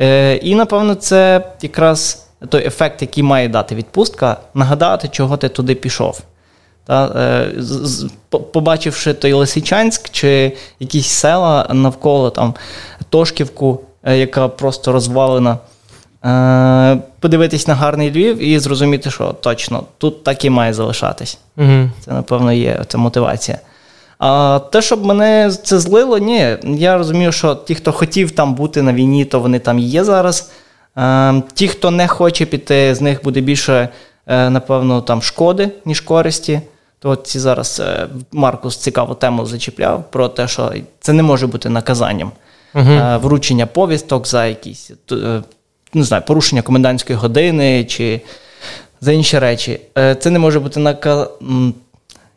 Е, 0.00 0.34
і, 0.34 0.54
напевно, 0.54 0.94
це 0.94 1.46
якраз 1.62 2.26
той 2.48 2.66
ефект, 2.66 3.02
який 3.02 3.22
має 3.22 3.48
дати 3.48 3.74
відпустка, 3.74 4.36
нагадати, 4.54 5.08
чого 5.08 5.36
ти 5.36 5.48
туди 5.48 5.74
пішов. 5.74 6.20
Та, 6.86 7.46
Побачивши 8.30 9.14
той 9.14 9.32
Лисичанськ 9.32 10.10
чи 10.10 10.52
якісь 10.80 11.06
села 11.06 11.70
навколо 11.72 12.30
там 12.30 12.54
Тошківку, 13.10 13.80
яка 14.04 14.48
просто 14.48 14.92
розвалена. 14.92 15.58
Е, 16.24 16.98
подивитись 17.20 17.68
на 17.68 17.74
гарний 17.74 18.10
Львів 18.10 18.42
і 18.42 18.58
зрозуміти, 18.58 19.10
що 19.10 19.32
точно 19.32 19.84
тут 19.98 20.24
так 20.24 20.44
і 20.44 20.50
має 20.50 20.74
залишатись. 20.74 21.38
Угу. 21.56 21.90
Це, 22.04 22.12
напевно, 22.12 22.52
є 22.52 22.84
ця 22.88 22.98
мотивація. 22.98 23.58
А 24.18 24.60
те, 24.72 24.82
щоб 24.82 25.06
мене 25.06 25.50
це 25.62 25.78
злило, 25.78 26.18
ні. 26.18 26.56
Я 26.64 26.98
розумію, 26.98 27.32
що 27.32 27.54
ті, 27.54 27.74
хто 27.74 27.92
хотів 27.92 28.30
там 28.30 28.54
бути 28.54 28.82
на 28.82 28.92
війні, 28.92 29.24
то 29.24 29.40
вони 29.40 29.58
там 29.58 29.78
є 29.78 30.04
зараз. 30.04 30.50
Е, 30.96 31.42
ті, 31.54 31.68
хто 31.68 31.90
не 31.90 32.08
хоче 32.08 32.46
піти, 32.46 32.94
з 32.94 33.00
них 33.00 33.24
буде 33.24 33.40
більше, 33.40 33.88
е, 34.26 34.50
напевно, 34.50 35.00
там 35.00 35.22
шкоди, 35.22 35.70
ніж 35.84 36.00
користі. 36.00 36.60
То 37.00 37.10
от 37.10 37.26
ці 37.26 37.38
зараз 37.38 37.82
Маркус 38.32 38.76
цікаву 38.76 39.14
тему 39.14 39.46
зачіпляв 39.46 40.04
про 40.10 40.28
те, 40.28 40.48
що 40.48 40.72
це 41.00 41.12
не 41.12 41.22
може 41.22 41.46
бути 41.46 41.68
наказанням. 41.68 42.32
uh 42.74 43.20
Вручення 43.20 43.66
повісток 43.66 44.26
за 44.26 44.46
якісь 44.46 44.90
не 45.94 46.04
знаю, 46.04 46.22
порушення 46.26 46.62
комендантської 46.62 47.18
години 47.18 47.84
чи 47.84 48.20
за 49.00 49.12
інші 49.12 49.38
речі. 49.38 49.80
Е, 49.98 50.14
це 50.14 50.30
не 50.30 50.38
може 50.38 50.60
бути 50.60 50.80
нака... 50.80 51.28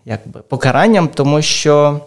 якби, 0.06 0.40
покаранням, 0.48 1.08
тому 1.08 1.42
що 1.42 2.00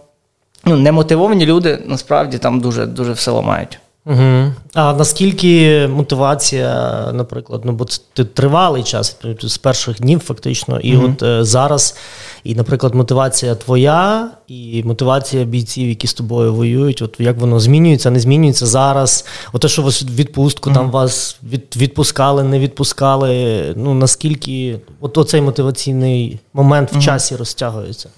ну, 0.64 0.76
немотивовані 0.76 1.46
люди 1.46 1.78
насправді 1.87 2.38
там 2.38 2.61
дуже 2.61 2.87
дуже 2.87 3.12
все 3.12 3.30
ламають. 3.30 3.78
Угу. 4.07 4.52
А 4.74 4.92
наскільки 4.92 5.87
мотивація, 5.88 7.00
наприклад, 7.12 7.62
ну 7.64 7.72
бо 7.72 7.85
це 8.14 8.24
тривалий 8.24 8.83
час 8.83 9.16
з 9.40 9.59
перших 9.59 10.00
днів, 10.00 10.20
фактично, 10.20 10.80
і 10.80 10.96
угу. 10.96 11.07
от 11.07 11.22
е, 11.22 11.44
зараз, 11.44 11.96
і, 12.44 12.54
наприклад, 12.54 12.94
мотивація 12.94 13.54
твоя, 13.54 14.30
і 14.48 14.83
мотивація 14.85 15.44
бійців, 15.44 15.88
які 15.88 16.07
з 16.07 16.14
тобою 16.14 16.54
воюють, 16.54 17.02
от 17.02 17.16
як 17.18 17.38
воно 17.38 17.61
змінюється, 17.61 18.11
не 18.11 18.20
змінюється 18.20 18.66
зараз. 18.66 19.24
От 19.52 19.70
що 19.70 19.83
вас 19.83 20.02
відпустку 20.02 20.70
угу. 20.70 20.78
там 20.78 20.90
вас 20.90 21.37
від, 21.42 21.76
відпускали, 21.76 22.42
не 22.42 22.59
відпускали. 22.59 23.62
Ну 23.76 23.94
наскільки 23.94 24.80
от 25.00 25.18
оцей 25.18 25.40
мотиваційний 25.40 26.40
момент 26.54 26.92
в 26.92 27.00
часі 27.00 27.37
розтягується? 27.37 28.09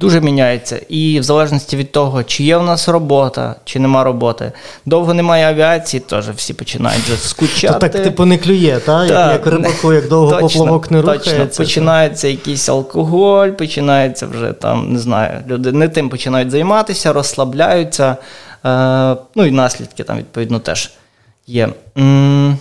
Дуже 0.00 0.20
міняється. 0.20 0.80
І 0.88 1.20
в 1.20 1.22
залежності 1.22 1.76
від 1.76 1.92
того, 1.92 2.24
чи 2.24 2.44
є 2.44 2.56
в 2.56 2.62
нас 2.62 2.88
робота, 2.88 3.54
чи 3.64 3.78
нема 3.78 4.04
роботи. 4.04 4.52
Довго 4.86 5.14
немає 5.14 5.48
авіації, 5.48 6.00
теж 6.00 6.28
всі 6.28 6.54
починають 6.54 7.02
вже 7.04 7.16
скучати. 7.16 7.72
То 7.74 7.78
так 7.78 7.92
типу 8.04 8.24
не 8.24 8.38
клює, 8.38 8.80
та? 8.86 9.04
Як, 9.06 9.32
як 9.32 9.46
рибаку, 9.46 9.92
як 9.92 10.08
довго 10.08 10.30
точно, 10.40 10.48
поплавок 10.60 10.90
не 10.90 11.00
рухається. 11.00 11.30
Точно. 11.46 11.64
Починається 11.64 12.28
якийсь 12.28 12.68
алкоголь, 12.68 13.48
починається 13.48 14.26
вже 14.26 14.52
там, 14.52 14.92
не 14.92 14.98
знаю, 14.98 15.42
люди 15.48 15.72
не 15.72 15.88
тим 15.88 16.08
починають 16.08 16.50
займатися, 16.50 17.12
розслабляються. 17.12 18.16
Е, 18.66 19.16
Ну 19.34 19.46
і 19.46 19.50
наслідки 19.50 20.04
там, 20.04 20.18
відповідно, 20.18 20.58
теж 20.58 20.90
є. 21.46 21.68
М- 21.98 22.58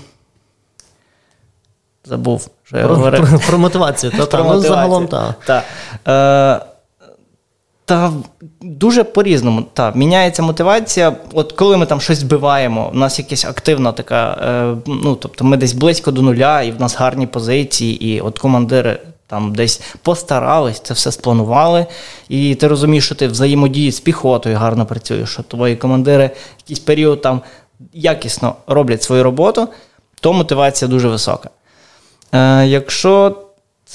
Забув, 2.06 2.50
що 2.64 2.78
я 2.78 2.84
про, 2.86 2.96
говорив. 2.96 3.30
Про, 3.30 3.40
про 3.40 3.58
мотивацію, 3.58 4.12
та, 4.12 4.18
про 4.18 4.26
та, 4.26 4.38
мотивацію. 4.38 4.70
Ну, 4.70 4.76
загалом 4.76 5.08
так. 5.08 5.36
Та. 5.46 5.64
Е, 6.62 6.66
та 7.86 8.14
дуже 8.62 9.04
по-різному. 9.04 9.66
Та, 9.74 9.92
міняється 9.96 10.44
мотивація. 10.44 11.16
От 11.34 11.52
коли 11.52 11.78
ми 11.78 11.86
там 11.86 12.02
щось 12.02 12.18
збиваємо, 12.18 12.92
у 12.94 12.98
нас 12.98 13.20
якась 13.20 13.46
активна 13.46 13.92
така, 13.92 14.32
е, 14.32 14.78
ну 14.88 15.16
тобто 15.16 15.46
ми 15.46 15.58
десь 15.58 15.74
близько 15.74 16.12
до 16.12 16.22
нуля, 16.22 16.62
і 16.62 16.72
в 16.72 16.82
нас 16.82 16.96
гарні 16.96 17.28
позиції, 17.28 18.06
і 18.06 18.22
от 18.22 18.40
командири 18.40 19.00
там 19.28 19.56
десь 19.56 19.82
постарались, 20.02 20.80
це 20.80 20.94
все 20.94 21.12
спланували. 21.12 21.86
І 22.30 22.56
ти 22.56 22.68
розумієш, 22.68 23.06
що 23.06 23.16
ти 23.16 23.28
взаємодії 23.28 23.92
з 23.92 24.00
піхотою 24.00 24.58
гарно 24.58 24.86
працюєш, 24.86 25.30
що 25.30 25.44
твої 25.44 25.76
командири 25.76 26.30
якийсь 26.60 26.80
період 26.80 27.22
там 27.22 27.42
якісно 27.94 28.56
роблять 28.68 29.04
свою 29.04 29.24
роботу, 29.24 29.68
то 30.22 30.34
мотивація 30.34 30.90
дуже 30.90 31.08
висока. 31.08 31.50
Е, 32.34 32.68
Якщо 32.68 33.45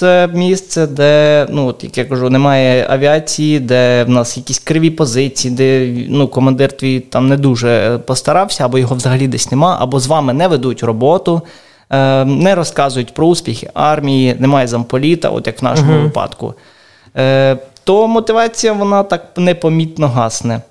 це 0.01 0.29
місце, 0.33 0.87
де, 0.87 1.45
ну, 1.49 1.67
от, 1.67 1.83
як 1.83 1.97
я 1.97 2.05
кажу, 2.05 2.29
немає 2.29 2.87
авіації, 2.89 3.59
де 3.59 4.03
в 4.03 4.09
нас 4.09 4.37
якісь 4.37 4.59
криві 4.59 4.89
позиції, 4.89 5.53
де 5.53 5.93
ну, 6.09 6.27
командир 6.27 6.71
твій 6.71 6.99
там 6.99 7.27
не 7.27 7.37
дуже 7.37 7.99
постарався, 8.05 8.65
або 8.65 8.77
його 8.77 8.95
взагалі 8.95 9.27
десь 9.27 9.51
нема, 9.51 9.77
або 9.79 9.99
з 9.99 10.07
вами 10.07 10.33
не 10.33 10.47
ведуть 10.47 10.83
роботу, 10.83 11.41
е, 11.89 12.25
не 12.25 12.55
розказують 12.55 13.13
про 13.13 13.27
успіхи 13.27 13.69
армії, 13.73 14.35
немає 14.39 14.67
замполіта, 14.67 15.29
от 15.29 15.47
як 15.47 15.61
в 15.61 15.65
нашому 15.65 15.93
uh 15.93 16.03
випадку. 16.03 16.53
Е, 17.17 17.57
То 17.83 18.07
мотивація 18.07 18.73
вона 18.73 19.03
так 19.03 19.25
непомітно 19.37 20.07
гасне. 20.07 20.61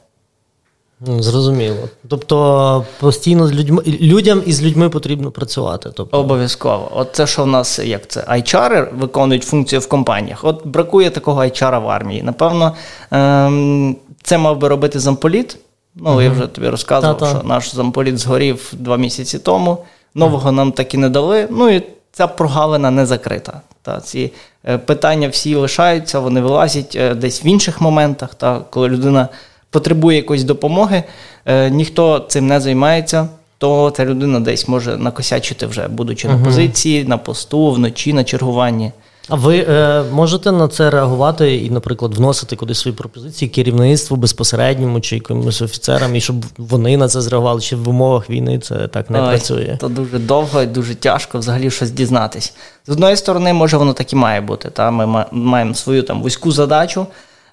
Зрозуміло. 1.06 1.76
Тобто 2.08 2.86
постійно 3.00 3.46
з 3.46 3.52
людьми 3.52 3.82
людям 3.86 4.42
і 4.46 4.52
з 4.52 4.62
людьми 4.62 4.88
потрібно 4.88 5.30
працювати. 5.30 5.90
Тобто. 5.94 6.18
Обов'язково. 6.18 6.90
От 6.94 7.08
це, 7.12 7.26
що 7.26 7.44
в 7.44 7.46
нас 7.46 7.78
як 7.78 8.08
це 8.08 8.20
HR 8.20 8.98
виконують 8.98 9.44
функцію 9.44 9.80
в 9.80 9.88
компаніях. 9.88 10.44
От 10.44 10.66
бракує 10.66 11.10
такого 11.10 11.42
HR 11.42 11.82
в 11.82 11.88
армії. 11.88 12.22
Напевно, 12.22 12.74
ем, 13.10 13.96
це 14.22 14.38
мав 14.38 14.58
би 14.58 14.68
робити 14.68 14.98
замполіт. 14.98 15.56
Ну, 15.94 16.10
угу. 16.10 16.22
я 16.22 16.30
вже 16.30 16.46
тобі 16.46 16.68
розказував, 16.68 17.18
Та-та. 17.18 17.38
що 17.38 17.48
наш 17.48 17.74
замполіт 17.74 18.18
згорів 18.18 18.72
два 18.72 18.96
місяці 18.96 19.38
тому. 19.38 19.78
Нового 20.14 20.52
нам 20.52 20.72
так 20.72 20.94
і 20.94 20.96
не 20.96 21.08
дали. 21.08 21.48
Ну 21.50 21.68
і 21.68 21.82
ця 22.12 22.26
прогалина 22.26 22.90
не 22.90 23.06
закрита. 23.06 23.60
Та, 23.82 24.00
Ці 24.00 24.32
е, 24.64 24.78
питання 24.78 25.28
всі 25.28 25.54
лишаються, 25.54 26.18
вони 26.18 26.40
вилазять 26.40 26.96
е, 26.96 27.14
десь 27.14 27.44
в 27.44 27.46
інших 27.46 27.80
моментах, 27.80 28.34
та, 28.34 28.60
коли 28.70 28.88
людина 28.88 29.28
потребує 29.70 30.16
якоїсь 30.16 30.44
допомоги, 30.44 31.02
е, 31.46 31.70
ніхто 31.70 32.18
цим 32.28 32.46
не 32.46 32.60
займається, 32.60 33.28
то 33.58 33.92
ця 33.96 34.04
людина 34.04 34.40
десь 34.40 34.68
може 34.68 34.96
накосячити 34.96 35.66
вже, 35.66 35.88
будучи 35.88 36.28
угу. 36.28 36.38
на 36.38 36.44
позиції, 36.44 37.04
на 37.04 37.18
посту, 37.18 37.70
вночі, 37.70 38.12
на 38.12 38.24
чергуванні. 38.24 38.92
А 39.28 39.34
ви 39.34 39.58
е, 39.58 40.02
можете 40.12 40.52
на 40.52 40.68
це 40.68 40.90
реагувати 40.90 41.56
і, 41.56 41.70
наприклад, 41.70 42.14
вносити 42.14 42.56
кудись 42.56 42.78
свої 42.78 42.96
пропозиції 42.96 43.48
керівництву 43.48 44.16
безпосередньому 44.16 45.00
чи 45.00 45.14
якимось 45.14 45.62
офіцерам, 45.62 46.16
і 46.16 46.20
щоб 46.20 46.44
вони 46.58 46.96
на 46.96 47.08
це 47.08 47.20
зреагували, 47.20 47.60
чи 47.60 47.76
в 47.76 47.88
умовах 47.88 48.30
війни 48.30 48.58
це 48.58 48.88
так 48.88 49.10
не 49.10 49.22
Ой, 49.22 49.28
працює? 49.28 49.78
Це 49.80 49.88
дуже 49.88 50.18
довго 50.18 50.62
і 50.62 50.66
дуже 50.66 50.94
тяжко 50.94 51.38
взагалі 51.38 51.70
щось 51.70 51.90
дізнатись. 51.90 52.54
З 52.86 52.90
одної 52.90 53.16
сторони, 53.16 53.52
може, 53.52 53.76
воно 53.76 53.92
так 53.92 54.12
і 54.12 54.16
має 54.16 54.40
бути. 54.40 54.70
Та? 54.70 54.90
Ми 54.90 55.24
маємо 55.32 55.74
свою 55.74 56.02
там 56.02 56.22
вузьку 56.22 56.52
задачу. 56.52 57.06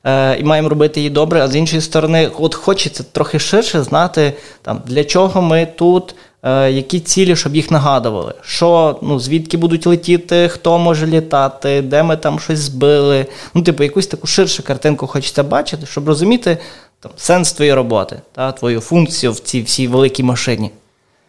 Е, 0.07 0.37
і 0.39 0.43
маємо 0.43 0.69
робити 0.69 0.99
її 0.99 1.09
добре, 1.09 1.41
а 1.41 1.47
з 1.47 1.55
іншої 1.55 1.81
сторони, 1.81 2.31
от 2.39 2.55
хочеться 2.55 3.03
трохи 3.11 3.39
ширше 3.39 3.83
знати, 3.83 4.33
там, 4.61 4.81
для 4.85 5.03
чого 5.03 5.41
ми 5.41 5.65
тут, 5.65 6.15
е, 6.43 6.71
які 6.71 6.99
цілі, 6.99 7.35
щоб 7.35 7.55
їх 7.55 7.71
нагадували, 7.71 8.33
що, 8.41 8.99
ну, 9.01 9.19
звідки 9.19 9.57
будуть 9.57 9.87
летіти, 9.87 10.49
хто 10.49 10.79
може 10.79 11.07
літати, 11.07 11.81
де 11.81 12.03
ми 12.03 12.17
там 12.17 12.39
щось 12.39 12.59
збили. 12.59 13.25
Ну, 13.53 13.61
типу, 13.61 13.83
якусь 13.83 14.07
таку 14.07 14.27
ширшу 14.27 14.63
картинку 14.63 15.07
хочеться 15.07 15.43
бачити, 15.43 15.85
щоб 15.85 16.07
розуміти 16.07 16.57
там, 16.99 17.11
сенс 17.17 17.51
твоєї 17.51 17.73
роботи, 17.73 18.21
та, 18.31 18.51
твою 18.51 18.79
функцію 18.79 19.31
в 19.31 19.39
цій 19.39 19.61
всій 19.61 19.87
великій 19.87 20.23
машині. 20.23 20.71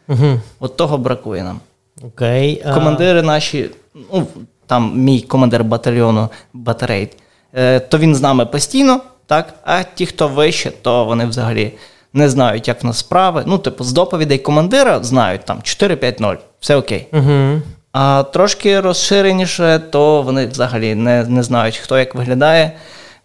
Угу. 0.09 0.41
От 0.61 0.77
того 0.77 0.99
бракує 0.99 1.43
нам. 1.43 1.61
Окей. 2.03 2.65
Командири 2.75 3.23
наші, 3.23 3.71
ну, 4.13 4.27
там 4.67 4.93
мій 4.97 5.21
командир 5.21 5.65
батальйону 5.65 6.29
батарей. 6.53 7.11
Е, 7.55 7.81
то 7.81 7.99
він 7.99 8.15
з 8.15 8.21
нами 8.21 8.47
постійно, 8.47 9.01
так? 9.27 9.55
а 9.65 9.83
ті, 9.83 10.07
хто 10.07 10.29
вище, 10.29 10.73
то 10.83 11.05
вони 11.05 11.27
взагалі 11.27 11.73
не 12.13 12.29
знають, 12.29 12.69
як 12.69 12.83
в 12.83 12.87
нас 12.87 12.99
справи. 12.99 13.43
Ну, 13.47 13.59
типу, 13.59 13.85
з 13.85 13.93
доповідей 13.93 14.39
командира 14.39 15.03
знають 15.03 15.45
там 15.45 15.59
4-5-0, 15.59 16.37
все 16.61 16.77
окей. 16.77 17.07
Угу. 17.13 17.63
А 17.93 18.23
трошки 18.23 18.81
розширеніше, 18.81 19.81
то 19.91 20.23
вони 20.23 20.47
взагалі 20.47 20.95
не, 20.95 21.25
не 21.25 21.43
знають, 21.43 21.77
хто 21.77 21.99
як 21.99 22.15
виглядає, 22.15 22.73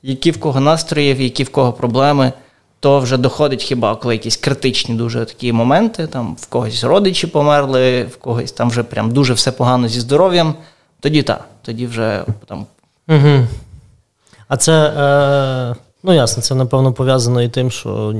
які 0.04 0.32
в 0.32 0.40
кого 0.40 0.60
настрої, 0.60 1.24
які 1.24 1.44
в 1.44 1.50
кого 1.50 1.74
проблеми. 1.74 2.34
То 2.80 3.00
вже 3.00 3.18
доходить 3.18 3.64
хіба 3.64 3.96
коли 3.96 4.16
якісь 4.16 4.38
критичні 4.38 4.96
дуже 4.96 5.26
такі 5.26 5.54
моменти, 5.54 6.08
там 6.08 6.36
в 6.40 6.46
когось 6.46 6.84
родичі 6.84 7.28
померли, 7.28 8.04
в 8.04 8.18
когось 8.18 8.52
там 8.52 8.70
вже 8.70 8.84
прям 8.84 9.12
дуже 9.12 9.34
все 9.34 9.52
погано 9.52 9.88
зі 9.88 10.00
здоров'ям. 10.00 10.56
Тоді 11.00 11.24
так, 11.24 11.46
тоді 11.62 11.86
вже 11.86 12.24
там. 12.46 12.66
Угу. 13.08 13.48
А 14.48 14.58
це, 14.58 14.74
е, 14.88 15.76
ну 16.04 16.14
ясно, 16.14 16.44
це 16.44 16.56
напевно 16.56 16.94
пов'язано 16.94 17.42
і 17.42 17.50
тим, 17.50 17.72
що 17.72 18.14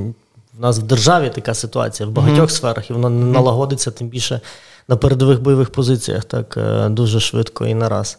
в 0.58 0.60
нас 0.60 0.78
в 0.78 0.82
державі 0.82 1.30
така 1.34 1.54
ситуація 1.54 2.08
в 2.08 2.12
багатьох 2.12 2.50
mm-hmm. 2.50 2.54
сферах, 2.54 2.90
і 2.90 2.92
вона 2.92 3.08
не 3.08 3.24
налагодиться 3.26 3.90
тим 3.90 4.08
більше 4.08 4.40
на 4.88 4.96
передових 4.96 5.42
бойових 5.42 5.70
позиціях 5.70 6.24
так 6.24 6.56
е, 6.56 6.88
дуже 6.88 7.20
швидко 7.20 7.66
і 7.66 7.74
нараз. 7.74 8.18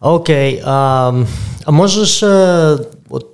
Окей, 0.00 0.62
а 0.66 1.12
а 1.64 1.70
можеш, 1.70 2.22
е, 2.22 2.78
от, 3.10 3.26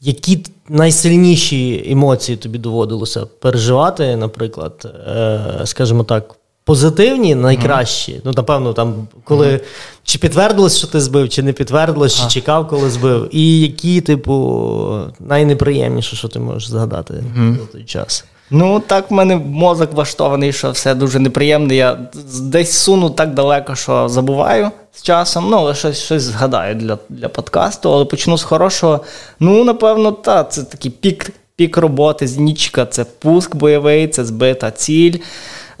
які 0.00 0.44
найсильніші 0.68 1.84
емоції 1.90 2.36
тобі 2.36 2.58
доводилося 2.58 3.26
переживати, 3.26 4.16
наприклад, 4.16 4.94
е, 5.08 5.60
скажімо 5.64 6.04
так, 6.04 6.34
позитивні, 6.70 7.34
найкращі. 7.34 8.12
Mm-hmm. 8.12 8.20
Ну, 8.24 8.32
напевно, 8.36 8.72
там, 8.72 9.08
коли 9.24 9.46
mm-hmm. 9.46 9.62
чи 10.04 10.18
підтвердилось, 10.18 10.78
що 10.78 10.86
ти 10.86 11.00
збив, 11.00 11.28
чи 11.28 11.42
не 11.42 11.52
підтвердилось, 11.52 12.20
чи 12.22 12.28
чекав, 12.28 12.68
коли 12.68 12.90
збив. 12.90 13.28
І 13.30 13.60
які, 13.60 14.00
типу, 14.00 15.00
найнеприємніше, 15.20 16.16
що 16.16 16.28
ти 16.28 16.38
можеш 16.38 16.70
згадати 16.70 17.14
mm-hmm. 17.14 17.58
за 17.58 17.66
той 17.66 17.84
час. 17.84 18.24
Ну, 18.50 18.80
так 18.86 19.10
в 19.10 19.14
мене 19.14 19.36
мозок 19.36 19.92
влаштований, 19.92 20.52
що 20.52 20.70
все 20.70 20.94
дуже 20.94 21.18
неприємне. 21.18 21.74
Я 21.74 21.98
десь 22.40 22.72
суну 22.72 23.10
так 23.10 23.34
далеко, 23.34 23.74
що 23.74 24.08
забуваю 24.08 24.70
з 24.92 25.02
часом. 25.02 25.46
Ну, 25.50 25.56
але 25.56 25.74
щось 25.74 25.98
щось 25.98 26.22
згадаю 26.22 26.74
для 26.74 26.98
для 27.08 27.28
подкасту, 27.28 27.92
але 27.92 28.04
почну 28.04 28.38
з 28.38 28.42
хорошого. 28.42 29.00
Ну, 29.40 29.64
напевно, 29.64 30.12
так, 30.12 30.52
це 30.52 30.62
такий 30.62 30.90
пік 30.90 31.32
пік 31.56 31.76
роботи, 31.76 32.26
знічка, 32.26 32.86
це 32.86 33.04
пуск 33.04 33.56
бойовий, 33.56 34.08
це 34.08 34.24
збита 34.24 34.70
ціль. 34.70 35.14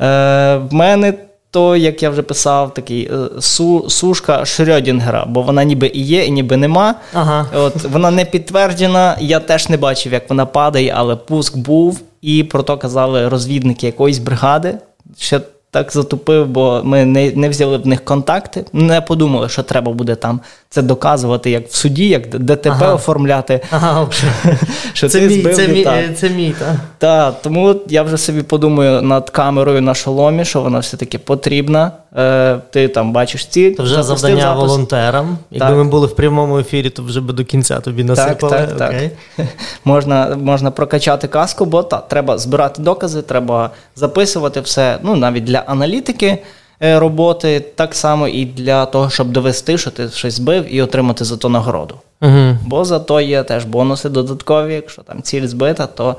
Е, 0.00 0.56
В 0.56 0.74
мене 0.74 1.14
то, 1.50 1.76
як 1.76 2.02
я 2.02 2.10
вже 2.10 2.22
писав, 2.22 2.74
такий 2.74 3.10
е, 3.12 3.40
су, 3.40 3.90
сушка 3.90 4.40
Шрёдінгера, 4.40 5.26
бо 5.28 5.42
вона 5.42 5.64
ніби 5.64 5.90
і 5.94 6.02
є, 6.02 6.24
і 6.24 6.30
ніби 6.30 6.56
нема. 6.56 6.94
Ага. 7.14 7.46
От 7.54 7.84
Вона 7.84 8.10
не 8.10 8.24
підтверджена. 8.24 9.16
Я 9.20 9.40
теж 9.40 9.68
не 9.68 9.76
бачив, 9.76 10.12
як 10.12 10.28
вона 10.30 10.46
падає, 10.46 10.94
але 10.96 11.16
пуск 11.16 11.56
був. 11.56 12.00
І 12.22 12.44
про 12.44 12.62
то 12.62 12.78
казали 12.78 13.28
розвідники 13.28 13.86
якоїсь 13.86 14.18
бригади. 14.18 14.74
Ще 15.18 15.40
так 15.70 15.92
затупив, 15.92 16.46
бо 16.46 16.80
ми 16.84 17.04
не 17.04 17.30
не 17.30 17.48
взяли 17.48 17.76
в 17.76 17.86
них 17.86 18.04
контакти, 18.04 18.64
не 18.72 19.00
подумали, 19.00 19.48
що 19.48 19.62
треба 19.62 19.92
буде 19.92 20.14
там 20.14 20.40
це 20.72 20.82
доказувати, 20.82 21.50
як 21.50 21.68
в 21.68 21.74
суді, 21.74 22.08
як 22.08 22.38
ДТП 22.38 22.68
ага. 22.70 22.94
оформляти. 22.94 23.60
Ага, 23.70 24.08
що 24.92 25.08
Це 25.08 25.20
ти 25.20 25.26
мій, 25.26 25.40
збив 25.40 25.56
це, 25.56 25.68
мій, 25.68 25.88
це 26.16 26.30
мій, 26.30 26.54
так. 26.58 26.76
Так, 26.98 27.42
тому 27.42 27.76
я 27.88 28.02
вже 28.02 28.16
собі 28.16 28.42
подумаю 28.42 29.02
над 29.02 29.30
камерою 29.30 29.80
на 29.80 29.94
шоломі, 29.94 30.44
що 30.44 30.60
вона 30.62 30.78
все-таки 30.78 31.18
потрібна. 31.18 31.92
Е, 32.16 32.58
Ти 32.70 32.88
там 32.88 33.12
бачиш 33.12 33.46
ці. 33.46 33.70
Це 33.70 33.82
вже 33.82 34.02
завдання 34.02 34.40
запис. 34.40 34.60
волонтерам. 34.60 35.38
Якби 35.50 35.66
так. 35.66 35.76
ми 35.76 35.84
були 35.84 36.06
в 36.06 36.16
прямому 36.16 36.58
ефірі, 36.58 36.90
то 36.90 37.02
вже 37.02 37.20
би 37.20 37.32
до 37.32 37.44
кінця 37.44 37.80
тобі 37.80 38.04
насипали. 38.04 38.56
Так, 38.56 38.76
так, 38.76 38.90
Окей. 38.90 39.10
так. 39.36 39.46
Можна 39.84 40.36
можна 40.42 40.70
прокачати 40.70 41.28
каску, 41.28 41.64
бо 41.64 41.82
так, 41.82 42.08
треба 42.08 42.38
збирати 42.38 42.82
докази, 42.82 43.22
треба 43.22 43.70
записувати 43.96 44.60
все, 44.60 44.98
ну 45.02 45.16
навіть 45.16 45.44
для 45.44 45.58
аналітики. 45.58 46.38
Е, 46.82 46.98
роботи, 46.98 47.64
так 47.74 47.94
само 47.94 48.28
і 48.28 48.44
для 48.44 48.86
того, 48.86 49.10
щоб 49.10 49.28
довести, 49.32 49.78
що 49.78 49.90
ти 49.90 50.08
щось 50.08 50.34
збив 50.34 50.74
і 50.74 50.82
отримати 50.82 51.24
за 51.24 51.36
то 51.36 51.48
нагороду. 51.48 51.94
Угу. 52.22 52.56
Бо 52.66 52.84
за 52.84 52.98
то 52.98 53.20
є 53.20 53.42
теж 53.42 53.64
бонуси 53.64 54.08
додаткові. 54.08 54.74
Якщо 54.74 55.02
там 55.02 55.22
ціль 55.22 55.46
збита, 55.46 55.86
то 55.86 56.16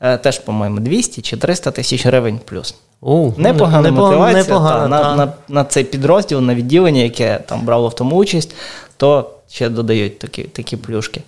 е, 0.00 0.16
теж, 0.16 0.38
по-моєму, 0.38 0.80
200 0.80 1.22
чи 1.22 1.36
300 1.36 1.70
тисяч 1.70 2.06
гривень 2.06 2.40
плюс. 2.44 2.74
У, 3.00 3.32
непогана 3.36 3.90
непогано, 3.90 3.92
мотивація 3.92 4.42
непогано, 4.42 4.88
та, 4.88 4.88
на, 4.88 5.16
на, 5.16 5.32
на 5.48 5.64
цей 5.64 5.84
підрозділ, 5.84 6.40
на 6.40 6.54
відділення, 6.54 7.02
яке 7.02 7.40
там 7.46 7.64
брало 7.64 7.88
в 7.88 7.94
тому 7.94 8.16
участь, 8.16 8.54
то 8.96 9.30
ще 9.50 9.68
додають 9.68 10.18
такі 10.18 10.42
такі 10.42 10.76
плюшки. 10.76 11.20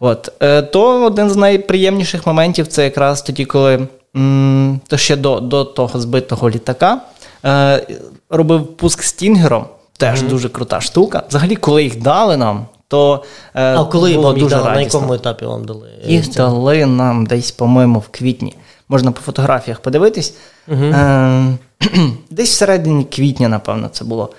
От. 0.00 0.32
Е, 0.40 0.62
то 0.62 1.04
один 1.04 1.30
з 1.30 1.36
найприємніших 1.36 2.26
моментів 2.26 2.66
це 2.66 2.84
якраз 2.84 3.22
тоді, 3.22 3.44
коли 3.44 3.88
м, 4.16 4.80
то 4.86 4.96
ще 4.96 5.16
до 5.16 5.40
до 5.40 5.64
того 5.64 6.00
збитого 6.00 6.50
літака 6.50 7.00
робив 8.30 8.76
пуск 8.76 9.02
стінгером, 9.02 9.64
теж 9.96 10.22
mm-hmm. 10.22 10.28
дуже 10.28 10.48
крута 10.48 10.80
штука. 10.80 11.22
Взагалі, 11.28 11.56
коли 11.56 11.82
їх 11.82 12.02
дали 12.02 12.36
нам, 12.36 12.66
то 12.88 13.24
е, 13.54 13.74
а 13.74 13.84
коли 13.84 14.14
було 14.14 14.28
вам 14.28 14.38
дуже 14.38 14.56
дали, 14.56 14.70
на 14.70 14.80
якому 14.80 15.14
етапі 15.14 15.44
вам 15.44 15.64
дали? 15.64 15.88
Їх 16.04 16.30
дали 16.30 16.86
нам 16.86 17.26
десь, 17.26 17.50
по-моєму, 17.50 17.98
в 17.98 18.08
квітні. 18.08 18.54
Можна 18.88 19.12
по 19.12 19.20
фотографіях 19.20 19.80
подивитись. 19.80 20.34
Mm-hmm. 20.68 21.58
Е, 21.84 22.10
десь 22.30 22.50
всередині 22.50 23.04
квітня, 23.04 23.48
напевно, 23.48 23.88
це 23.88 24.04
було. 24.04 24.30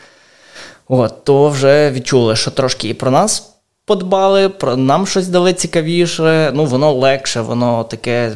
От, 0.88 1.24
То 1.24 1.50
вже 1.50 1.92
відчули, 1.92 2.36
що 2.36 2.52
трошки 2.52 2.90
і 2.90 2.94
про 2.94 3.12
нас 3.12 3.54
подбали, 3.90 4.50
про 4.50 4.76
нам 4.76 5.08
щось 5.08 5.28
дали 5.28 5.54
цікавіше. 5.54 6.52
Ну, 6.56 6.66
воно 6.66 6.94
легше, 6.94 7.42
воно 7.42 7.84
таке 7.84 8.32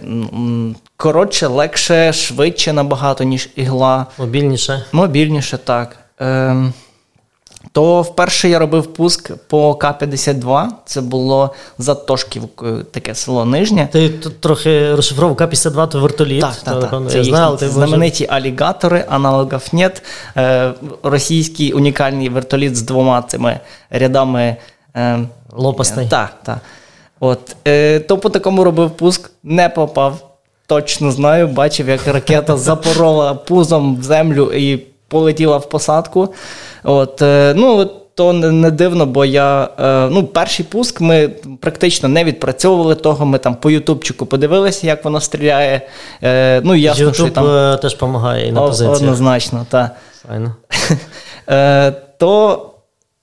коротше, 0.97 1.47
легше, 1.47 2.13
швидше 2.13 2.73
набагато, 2.73 3.23
ніж 3.23 3.49
ігла. 3.55 4.05
Мобільніше. 4.17 4.85
Мобільніше, 4.91 5.57
так. 5.57 5.97
Ем, 6.19 6.73
то 7.71 8.01
вперше 8.01 8.49
я 8.49 8.59
робив 8.59 8.93
пуск 8.93 9.31
по 9.47 9.75
К-52. 9.75 10.67
Це 10.85 11.01
було 11.01 11.53
за 11.77 11.95
Тошківкою, 11.95 12.83
таке 12.83 13.15
село 13.15 13.45
Нижнє. 13.45 13.89
Ти 13.91 14.09
тут 14.09 14.41
трохи 14.41 14.95
розшифровував 14.95 15.37
К-52 15.37 15.87
то 15.87 15.99
вертоліт. 15.99 16.41
Так, 16.41 16.55
так, 16.63 16.89
так. 16.89 17.11
Це 17.11 17.17
я 17.17 17.23
знав, 17.23 17.57
ти 17.57 17.69
знамениті 17.69 18.23
може... 18.23 18.37
алігатори, 18.37 19.05
аналогів 19.09 19.61
нет. 19.71 20.03
Е, 20.37 20.73
Російський 21.03 21.73
унікальний 21.73 22.29
вертоліт 22.29 22.75
з 22.75 22.81
двома 22.81 23.21
цими 23.21 23.59
рядами. 23.89 24.57
Е, 24.95 25.19
Лопастей. 25.51 26.07
Так, 26.07 26.33
так. 26.43 26.57
От, 27.19 27.55
е, 27.67 27.99
То 27.99 28.17
по 28.17 28.29
такому 28.29 28.63
робив 28.63 28.91
пуск, 28.91 29.31
не 29.43 29.69
попав. 29.69 30.29
точно 30.67 31.11
знаю, 31.11 31.47
бачив, 31.47 31.89
як 31.89 32.07
ракета 32.07 32.57
запорола 32.57 33.33
пузом 33.33 33.97
в 33.97 34.03
землю 34.03 34.51
і 34.53 34.77
полетіла 35.07 35.57
в 35.57 35.69
посадку. 35.69 36.33
От, 36.83 37.21
е, 37.21 37.53
ну, 37.57 37.89
то 38.15 38.33
не 38.33 38.71
дивно, 38.71 39.05
бо 39.05 39.25
я 39.25 39.69
е, 39.79 40.09
ну, 40.11 40.23
перший 40.23 40.65
пуск 40.65 41.01
ми 41.01 41.29
практично 41.61 42.09
не 42.09 42.23
відпрацьовували 42.23 42.95
того. 42.95 43.25
Ми 43.25 43.37
там 43.37 43.55
по 43.55 43.71
Ютубчику 43.71 44.25
подивилися, 44.25 44.87
як 44.87 45.05
воно 45.05 45.21
стріляє. 45.21 45.81
Е, 46.23 46.61
ну, 46.63 46.75
ясно, 46.75 47.05
YouTube 47.05 47.13
що 47.13 47.29
там 47.29 47.47
е, 47.47 47.77
теж 47.77 47.93
допомагає 47.93 48.47
і 48.47 48.51
на 48.51 48.61
позиціях. 48.61 48.95
Однозначно, 48.95 49.65
так. 49.69 49.91
Файно. 50.27 50.55
То 52.17 52.72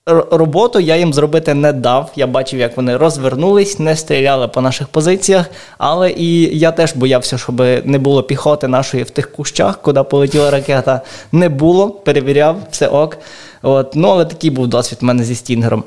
роботу 0.05 0.79
я 0.79 0.95
їм 0.95 1.13
зробити 1.13 1.53
не 1.53 1.73
дав. 1.73 2.11
Я 2.15 2.27
бачив, 2.27 2.59
як 2.59 2.77
вони 2.77 2.97
розвернулись, 2.97 3.79
не 3.79 3.95
стріляли 3.95 4.47
по 4.47 4.61
наших 4.61 4.87
позиціях. 4.87 5.45
Але 5.77 6.11
і 6.11 6.57
я 6.59 6.71
теж 6.71 6.95
боявся, 6.95 7.37
щоб 7.37 7.59
не 7.85 7.97
було 7.97 8.23
піхоти 8.23 8.67
нашої 8.67 9.03
в 9.03 9.09
тих 9.09 9.31
кущах, 9.31 9.81
куди 9.81 10.03
полетіла 10.03 10.51
ракета. 10.51 11.01
Не 11.31 11.49
було, 11.49 11.89
перевіряв, 11.89 12.57
все 12.71 12.87
ок. 12.87 13.17
От, 13.61 13.95
Ну, 13.95 14.07
але 14.07 14.25
такий 14.25 14.49
був 14.49 14.67
досвід 14.67 14.99
в 15.01 15.05
мене 15.05 15.23
зі 15.23 15.35
стінгером. 15.35 15.83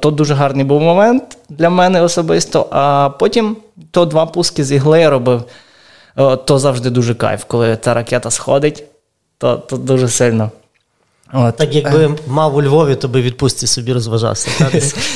То 0.00 0.10
дуже 0.10 0.34
гарний 0.34 0.64
був 0.64 0.80
момент 0.80 1.38
для 1.48 1.70
мене 1.70 2.02
особисто. 2.02 2.66
А 2.70 3.10
потім 3.18 3.56
то 3.90 4.04
два 4.04 4.26
пуски 4.26 4.64
з 4.64 4.72
ігли 4.72 5.00
я 5.00 5.10
робив. 5.10 5.42
То 6.44 6.58
завжди 6.58 6.90
дуже 6.90 7.14
кайф, 7.14 7.44
коли 7.44 7.78
ця 7.80 7.94
ракета 7.94 8.30
сходить, 8.30 8.84
то, 9.38 9.56
то 9.56 9.76
дуже 9.76 10.08
сильно. 10.08 10.50
От. 11.32 11.56
Так 11.56 11.74
якби 11.74 12.16
мав 12.26 12.56
у 12.56 12.62
Львові, 12.62 12.94
то 12.94 13.08
би 13.08 13.22
відпустці 13.22 13.66
собі 13.66 13.92
розважався. 13.92 14.50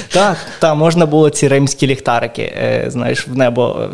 Так, 0.08 0.36
так, 0.58 0.76
можна 0.76 1.06
було 1.06 1.30
ці 1.30 1.48
римські 1.48 1.86
ліхтарики, 1.86 2.42
е, 2.42 2.84
знаєш, 2.88 3.28
в 3.28 3.36
небо 3.36 3.90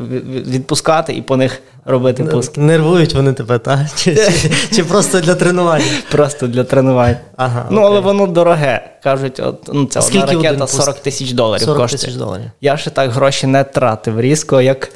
відпускати 0.46 1.12
і 1.12 1.22
по 1.22 1.36
них 1.36 1.62
робити 1.84 2.24
пуск. 2.24 2.58
Нервують 2.58 3.14
вони 3.14 3.32
тебе, 3.32 3.58
так? 3.58 3.78
Чи, 3.96 4.14
чи, 4.16 4.50
чи 4.76 4.84
просто 4.84 5.20
для 5.20 5.34
тренування? 5.34 5.84
Просто 6.10 6.46
для 6.46 6.64
тренувань. 6.64 7.16
Ага, 7.36 7.66
Ну, 7.70 7.80
але 7.80 8.00
воно 8.00 8.26
дороге. 8.26 8.80
Кажуть, 9.02 9.40
от, 9.40 9.70
ну, 9.72 9.86
це 9.86 10.00
одна 10.00 10.26
ракета 10.26 10.66
40 10.66 10.98
тисяч 10.98 11.32
доларів 11.32 11.62
40 11.62 11.78
коштує. 11.78 12.16
доларів. 12.16 12.44
Я 12.60 12.76
ще 12.76 12.90
так 12.90 13.10
гроші 13.10 13.46
не 13.46 13.64
тратив 13.64 14.20
різко, 14.20 14.60
як 14.60 14.88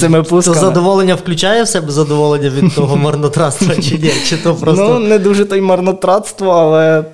цими 0.00 0.22
пусками. 0.22 0.56
То 0.56 0.60
задоволення 0.66 1.14
включає 1.14 1.62
в 1.62 1.68
себе 1.68 1.92
задоволення 1.92 2.48
від 2.50 2.74
того 2.74 2.96
марнотратства 3.06 3.76
чи 3.76 3.98
ні? 3.98 4.12
Чи 4.28 4.36
то 4.36 4.54
просто... 4.54 4.84
Ну, 4.88 4.98
не 4.98 5.18
дуже 5.18 5.44
то 5.44 5.56
й 5.56 5.60
марнотратство, 5.60 6.50
але 6.50 7.04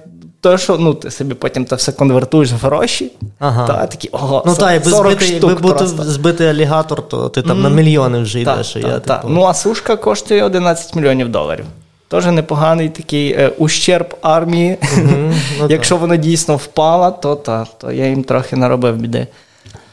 то, 0.41 0.59
що 0.59 0.79
ну, 0.79 0.95
ти 0.95 1.11
собі 1.11 1.35
потім 1.35 1.67
це 1.67 1.77
все 1.77 1.93
конвертуєш 1.93 2.53
в 2.53 2.57
гроші, 2.57 3.13
ага. 3.39 3.67
та 3.67 3.87
такі 3.87 4.09
ого, 4.09 4.43
Ну 4.47 4.55
так, 4.55 4.73
якби 4.73 4.91
збитий, 4.91 5.33
якби 5.33 5.55
бути 5.55 5.87
збитий 5.87 6.47
алігатор, 6.47 7.09
то 7.09 7.29
ти 7.29 7.43
там 7.43 7.59
mm. 7.59 7.63
на 7.63 7.69
мільйони 7.69 8.19
вже 8.19 8.41
йдеш. 8.41 8.73
Та, 8.73 8.79
я, 8.79 8.99
та, 8.99 9.17
типу... 9.17 9.29
Ну, 9.33 9.45
а 9.45 9.55
сушка 9.55 9.97
коштує 9.97 10.45
11 10.45 10.95
мільйонів 10.95 11.29
доларів. 11.29 11.65
Теж 12.09 12.27
непоганий 12.27 12.89
такий 12.89 13.33
е, 13.33 13.49
ущерб 13.59 14.15
армії. 14.23 14.79
Mm-hmm. 14.83 15.35
Ну, 15.61 15.67
Якщо 15.69 15.97
вона 15.97 16.17
дійсно 16.17 16.57
впала, 16.57 17.11
то 17.11 17.37
та, 17.37 17.67
то 17.79 17.93
я 17.93 18.07
їм 18.07 18.25
трохи 18.25 18.57
наробив 18.57 18.97
біди. 18.97 19.27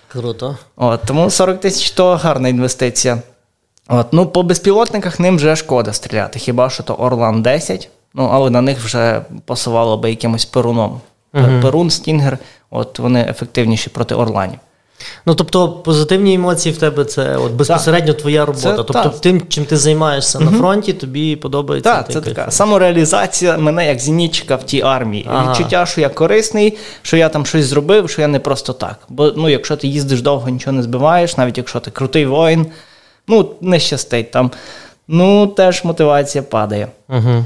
Круто. 0.08 0.58
От, 0.76 1.00
Тому 1.06 1.30
40 1.30 1.60
тисяч 1.60 1.92
то 1.92 2.16
гарна 2.16 2.50
інвестиція. 2.50 3.22
От, 3.88 4.08
Ну, 4.12 4.26
По 4.26 4.44
безпілотниках 4.44 5.20
ним 5.20 5.36
вже 5.36 5.56
шкода 5.56 5.94
стріляти. 5.94 6.40
Хіба 6.40 6.70
що 6.70 6.84
то 6.84 6.94
Орлан 6.94 7.42
10. 7.42 7.90
Ну, 8.18 8.30
але 8.34 8.50
на 8.50 8.62
них 8.62 8.80
вже 8.80 9.22
пасувало 9.46 9.98
би 9.98 10.10
якимось 10.10 10.46
перуном. 10.46 11.02
uh 11.34 11.62
Перун, 11.62 11.90
стінгер, 11.90 12.38
от 12.70 13.00
вони 13.00 13.26
ефективніші 13.30 13.90
проти 13.90 14.16
орланів. 14.16 14.60
Ну, 15.26 15.36
тобто, 15.36 15.70
позитивні 15.70 16.34
емоції 16.34 16.76
в 16.76 16.78
тебе 16.78 17.06
це 17.06 17.38
от 17.38 17.52
безпосередньо 17.52 18.14
так. 18.14 18.22
твоя 18.22 18.46
робота. 18.46 18.70
Це, 18.70 18.76
тобто, 18.76 18.94
так. 18.94 19.20
тим, 19.20 19.42
чим 19.48 19.66
ти 19.66 19.78
займаєшся 19.78 20.40
uh 20.40 20.52
на 20.52 20.58
фронті, 20.58 20.94
тобі 20.94 21.36
подобається. 21.36 21.94
Так, 21.94 22.12
це 22.12 22.22
така 22.22 22.52
самореалізація 22.52 23.58
мене 23.58 23.88
як 23.88 24.00
зенітчика 24.00 24.56
в 24.56 24.64
тій 24.64 24.82
армії. 24.82 25.26
Ага. 25.30 25.52
Відчуття, 25.52 25.86
що 25.86 26.02
я 26.02 26.10
корисний, 26.10 26.78
що 27.02 27.18
я 27.18 27.30
там 27.30 27.46
щось 27.46 27.66
зробив, 27.66 28.10
що 28.10 28.22
я 28.22 28.28
не 28.28 28.40
просто 28.40 28.74
так. 28.74 29.00
Бо 29.10 29.34
ну, 29.36 29.50
якщо 29.50 29.76
ти 29.76 29.88
їздиш 29.88 30.22
довго, 30.22 30.50
нічого 30.50 30.72
не 30.72 30.84
збиваєш, 30.84 31.38
навіть 31.38 31.58
якщо 31.58 31.80
ти 31.80 31.92
крутий 31.92 32.26
воїн, 32.26 32.66
ну 33.28 33.52
не 33.62 33.80
щастить 33.80 34.32
там. 34.32 34.52
Ну, 35.08 35.48
теж 35.48 35.84
мотивація 35.84 36.44
падає. 36.44 36.88
Угу. 37.10 37.46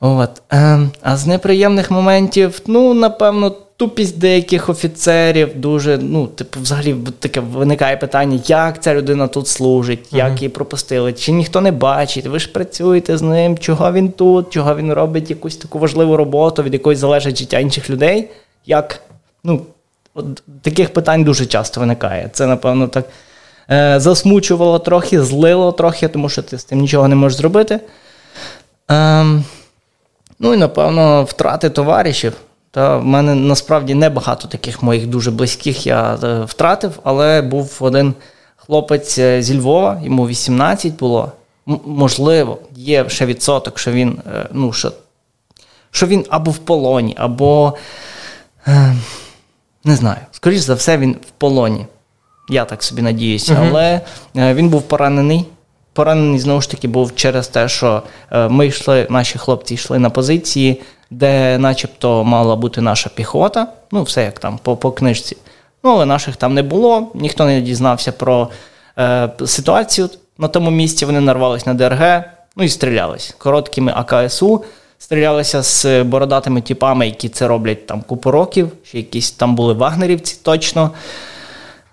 От. 0.00 0.42
Ем, 0.50 0.90
а 1.02 1.16
з 1.16 1.26
неприємних 1.26 1.90
моментів, 1.90 2.60
ну, 2.66 2.94
напевно, 2.94 3.54
тупість 3.76 4.18
деяких 4.18 4.68
офіцерів 4.68 5.60
дуже, 5.60 5.98
ну, 5.98 6.26
типу, 6.26 6.60
взагалі 6.60 6.96
таке 7.18 7.40
виникає 7.40 7.96
питання, 7.96 8.40
як 8.46 8.82
ця 8.82 8.94
людина 8.94 9.28
тут 9.28 9.48
служить, 9.48 10.12
як 10.12 10.32
uh-huh. 10.32 10.36
її 10.36 10.48
пропустили, 10.48 11.12
чи 11.12 11.32
ніхто 11.32 11.60
не 11.60 11.72
бачить, 11.72 12.26
ви 12.26 12.38
ж 12.38 12.52
працюєте 12.52 13.16
з 13.16 13.22
ним, 13.22 13.58
чого 13.58 13.92
він 13.92 14.10
тут, 14.10 14.50
чого 14.50 14.76
він 14.76 14.92
робить 14.92 15.30
якусь 15.30 15.56
таку 15.56 15.78
важливу 15.78 16.16
роботу, 16.16 16.62
від 16.62 16.72
якої 16.72 16.96
залежить 16.96 17.38
життя 17.38 17.58
інших 17.58 17.90
людей. 17.90 18.28
Як, 18.66 19.02
ну, 19.44 19.62
от 20.14 20.42
Таких 20.62 20.92
питань 20.92 21.24
дуже 21.24 21.46
часто 21.46 21.80
виникає. 21.80 22.30
Це, 22.32 22.46
напевно, 22.46 22.88
так 22.88 23.04
е, 23.70 24.00
засмучувало 24.00 24.78
трохи, 24.78 25.22
злило 25.22 25.72
трохи, 25.72 26.08
тому 26.08 26.28
що 26.28 26.42
ти 26.42 26.58
з 26.58 26.64
тим 26.64 26.80
нічого 26.80 27.08
не 27.08 27.14
можеш 27.14 27.38
зробити. 27.38 27.80
Ем, 28.88 29.44
Ну 30.40 30.54
і 30.54 30.56
напевно 30.56 31.24
втрати 31.24 31.70
товаришів. 31.70 32.32
Та 32.70 32.96
в 32.96 33.04
мене 33.04 33.34
насправді 33.34 33.94
небагато 33.94 34.48
таких 34.48 34.82
моїх 34.82 35.06
дуже 35.06 35.30
близьких 35.30 35.86
я 35.86 36.14
е, 36.14 36.44
втратив, 36.44 36.98
але 37.04 37.42
був 37.42 37.76
один 37.80 38.14
хлопець 38.56 39.18
е, 39.18 39.42
зі 39.42 39.58
Львова, 39.58 40.00
йому 40.04 40.28
18 40.28 40.96
було. 40.96 41.32
Можливо, 41.84 42.58
є 42.76 43.08
ще 43.08 43.26
відсоток, 43.26 43.78
що 43.78 43.92
він 43.92 44.18
е, 44.34 44.48
ну, 44.52 44.72
що, 44.72 44.92
що 45.90 46.06
він 46.06 46.26
або 46.30 46.50
в 46.50 46.58
полоні, 46.58 47.14
або 47.18 47.74
не 49.84 49.96
знаю, 49.96 50.20
скоріш 50.30 50.60
за 50.60 50.74
все, 50.74 50.98
він 50.98 51.12
в 51.12 51.30
полоні. 51.38 51.86
Я 52.50 52.64
так 52.64 52.82
собі 52.82 53.02
надіюся, 53.02 53.56
але 53.60 54.00
він 54.34 54.68
був 54.68 54.82
поранений 54.82 55.46
поранений 55.98 56.38
знову 56.38 56.60
ж 56.60 56.70
таки 56.70 56.88
був 56.88 57.14
через 57.14 57.48
те, 57.48 57.68
що 57.68 58.02
е, 58.30 58.48
ми 58.48 58.66
йшли, 58.66 59.06
наші 59.10 59.38
хлопці 59.38 59.74
йшли 59.74 59.98
на 59.98 60.10
позиції, 60.10 60.80
де, 61.10 61.58
начебто, 61.58 62.24
мала 62.24 62.56
бути 62.56 62.80
наша 62.80 63.10
піхота. 63.14 63.66
Ну, 63.92 64.02
все 64.02 64.22
як 64.22 64.38
там 64.38 64.58
по, 64.62 64.76
по 64.76 64.92
книжці. 64.92 65.36
Ну, 65.84 65.90
але 65.90 66.06
наших 66.06 66.36
там 66.36 66.54
не 66.54 66.62
було, 66.62 67.10
ніхто 67.14 67.44
не 67.44 67.60
дізнався 67.60 68.12
про 68.12 68.48
е, 68.98 69.30
ситуацію 69.46 70.08
на 70.38 70.48
тому 70.48 70.70
місці. 70.70 71.04
Вони 71.04 71.20
нарвались 71.20 71.66
на 71.66 71.74
ДРГ, 71.74 72.24
ну 72.56 72.64
і 72.64 72.68
стрілялись 72.68 73.34
короткими 73.38 73.92
АКСУ. 73.96 74.64
Стрілялися 74.98 75.62
з 75.62 76.02
бородатими 76.02 76.60
типами, 76.60 77.06
які 77.06 77.28
це 77.28 77.48
роблять 77.48 77.86
там 77.86 78.02
купу 78.02 78.30
років, 78.30 78.72
ще 78.84 78.98
якісь 78.98 79.30
там 79.30 79.54
були 79.54 79.74
вагнерівці 79.74 80.38
точно. 80.42 80.90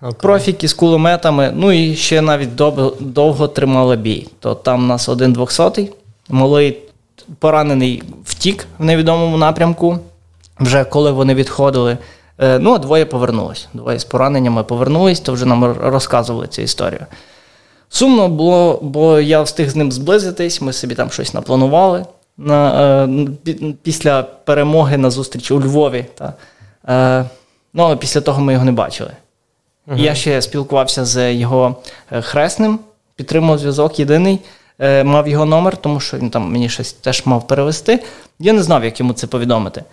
Okay. 0.02 0.14
Профіки 0.14 0.68
з 0.68 0.74
кулеметами, 0.74 1.52
ну 1.54 1.72
і 1.72 1.96
ще 1.96 2.20
навіть 2.20 2.54
довго, 2.54 2.96
довго 3.00 3.48
тримали 3.48 3.96
бій. 3.96 4.28
То 4.40 4.54
там 4.54 4.84
у 4.84 4.86
нас 4.86 5.08
один 5.08 5.32
двохсотий, 5.32 5.92
малий 6.28 6.78
поранений 7.38 8.02
втік 8.24 8.66
в 8.78 8.84
невідомому 8.84 9.36
напрямку. 9.36 9.98
Вже 10.60 10.84
коли 10.84 11.12
вони 11.12 11.34
відходили. 11.34 11.98
Е, 12.38 12.58
ну, 12.58 12.74
а 12.74 12.78
двоє 12.78 13.06
повернулись. 13.06 13.68
Двоє 13.74 13.98
з 13.98 14.04
пораненнями 14.04 14.64
повернулись, 14.64 15.20
то 15.20 15.32
вже 15.32 15.46
нам 15.46 15.64
розказували 15.64 16.46
цю 16.46 16.62
історію. 16.62 17.06
Сумно 17.88 18.28
було, 18.28 18.78
бо 18.82 19.20
я 19.20 19.42
встиг 19.42 19.70
з 19.70 19.76
ним 19.76 19.92
зблизитись, 19.92 20.60
ми 20.60 20.72
собі 20.72 20.94
там 20.94 21.10
щось 21.10 21.34
напланували 21.34 22.06
на, 22.36 23.04
е, 23.04 23.72
після 23.82 24.22
перемоги 24.22 24.96
на 24.96 25.10
зустрічі 25.10 25.54
у 25.54 25.60
Львові. 25.60 26.06
Та. 26.14 26.34
Е, 26.88 27.24
ну, 27.74 27.82
але 27.82 27.96
після 27.96 28.20
того 28.20 28.40
ми 28.40 28.52
його 28.52 28.64
не 28.64 28.72
бачили. 28.72 29.10
Uh-huh. 29.88 29.98
Я 29.98 30.14
ще 30.14 30.42
спілкувався 30.42 31.04
з 31.04 31.34
його 31.34 31.76
е, 32.12 32.22
хресним, 32.22 32.78
підтримував 33.16 33.58
зв'язок 33.58 33.98
єдиний, 33.98 34.40
е, 34.78 35.04
мав 35.04 35.28
його 35.28 35.44
номер, 35.44 35.76
тому 35.76 36.00
що 36.00 36.16
він 36.16 36.30
там 36.30 36.52
мені 36.52 36.68
щось 36.68 36.92
теж 36.92 37.26
мав 37.26 37.46
перевести. 37.46 38.02
Я 38.38 38.52
не 38.52 38.62
знав, 38.62 38.84
як 38.84 39.00
йому 39.00 39.12
це 39.12 39.26
повідомити. 39.26 39.84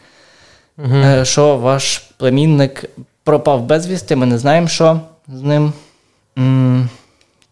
Uh-huh. 0.78 1.26
Що 1.26 1.58
ваш 1.58 1.98
племінник 2.18 2.90
пропав 3.24 3.62
безвісти, 3.62 4.16
ми 4.16 4.26
не 4.26 4.38
знаємо, 4.38 4.68
що 4.68 5.00
з 5.28 5.42
ним. 5.42 5.74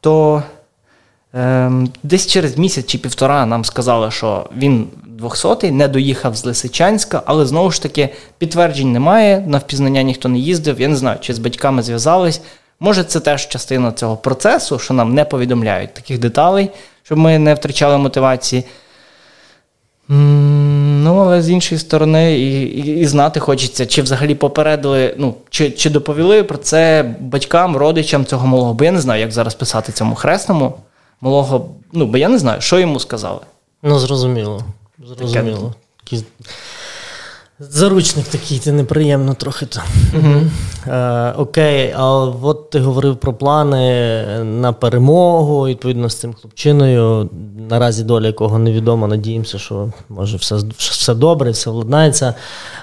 То 0.01 0.43
ем, 1.33 1.89
десь 2.03 2.27
через 2.27 2.57
місяць 2.57 2.85
чи 2.85 2.97
півтора 2.97 3.45
нам 3.45 3.65
сказали, 3.65 4.11
що 4.11 4.49
він 4.57 4.87
200-й, 5.21 5.71
не 5.71 5.87
доїхав 5.87 6.35
з 6.35 6.45
Лисичанська, 6.45 7.23
але 7.25 7.45
знову 7.45 7.71
ж 7.71 7.81
таки 7.81 8.09
підтверджень 8.37 8.91
немає. 8.91 9.43
На 9.47 9.57
впізнання 9.57 10.01
ніхто 10.01 10.29
не 10.29 10.39
їздив. 10.39 10.81
Я 10.81 10.87
не 10.87 10.95
знаю, 10.95 11.17
чи 11.21 11.33
з 11.33 11.39
батьками 11.39 11.83
зв'язались. 11.83 12.41
Може, 12.79 13.03
це 13.03 13.19
теж 13.19 13.47
частина 13.47 13.91
цього 13.91 14.17
процесу, 14.17 14.79
що 14.79 14.93
нам 14.93 15.13
не 15.13 15.25
повідомляють 15.25 15.93
таких 15.93 16.19
деталей, 16.19 16.69
щоб 17.03 17.17
ми 17.17 17.39
не 17.39 17.53
втрачали 17.53 17.97
мотивації. 17.97 18.63
Ну, 21.03 21.17
але 21.17 21.41
з 21.41 21.49
іншої 21.49 21.79
сторони, 21.79 22.39
і 22.39 22.63
і, 22.63 22.99
і 22.99 23.05
знати 23.05 23.39
хочеться, 23.39 23.85
чи 23.85 24.01
взагалі 24.01 24.35
попередили, 24.35 25.15
ну, 25.17 25.35
чи 25.49 25.71
чи 25.71 25.89
доповіли 25.89 26.43
про 26.43 26.57
це 26.57 27.05
батькам, 27.19 27.77
родичам 27.77 28.25
цього 28.25 28.47
малого. 28.47 28.73
Бо 28.73 28.85
я 28.85 28.91
не 28.91 29.01
знаю, 29.01 29.21
як 29.21 29.31
зараз 29.31 29.55
писати 29.55 29.91
цьому 29.91 30.15
хресному. 30.15 30.73
малого. 31.21 31.69
Ну, 31.93 32.05
бо 32.05 32.17
я 32.17 32.29
не 32.29 32.37
знаю, 32.37 32.61
що 32.61 32.79
йому 32.79 32.99
сказали. 32.99 33.39
Ну, 33.83 33.99
зрозуміло. 33.99 34.63
Зрозуміло. 35.05 35.75
Таке... 36.03 36.23
Заручник 37.69 38.25
такий, 38.25 38.59
це 38.59 38.71
неприємно 38.71 39.33
трохи. 39.33 39.65
то. 39.65 39.79
Угу. 40.17 40.41
Е, 40.87 41.33
Окей, 41.37 41.93
а 41.97 42.11
от 42.41 42.69
ти 42.69 42.79
говорив 42.79 43.17
про 43.17 43.33
плани 43.33 44.25
на 44.43 44.73
перемогу, 44.73 45.67
відповідно 45.67 46.09
з 46.09 46.15
цим 46.15 46.33
хлопчиною. 46.33 47.29
Наразі 47.69 48.03
доля 48.03 48.27
якого 48.27 48.59
невідомо, 48.59 49.07
надіємося, 49.07 49.59
що 49.59 49.89
може 50.09 50.37
все 50.37 50.55
все 50.77 51.13
добре, 51.13 51.51
все 51.51 51.69
владнається. 51.69 52.33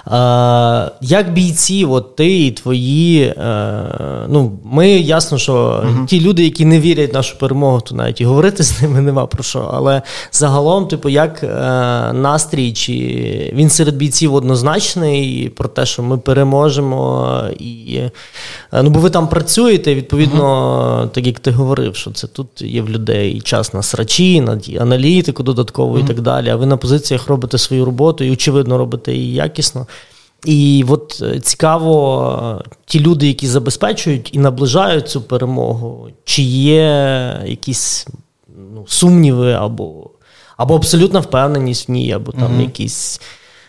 Е, 0.07 0.91
Як 1.01 1.33
бійці, 1.33 1.85
от 1.85 2.15
ти 2.15 2.45
і 2.45 2.51
твої, 2.51 3.21
е, 3.23 3.35
ну, 4.29 4.59
ми 4.63 4.89
ясно, 4.89 5.37
що 5.37 5.83
угу. 5.83 6.05
ті 6.05 6.21
люди, 6.21 6.43
які 6.43 6.65
не 6.65 6.79
вірять 6.79 7.11
в 7.11 7.15
нашу 7.15 7.37
перемогу, 7.37 7.81
то 7.81 7.95
навіть 7.95 8.21
і 8.21 8.25
говорити 8.25 8.63
з 8.63 8.81
ними 8.81 9.01
нема 9.01 9.25
про 9.25 9.43
що. 9.43 9.71
Але 9.73 10.01
загалом, 10.31 10.87
типу, 10.87 11.09
як 11.09 11.43
е, 11.43 11.47
настрій, 12.13 12.73
чи 12.73 12.93
він 13.55 13.69
серед 13.69 13.95
бійців 13.95 14.33
однозначно 14.33 14.68
однозначний 14.69 15.49
про 15.49 15.69
те, 15.69 15.85
що 15.85 16.03
ми 16.03 16.17
переможемо. 16.17 17.41
І, 17.59 17.95
е, 17.95 18.11
ну, 18.83 18.89
Бо 18.89 18.99
ви 18.99 19.09
там 19.09 19.27
працюєте, 19.27 19.95
відповідно, 19.95 20.43
uh-huh. 20.43 21.09
так 21.09 21.27
як 21.27 21.39
ти 21.39 21.51
говорив, 21.51 21.95
що 21.95 22.11
це 22.11 22.27
тут 22.27 22.61
є 22.61 22.81
в 22.81 22.89
людей 22.89 23.41
час 23.41 23.73
на 23.73 23.83
срачі, 23.83 24.41
на 24.41 24.59
аналітику 24.79 25.43
додаткову 25.43 25.97
uh-huh. 25.97 26.03
і 26.03 26.07
так 26.07 26.21
далі. 26.21 26.49
А 26.49 26.55
ви 26.55 26.65
на 26.65 26.77
позиціях 26.77 27.27
робите 27.27 27.57
свою 27.57 27.85
роботу 27.85 28.23
і, 28.23 28.31
очевидно, 28.31 28.77
робите 28.77 29.13
її 29.13 29.33
якісно. 29.33 29.87
І 30.45 30.85
от 30.87 31.19
е, 31.21 31.39
цікаво, 31.39 32.63
ті 32.85 32.99
люди, 32.99 33.27
які 33.27 33.47
забезпечують 33.47 34.29
і 34.33 34.39
наближають 34.39 35.09
цю 35.09 35.21
перемогу, 35.21 36.07
чи 36.23 36.41
є 36.41 37.41
якісь 37.45 38.07
ну, 38.75 38.85
сумніви, 38.87 39.53
або 39.53 40.09
або 40.57 40.75
абсолютна 40.75 41.19
впевненість 41.19 41.89
в 41.89 41.91
ній, 41.91 42.11
або 42.11 42.31
там 42.31 42.51
mm-hmm. 42.51 42.61
якісь 42.61 43.21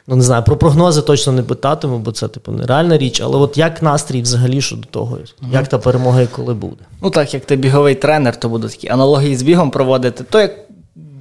ну 0.06 0.16
не 0.16 0.22
знаю, 0.22 0.42
про 0.42 0.56
прогнози 0.56 1.02
точно 1.02 1.32
не 1.32 1.42
питатиму, 1.42 1.98
бо 1.98 2.12
це 2.12 2.28
типу 2.28 2.52
нереальна 2.52 2.98
річ. 2.98 3.20
Але 3.20 3.36
от 3.36 3.58
як 3.58 3.82
настрій 3.82 4.22
взагалі 4.22 4.60
щодо 4.60 4.88
того, 4.90 5.18
угу. 5.42 5.52
як 5.52 5.68
та 5.68 5.78
перемога 5.78 6.22
і 6.22 6.26
коли 6.26 6.54
буде? 6.54 6.84
Ну 7.02 7.10
так, 7.10 7.34
як 7.34 7.44
ти 7.44 7.56
біговий 7.56 7.94
тренер, 7.94 8.40
то 8.40 8.48
будуть 8.48 8.70
такі 8.70 8.88
аналогії 8.88 9.36
з 9.36 9.42
бігом 9.42 9.70
проводити, 9.70 10.24
то 10.24 10.40
як. 10.40 10.52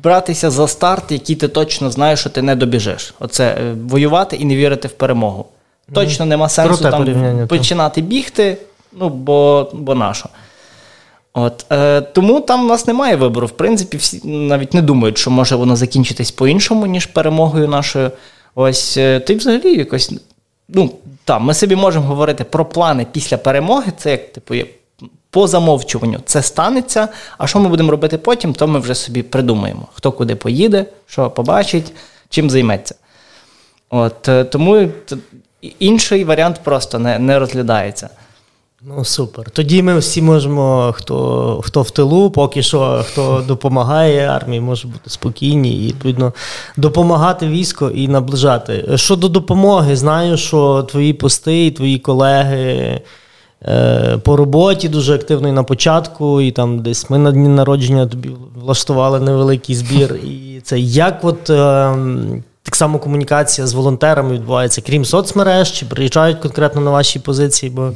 Братися 0.03 0.49
за 0.49 0.67
старт, 0.67 1.11
який 1.11 1.35
ти 1.35 1.47
точно 1.47 1.91
знаєш, 1.91 2.19
що 2.19 2.29
ти 2.29 2.41
не 2.41 2.55
добіжиш. 2.55 3.13
Оце 3.19 3.45
е, 3.45 3.75
воювати 3.87 4.35
і 4.35 4.45
не 4.45 4.55
вірити 4.55 4.87
в 4.87 4.91
перемогу. 4.91 5.45
Точно 5.93 6.25
нема 6.25 6.49
сенсу 6.49 6.83
там 6.83 7.47
починати 7.47 8.01
бігти, 8.01 8.57
ну 8.93 9.09
бо 9.09 9.69
бо 9.73 9.95
нащо. 9.95 10.29
От, 11.33 11.65
е, 11.71 12.01
Тому 12.01 12.41
там 12.41 12.65
у 12.65 12.67
нас 12.67 12.87
немає 12.87 13.15
вибору. 13.15 13.47
В 13.47 13.51
принципі, 13.51 13.97
всі 13.97 14.27
навіть 14.27 14.73
не 14.73 14.81
думають, 14.81 15.17
що 15.17 15.31
може 15.31 15.55
воно 15.55 15.75
закінчитись 15.75 16.31
по-іншому, 16.31 16.85
ніж 16.85 17.05
перемогою 17.05 17.67
нашою. 17.67 18.11
Ось 18.55 18.97
е, 18.97 19.19
ти 19.19 19.35
взагалі 19.35 19.77
якось. 19.77 20.11
Ну, 20.67 20.91
там, 21.23 21.43
ми 21.43 21.53
собі 21.53 21.75
можемо 21.75 22.05
говорити 22.05 22.43
про 22.43 22.65
плани 22.65 23.05
після 23.11 23.37
перемоги, 23.37 23.91
це 23.97 24.11
як 24.11 24.33
типу, 24.33 24.53
є 24.53 24.65
по 25.29 25.47
замовчуванню 25.47 26.19
це 26.25 26.41
станеться. 26.41 27.07
А 27.37 27.47
що 27.47 27.59
ми 27.59 27.69
будемо 27.69 27.91
робити 27.91 28.17
потім, 28.17 28.53
то 28.53 28.67
ми 28.67 28.79
вже 28.79 28.95
собі 28.95 29.23
придумаємо, 29.23 29.87
хто 29.93 30.11
куди 30.11 30.35
поїде, 30.35 30.85
що 31.07 31.29
побачить, 31.29 31.93
чим 32.29 32.49
займеться. 32.49 32.95
От, 33.89 34.29
е, 34.29 34.43
Тому 34.43 34.87
інший 35.79 36.23
варіант 36.23 36.59
просто 36.63 36.99
не, 36.99 37.19
не 37.19 37.39
розглядається. 37.39 38.09
Ну, 38.81 39.05
супер. 39.05 39.49
Тоді 39.49 39.83
ми 39.83 39.99
всі 39.99 40.21
можемо, 40.21 40.93
хто 40.95 41.61
хто 41.63 41.81
в 41.81 41.91
тилу, 41.91 42.31
поки 42.31 42.63
що, 42.63 43.05
хто 43.07 43.43
допомагає 43.47 44.27
армії, 44.27 44.61
може 44.61 44.87
бути 44.87 45.09
спокійні 45.09 45.83
і 45.83 45.87
відповідно 45.87 46.33
допомагати 46.77 47.47
війську 47.47 47.89
і 47.89 48.07
наближати. 48.07 48.97
Щодо 48.97 49.27
допомоги, 49.27 49.95
знаю, 49.95 50.37
що 50.37 50.83
твої 50.83 51.13
пости, 51.13 51.65
і 51.65 51.71
твої 51.71 51.99
колеги 51.99 53.01
е, 53.65 54.17
по 54.23 54.35
роботі 54.35 54.89
дуже 54.89 55.15
активно 55.15 55.47
і 55.47 55.51
на 55.51 55.63
початку, 55.63 56.41
і 56.41 56.51
там 56.51 56.79
десь 56.79 57.09
ми 57.09 57.17
на 57.17 57.31
дні 57.31 57.47
народження 57.47 58.07
тобі 58.07 58.29
влаштували 58.55 59.19
невеликий 59.19 59.75
збір. 59.75 60.15
І 60.15 60.61
це 60.63 60.79
як 60.79 61.19
от. 61.23 61.49
Е, 61.49 61.95
так 62.63 62.75
само 62.75 62.99
комунікація 62.99 63.67
з 63.67 63.73
волонтерами 63.73 64.33
відбувається, 64.33 64.81
крім 64.81 65.05
соцмереж, 65.05 65.71
чи 65.71 65.85
приїжджають 65.85 66.39
конкретно 66.39 66.81
на 66.81 66.91
ваші 66.91 67.19
позиції, 67.19 67.69
бо 67.69 67.91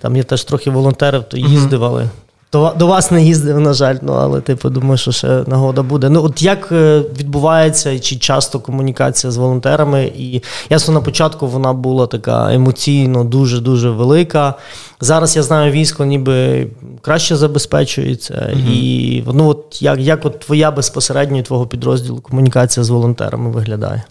там 0.00 0.16
є 0.16 0.22
теж 0.22 0.44
трохи 0.44 0.70
волонтерів, 0.70 1.24
то 1.24 1.36
їздив, 1.36 1.84
але 1.84 2.08
до, 2.52 2.74
до 2.78 2.86
вас 2.86 3.10
не 3.10 3.22
їздив, 3.22 3.60
на 3.60 3.72
жаль, 3.72 3.96
ну 4.02 4.12
але 4.12 4.40
типу 4.40 4.70
думаю, 4.70 4.98
що 4.98 5.12
ще 5.12 5.44
нагода 5.46 5.82
буде. 5.82 6.08
Ну 6.08 6.24
от 6.24 6.42
як 6.42 6.68
е, 6.72 7.02
відбувається 7.18 7.98
чи 7.98 8.16
часто 8.16 8.60
комунікація 8.60 9.30
з 9.30 9.36
волонтерами? 9.36 10.12
І 10.16 10.42
ясно, 10.70 10.94
на 10.94 11.00
початку 11.00 11.46
вона 11.46 11.72
була 11.72 12.06
така 12.06 12.54
емоційно 12.54 13.24
дуже 13.24 13.60
дуже 13.60 13.90
велика. 13.90 14.54
Зараз 15.00 15.36
я 15.36 15.42
знаю, 15.42 15.72
військо 15.72 16.04
ніби 16.04 16.66
краще 17.02 17.36
забезпечується. 17.36 18.34
mm 18.34 18.70
І 18.70 19.24
ну 19.34 19.48
от 19.48 19.82
як 19.82 20.00
як 20.00 20.26
от 20.26 20.40
твоя 20.40 20.70
безпосередньо 20.70 21.42
твого 21.42 21.66
підрозділу 21.66 22.20
комунікація 22.20 22.84
з 22.84 22.90
волонтерами 22.90 23.50
виглядає? 23.50 24.02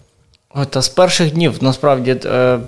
От, 0.54 0.76
а 0.76 0.82
з 0.82 0.88
перших 0.88 1.32
днів 1.32 1.54
насправді. 1.60 2.20
Е, 2.24 2.58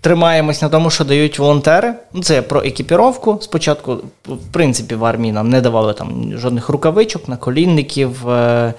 Тримаємось 0.00 0.62
на 0.62 0.68
тому, 0.68 0.90
що 0.90 1.04
дають 1.04 1.38
волонтери. 1.38 1.94
Ну, 2.12 2.22
Це 2.22 2.42
про 2.42 2.62
екіпіровку. 2.62 3.38
Спочатку, 3.40 3.98
в 4.26 4.52
принципі, 4.52 4.94
в 4.94 5.04
армії 5.04 5.32
нам 5.32 5.50
не 5.50 5.60
давали 5.60 5.94
там 5.94 6.32
жодних 6.36 6.68
рукавичок, 6.68 7.28
наколінників, 7.28 8.28
е, 8.28 8.74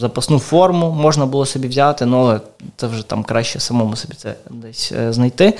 запасну 0.00 0.38
форму 0.38 0.90
можна 0.90 1.26
було 1.26 1.46
собі 1.46 1.68
взяти, 1.68 2.06
ну, 2.06 2.20
але 2.20 2.40
це 2.76 2.86
вже 2.86 3.08
там 3.08 3.22
краще 3.22 3.60
самому 3.60 3.96
собі 3.96 4.14
це 4.14 4.34
десь 4.50 4.92
е, 4.92 5.12
знайти. 5.12 5.44
Е, 5.44 5.54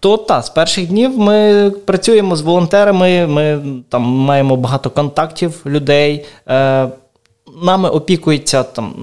то 0.00 0.16
та, 0.16 0.42
з 0.42 0.50
перших 0.50 0.88
днів 0.88 1.18
ми 1.18 1.70
працюємо 1.70 2.36
з 2.36 2.40
волонтерами, 2.40 3.26
ми 3.26 3.60
там 3.88 4.02
маємо 4.02 4.56
багато 4.56 4.90
контактів 4.90 5.62
людей. 5.66 6.26
Нами 7.62 7.88
опікується 7.88 8.62
там 8.62 8.94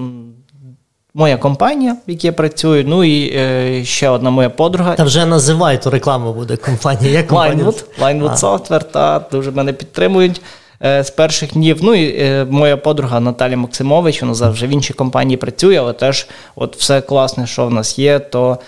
моя 1.16 1.36
компанія, 1.36 1.96
в 2.08 2.10
якій 2.10 2.26
я 2.26 2.32
працюю, 2.32 2.84
ну 2.86 3.04
і 3.04 3.36
е, 3.36 3.84
ще 3.84 4.08
одна 4.08 4.30
моя 4.30 4.50
подруга. 4.50 4.94
Та 4.94 5.04
вже 5.04 5.26
називай, 5.26 5.82
то 5.82 5.90
реклама 5.90 6.32
буде 6.32 6.56
компанія. 6.56 7.12
Як 7.12 7.26
компанія? 7.26 7.66
Linewood, 7.66 7.84
Linewood 8.00 8.40
Software, 8.40 8.84
та 8.84 9.24
дуже 9.32 9.50
мене 9.50 9.72
підтримують. 9.72 10.40
Е, 10.84 11.04
з 11.04 11.10
перших 11.10 11.52
днів, 11.52 11.78
ну 11.82 11.94
і 11.94 12.22
е, 12.22 12.46
моя 12.50 12.76
подруга 12.76 13.20
Наталя 13.20 13.56
Максимович, 13.56 14.22
вона 14.22 14.34
завжди 14.34 14.66
в 14.66 14.70
іншій 14.70 14.92
компанії 14.92 15.36
працює, 15.36 15.76
але 15.76 15.92
теж 15.92 16.26
от 16.56 16.76
все 16.76 17.00
класне, 17.00 17.46
що 17.46 17.66
в 17.66 17.70
нас 17.70 17.98
є, 17.98 18.18
то 18.18 18.58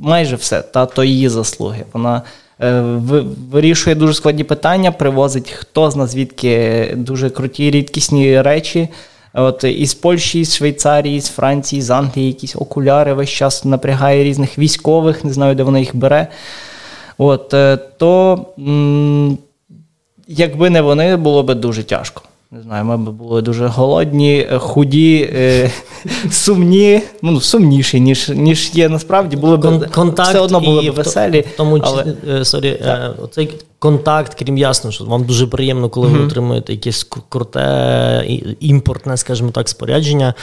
майже 0.00 0.36
все, 0.36 0.62
та 0.62 0.86
то 0.86 1.04
її 1.04 1.28
заслуги. 1.28 1.84
Вона 1.92 2.22
е, 2.60 2.80
вирішує 3.50 3.96
дуже 3.96 4.14
складні 4.14 4.44
питання, 4.44 4.92
привозить 4.92 5.50
хто 5.50 5.90
з 5.90 5.96
нас 5.96 6.10
звідки 6.10 6.88
дуже 6.96 7.30
круті, 7.30 7.70
рідкісні 7.70 8.42
речі. 8.42 8.88
От 9.36 9.64
Із 9.64 9.94
Польщі, 9.94 10.44
з 10.44 10.56
Швейцарії, 10.56 11.20
з 11.20 11.28
Франції, 11.28 11.82
з 11.82 11.90
Англії 11.90 12.26
якісь 12.26 12.56
окуляри 12.56 13.14
весь 13.14 13.30
час 13.30 13.64
напрягає 13.64 14.24
різних 14.24 14.58
військових, 14.58 15.24
не 15.24 15.32
знаю, 15.32 15.54
де 15.54 15.62
вона 15.62 15.78
їх 15.78 15.96
бере. 15.96 16.26
От, 17.18 17.54
е, 17.54 17.76
То, 17.96 18.46
якби 20.28 20.70
не 20.70 20.80
вони, 20.80 21.16
було 21.16 21.42
б 21.42 21.54
дуже 21.54 21.82
тяжко. 21.82 22.22
Не 22.50 22.62
знаю, 22.62 22.84
ми 22.84 22.96
б 22.96 23.10
були 23.10 23.42
дуже 23.42 23.66
голодні, 23.66 24.46
худі, 24.58 25.30
е, 25.34 25.70
сумні, 26.30 27.00
ну, 27.22 27.40
сумніші, 27.40 28.00
ніж 28.00 28.28
ніж 28.28 28.70
є 28.74 28.88
насправді. 28.88 29.36
Були 29.36 29.56
б 29.56 29.88
все 30.18 30.38
одно 30.38 30.60
були 30.60 30.90
б 30.90 30.94
веселі. 30.94 31.40
В 31.40 31.56
тому 31.56 31.80
але... 31.82 32.14
Е, 32.28 32.44
sorry, 32.44 32.68
е, 32.68 33.10
оцей 33.22 33.50
контакт, 33.86 34.34
крім 34.34 34.58
ясно, 34.58 34.90
що 34.90 35.04
вам 35.04 35.24
дуже 35.24 35.46
приємно, 35.46 35.88
коли 35.88 36.08
ви 36.08 36.18
отримуєте 36.26 36.72
якесь 36.72 37.06
круте 37.28 38.24
імпортне, 38.60 39.16
скажімо 39.16 39.50
так, 39.50 39.68
спорядження. 39.68 40.34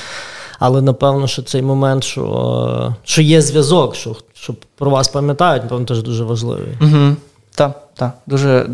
Але 0.60 0.82
напевно, 0.82 1.28
що 1.28 1.42
цей 1.42 1.62
момент, 1.62 2.04
що 2.04 2.96
що 3.04 3.22
є 3.22 3.42
зв'язок, 3.42 3.96
що 3.96 4.16
що 4.34 4.56
про 4.76 4.92
вас 4.92 5.08
пам'ятають, 5.08 5.64
напевно, 5.64 5.86
теж 5.86 6.04
дуже 6.04 6.24
важливий. 6.24 6.78
Угу. 6.82 7.16
Так, 7.56 7.88
так, 7.96 8.18
дуже 8.28 8.70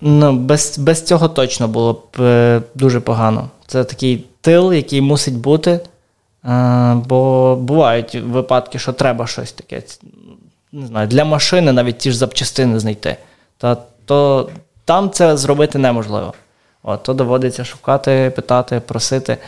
Ну, 0.00 0.32
без 0.32 0.78
без 0.78 1.02
цього 1.02 1.28
точно 1.28 1.68
було 1.68 1.92
б 1.92 2.20
е, 2.20 2.62
дуже 2.74 3.00
погано. 3.00 3.48
Це 3.66 3.84
такий 3.84 4.24
тил, 4.40 4.72
який 4.72 5.00
мусить 5.00 5.36
бути. 5.36 5.80
Е, 6.44 6.94
бо 6.94 7.56
бувають 7.56 8.14
випадки, 8.14 8.78
що 8.78 8.92
треба 8.92 9.26
щось 9.26 9.52
таке. 9.52 9.82
Не 10.72 10.86
знаю, 10.86 11.08
Для 11.08 11.24
машини 11.24 11.72
навіть 11.72 11.98
ті 11.98 12.10
ж 12.10 12.18
запчастини 12.18 12.78
знайти. 12.78 13.16
Та, 13.62 13.76
То 14.04 14.50
там 14.84 15.10
це 15.10 15.36
зробити 15.36 15.78
неможливо. 15.78 16.34
От, 16.82 17.02
То 17.02 17.14
доводиться 17.14 17.64
шукати, 17.64 18.32
питати, 18.36 18.80
просити. 18.80 19.38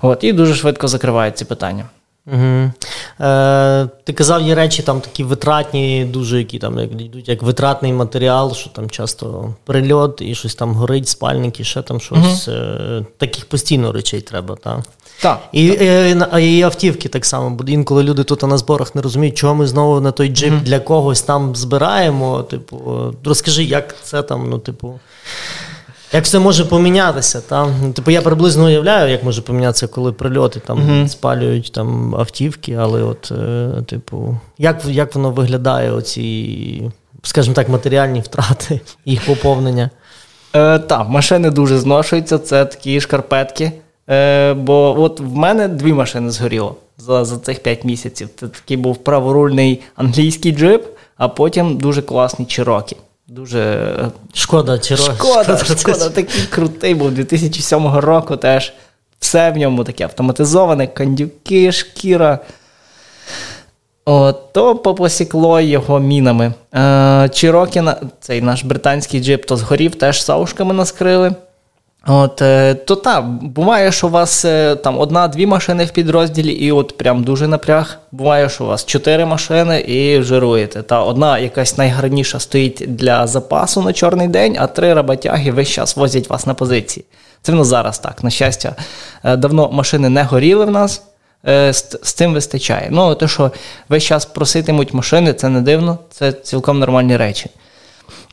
От, 0.00 0.24
І 0.24 0.32
дуже 0.32 0.54
швидко 0.54 0.88
закривають 0.88 1.38
ці 1.38 1.44
питання. 1.44 1.84
Угу. 2.26 2.70
Е, 3.20 3.88
Ти 4.04 4.12
казав, 4.12 4.42
є 4.42 4.54
речі 4.54 4.82
там 4.82 5.00
такі 5.00 5.24
витратні, 5.24 6.04
дуже 6.04 6.38
які 6.38 6.58
там 6.58 6.78
як 6.78 6.92
йдуть 6.92 7.28
як 7.28 7.42
витратний 7.42 7.92
матеріал, 7.92 8.54
що 8.54 8.70
там 8.70 8.90
часто 8.90 9.54
прильот 9.64 10.22
і 10.22 10.34
щось 10.34 10.54
там 10.54 10.74
горить, 10.74 11.08
спальники, 11.08 11.64
ще 11.64 11.82
там 11.82 12.00
щось. 12.00 12.48
Угу. 12.48 12.56
Е, 12.56 13.04
таких 13.18 13.46
постійно 13.46 13.92
речей 13.92 14.20
треба, 14.20 14.56
так? 14.56 14.80
Так. 15.20 15.40
І, 15.52 15.64
і, 16.38 16.58
і 16.58 16.62
автівки 16.62 17.08
так 17.08 17.24
само, 17.24 17.50
бо 17.50 17.64
інколи 17.64 18.02
люди 18.02 18.24
тут 18.24 18.42
на 18.42 18.58
зборах 18.58 18.94
не 18.94 19.02
розуміють, 19.02 19.38
чого 19.38 19.54
ми 19.54 19.66
знову 19.66 20.00
на 20.00 20.12
той 20.12 20.28
джип 20.28 20.52
mm-hmm. 20.52 20.62
для 20.62 20.80
когось 20.80 21.22
там 21.22 21.56
збираємо. 21.56 22.42
Типу, 22.42 22.78
розкажи, 23.24 23.64
як 23.64 23.94
це 24.02 24.22
там, 24.22 24.50
ну, 24.50 24.58
типу. 24.58 25.00
Як 26.12 26.24
все 26.24 26.38
може 26.38 26.64
помінятися? 26.64 27.40
Та? 27.40 27.68
Типу, 27.94 28.10
я 28.10 28.22
приблизно 28.22 28.64
уявляю, 28.64 29.10
як 29.10 29.24
може 29.24 29.42
помінятися, 29.42 29.86
коли 29.86 30.12
прильоти 30.12 30.60
там 30.60 30.78
uh-huh. 30.78 31.08
спалюють 31.08 31.72
там 31.72 32.14
автівки, 32.14 32.74
але 32.74 33.02
от, 33.02 33.32
е, 33.32 33.70
типу, 33.86 34.38
як 34.58 34.84
як 34.84 35.14
воно 35.14 35.30
виглядає, 35.30 35.92
оці, 35.92 36.90
скажімо 37.22 37.54
так, 37.54 37.68
матеріальні 37.68 38.20
втрати, 38.20 38.80
їх 39.04 39.26
поповнення? 39.26 39.90
Е, 40.54 40.78
Так, 40.78 41.08
машини 41.08 41.50
дуже 41.50 41.78
зношуються, 41.78 42.38
це 42.38 42.64
такі 42.64 43.00
шкарпетки. 43.00 43.72
Е, 44.10 44.54
Бо 44.54 45.00
от 45.00 45.20
в 45.20 45.34
мене 45.34 45.68
дві 45.68 45.92
машини 45.92 46.30
згоріло 46.30 46.76
за 46.98 47.24
за 47.24 47.38
цих 47.38 47.62
5 47.62 47.84
місяців. 47.84 48.28
Це 48.36 48.48
такий 48.48 48.76
був 48.76 48.96
праворульний 48.96 49.80
англійський 49.96 50.52
джип, 50.52 50.86
а 51.16 51.28
потім 51.28 51.78
дуже 51.78 52.02
класний 52.02 52.46
Чирокі. 52.46 52.96
Дуже 53.30 54.10
шкода, 54.34 54.78
чи 54.78 54.96
Шкода, 54.96 55.58
шкода, 55.58 55.80
шкода, 55.80 56.10
такий 56.10 56.46
крутий 56.46 56.94
був 56.94 57.10
2007 57.10 57.96
року 57.96 58.36
теж. 58.36 58.72
Все 59.20 59.50
в 59.50 59.56
ньому 59.56 59.84
таке 59.84 60.04
автоматизоване, 60.04 60.86
кандюки, 60.86 61.72
шкіра. 61.72 62.38
О, 64.04 64.32
то 64.32 64.76
попосікло 64.76 65.60
його 65.60 66.00
мінами. 66.00 66.52
Е, 66.74 67.30
Чирокі, 67.32 67.82
цей 68.20 68.42
наш 68.42 68.64
британський 68.64 69.20
джип, 69.20 69.46
то 69.46 69.56
згорів, 69.56 69.94
теж 69.94 70.22
саушками 70.22 70.74
наскрили. 70.74 71.32
От, 72.06 72.42
е, 72.42 72.74
То 72.74 72.96
так, 72.96 73.24
буває, 73.42 73.92
що 73.92 74.06
у 74.06 74.10
вас 74.10 74.44
е, 74.44 74.76
там 74.76 74.98
одна-дві 74.98 75.46
машини 75.46 75.84
в 75.84 75.90
підрозділі, 75.90 76.52
і 76.52 76.72
от 76.72 76.96
прям 76.96 77.24
дуже 77.24 77.48
напряг. 77.48 77.98
Буває, 78.12 78.48
що 78.48 78.64
у 78.64 78.66
вас 78.66 78.84
чотири 78.84 79.26
машини 79.26 79.84
і 79.88 80.22
жируєте. 80.22 80.82
Та 80.82 81.02
одна 81.02 81.38
якась 81.38 81.78
найгарніша 81.78 82.40
стоїть 82.40 82.84
для 82.88 83.26
запасу 83.26 83.82
на 83.82 83.92
чорний 83.92 84.28
день, 84.28 84.56
а 84.60 84.66
три 84.66 84.94
роботяги 84.94 85.50
весь 85.50 85.68
час 85.68 85.96
возять 85.96 86.30
вас 86.30 86.46
на 86.46 86.54
позиції. 86.54 87.06
Це 87.42 87.52
воно 87.52 87.64
зараз 87.64 87.98
так. 87.98 88.24
На 88.24 88.30
щастя, 88.30 88.74
е, 89.24 89.36
давно 89.36 89.70
машини 89.72 90.08
не 90.08 90.22
горіли 90.22 90.64
в 90.64 90.70
нас. 90.70 91.02
З, 91.44 91.72
з 92.02 92.12
цим 92.12 92.34
вистачає. 92.34 92.88
Ну, 92.90 93.14
те, 93.14 93.28
що 93.28 93.50
весь 93.88 94.02
час 94.02 94.24
проситимуть 94.24 94.94
машини, 94.94 95.32
це 95.32 95.48
не 95.48 95.60
дивно, 95.60 95.98
це 96.10 96.32
цілком 96.32 96.78
нормальні 96.78 97.16
речі. 97.16 97.50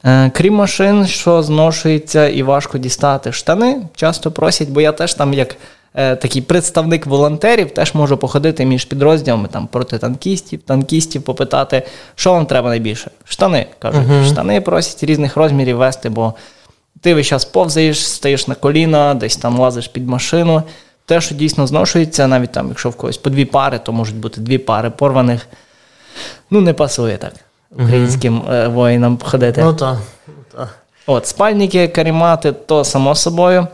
Е, 0.05 0.29
крім 0.29 0.53
машин, 0.53 1.07
що 1.07 1.43
зношується 1.43 2.27
і 2.27 2.43
важко 2.43 2.77
дістати 2.77 3.31
штани, 3.31 3.81
часто 3.95 4.31
просять, 4.31 4.69
бо 4.69 4.81
я 4.81 4.91
теж 4.91 5.13
там, 5.13 5.33
як 5.33 5.55
е, 5.93 6.15
такий 6.15 6.41
представник 6.41 7.05
волонтерів, 7.05 7.71
теж 7.71 7.93
можу 7.93 8.17
походити 8.17 8.65
між 8.65 8.85
підрозділами 8.85 9.47
там 9.47 9.67
проти 9.67 9.97
танкістів, 9.97 10.61
танкістів, 10.61 11.21
попитати, 11.21 11.83
що 12.15 12.33
вам 12.33 12.45
треба 12.45 12.69
найбільше. 12.69 13.11
Штани 13.23 13.67
кажуть, 13.79 14.07
uh-huh. 14.07 14.25
штани 14.25 14.61
просять 14.61 15.03
різних 15.03 15.37
розмірів 15.37 15.77
вести, 15.77 16.09
бо 16.09 16.33
ти 17.01 17.13
весь 17.13 17.27
час 17.27 17.45
повзаєш, 17.45 18.07
стаєш 18.07 18.47
на 18.47 18.55
коліна, 18.55 19.13
десь 19.13 19.37
там 19.37 19.59
лазиш 19.59 19.87
під 19.87 20.07
машину. 20.07 20.63
Те, 21.05 21.21
що 21.21 21.35
дійсно 21.35 21.67
зношується, 21.67 22.27
навіть 22.27 22.51
там, 22.51 22.67
якщо 22.69 22.89
в 22.89 22.95
когось 22.95 23.17
по 23.17 23.29
дві 23.29 23.45
пари, 23.45 23.79
то 23.83 23.93
можуть 23.93 24.15
бути 24.15 24.41
дві 24.41 24.57
пари 24.57 24.89
порваних. 24.89 25.47
Ну, 26.49 26.61
не 26.61 26.73
пасує 26.73 27.17
так 27.17 27.33
українським 27.71 28.41
uh 28.41 28.73
воїнам 28.73 29.19
ходити. 29.23 29.61
Ну 29.63 29.73
так. 29.73 29.97
От, 31.07 31.27
спальники, 31.27 31.87
карімати, 31.87 32.51
то 32.51 32.83
само 32.83 33.15
собою. 33.15 33.67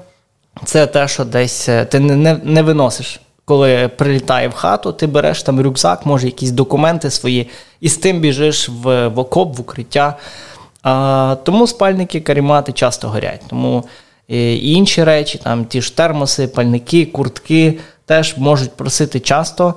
Це 0.66 0.88
те, 0.88 1.08
що 1.08 1.26
десь 1.26 1.70
е, 1.70 1.86
ти 1.86 2.00
не, 2.00 2.16
не, 2.16 2.40
не 2.44 2.62
виносиш. 2.62 3.20
Коли 3.46 3.88
прилітає 3.88 4.48
в 4.48 4.54
хату, 4.54 4.94
ти 4.94 5.08
береш 5.08 5.44
там 5.44 5.62
рюкзак, 5.62 6.06
може, 6.06 6.26
якісь 6.26 6.52
документи 6.52 7.10
свої, 7.10 7.50
і 7.82 7.90
з 7.90 7.98
тим 7.98 8.20
біжиш 8.20 8.70
в, 8.70 9.08
в 9.08 9.20
окоп, 9.20 9.58
в 9.58 9.62
укриття. 9.62 10.18
А, 10.84 11.36
Тому 11.44 11.68
спальники, 11.68 12.22
карімати 12.22 12.72
часто 12.72 13.10
горять. 13.10 13.42
Тому 13.50 13.84
і, 14.28 14.56
і 14.56 14.72
інші 14.72 15.04
речі, 15.04 15.40
там 15.44 15.66
ті 15.66 15.82
ж 15.82 15.98
термоси, 15.98 16.48
пальники, 16.48 17.06
куртки 17.06 17.80
теж 18.06 18.38
можуть 18.38 18.72
просити 18.72 19.20
часто. 19.20 19.74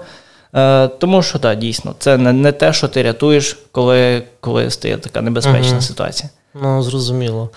Е, 0.54 0.88
Тому 0.88 1.22
що 1.22 1.38
так, 1.38 1.58
дійсно, 1.58 1.94
це 1.98 2.16
не 2.16 2.32
не 2.32 2.52
те, 2.52 2.72
що 2.72 2.88
ти 2.88 3.02
рятуєш, 3.02 3.58
коли 3.72 4.22
коли 4.40 4.70
стає 4.70 4.96
така 4.98 5.20
небезпечна 5.20 5.72
угу. 5.72 5.80
ситуація. 5.80 6.30
Ну, 6.54 6.82
зрозуміло. 6.82 7.50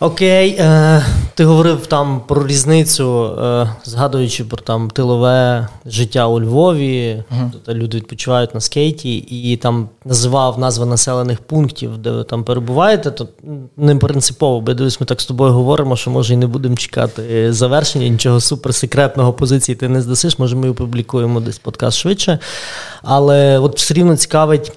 Окей, 0.00 0.56
е, 0.58 1.04
ти 1.34 1.44
говорив 1.44 1.86
там 1.86 2.20
про 2.28 2.46
різницю, 2.46 3.24
е, 3.24 3.70
згадуючи 3.84 4.44
про 4.44 4.56
там 4.56 4.90
тилове 4.90 5.68
життя 5.86 6.26
у 6.26 6.40
Львові, 6.40 7.24
uh-huh. 7.32 7.50
де 7.66 7.74
люди 7.74 7.96
відпочивають 7.96 8.54
на 8.54 8.60
скейті, 8.60 9.16
і 9.16 9.56
там 9.56 9.88
називав 10.04 10.58
назви 10.58 10.86
населених 10.86 11.40
пунктів, 11.40 11.98
де 11.98 12.10
ви 12.10 12.24
там 12.24 12.44
перебуваєте, 12.44 13.10
то 13.10 13.28
не 13.76 13.96
принципово, 13.96 14.60
бо 14.60 14.74
дивись, 14.74 15.00
ми 15.00 15.06
так 15.06 15.20
з 15.20 15.26
тобою 15.26 15.52
говоримо, 15.52 15.96
що 15.96 16.10
може 16.10 16.34
і 16.34 16.36
не 16.36 16.46
будемо 16.46 16.76
чекати 16.76 17.52
завершення, 17.52 18.08
нічого 18.08 18.40
суперсекретного 18.40 19.32
позиції 19.32 19.76
ти 19.76 19.88
не 19.88 20.02
здасиш, 20.02 20.38
може 20.38 20.56
ми 20.56 20.70
опублікуємо 20.70 21.40
десь 21.40 21.58
подкаст 21.58 21.98
швидше. 21.98 22.38
Але 23.02 23.58
от 23.58 23.76
все 23.76 23.94
рівно 23.94 24.16
цікавить. 24.16 24.72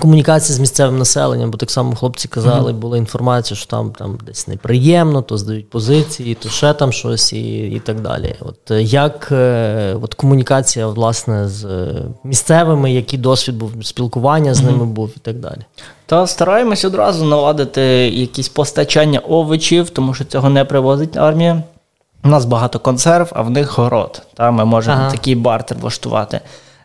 Комунікація 0.00 0.56
з 0.56 0.60
місцевим 0.60 0.98
населенням, 0.98 1.50
бо 1.50 1.58
так 1.58 1.70
само 1.70 1.94
хлопці 1.94 2.28
казали, 2.28 2.72
була 2.72 2.96
інформація, 2.96 3.56
що 3.56 3.66
там 3.66 3.90
там 3.90 4.18
десь 4.26 4.48
неприємно, 4.48 5.22
то 5.22 5.38
здають 5.38 5.70
позиції, 5.70 6.34
то 6.34 6.48
ще 6.48 6.74
там 6.74 6.92
щось 6.92 7.32
і 7.32 7.58
і 7.58 7.80
так 7.80 8.00
далі. 8.00 8.34
От 8.40 8.70
е, 8.70 8.82
як 8.82 9.28
е, 9.32 9.96
от 10.02 10.14
комунікація 10.14 10.86
власне 10.86 11.48
з 11.48 11.66
місцевими, 12.24 12.92
який 12.92 13.18
досвід 13.18 13.56
був 13.56 13.72
спілкування 13.82 14.54
з 14.54 14.62
ними 14.62 14.84
був 14.84 15.10
і 15.16 15.20
так 15.20 15.36
далі? 15.36 15.60
Та 16.06 16.26
стараємось 16.26 16.84
одразу 16.84 17.24
наладити 17.24 17.82
якісь 18.08 18.48
постачання 18.48 19.18
овочів, 19.18 19.90
тому 19.90 20.14
що 20.14 20.24
цього 20.24 20.50
не 20.50 20.64
привозить 20.64 21.16
армія. 21.16 21.62
У 22.24 22.28
нас 22.28 22.44
багато 22.44 22.78
консерв, 22.78 23.32
а 23.34 23.42
в 23.42 23.50
них 23.50 23.78
город. 23.78 24.22
Та 24.34 24.50
Ми 24.50 24.64
можемо 24.64 24.96
ага. 24.96 25.10
такий 25.10 25.34
бартер 25.34 25.78
влаштувати. 25.78 26.40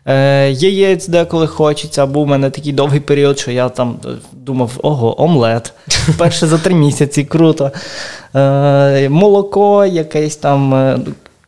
Е, 0.08 0.50
Яєць 0.50 1.08
деколи 1.08 1.46
хочеться, 1.46 2.06
був 2.06 2.22
у 2.22 2.26
мене 2.26 2.50
такий 2.50 2.72
довгий 2.72 3.00
період, 3.00 3.38
що 3.38 3.50
я 3.50 3.68
там 3.68 3.96
е, 4.04 4.08
думав, 4.32 4.70
ого, 4.82 5.22
омлет. 5.22 5.72
Перше 6.18 6.46
за 6.46 6.58
три 6.58 6.74
місяці, 6.74 7.24
круто. 7.24 7.70
Е, 8.34 9.08
Молоко, 9.08 9.84
якесь 9.84 10.36
там, 10.36 10.74
е, 10.74 10.98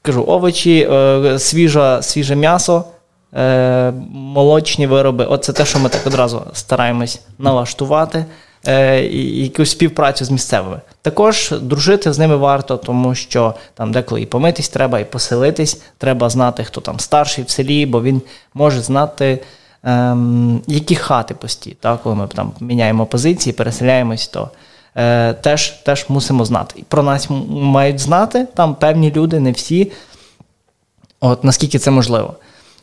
кажу, 0.03 0.25
овочі, 0.27 0.89
е, 0.93 1.39
свіже, 1.39 1.99
свіже 2.03 2.37
м'ясо. 2.37 2.85
Е, 3.37 3.93
молочні 4.13 4.87
вироби. 4.87 5.25
Оце 5.25 5.53
те, 5.53 5.65
що 5.65 5.79
ми 5.79 5.89
так 5.89 6.07
одразу 6.07 6.43
стараємось 6.53 7.21
налаштувати 7.39 8.25
якусь 8.65 9.71
співпрацю 9.71 10.25
з 10.25 10.31
місцевими. 10.31 10.81
Також 11.03 11.55
дружити 11.61 12.13
з 12.13 12.19
ними 12.19 12.37
варто, 12.37 12.77
тому 12.77 13.15
що 13.15 13.55
там 13.75 13.93
деколи 13.93 14.23
і 14.23 14.27
помитись 14.27 14.69
треба, 14.69 15.01
і 15.01 15.05
поселитись. 15.05 15.83
Треба 15.99 16.31
знати, 16.31 16.65
хто 16.65 16.81
там 16.81 17.01
старший 17.01 17.45
в 17.45 17.51
селі, 17.51 17.87
бо 17.87 18.03
він 18.03 18.23
може 18.55 18.81
знати, 18.81 19.43
ем, 19.85 20.63
які 20.67 20.95
хати 20.95 21.35
пусті. 21.35 21.77
Так? 21.81 22.03
Коли 22.03 22.15
ми 22.15 22.27
там 22.27 22.53
міняємо 22.61 23.07
позиції, 23.07 23.53
переселяємось, 23.53 24.29
то 24.29 24.51
е, 24.97 25.33
теж 25.33 25.71
теж 25.71 26.07
мусимо 26.09 26.45
знати. 26.45 26.85
Про 26.89 27.03
нас 27.03 27.29
мають 27.51 27.99
знати 27.99 28.47
там 28.55 28.75
певні 28.75 29.13
люди, 29.13 29.41
не 29.41 29.53
всі. 29.53 29.93
От 31.21 31.45
наскільки 31.45 31.79
це 31.79 31.91
можливо. 31.91 32.35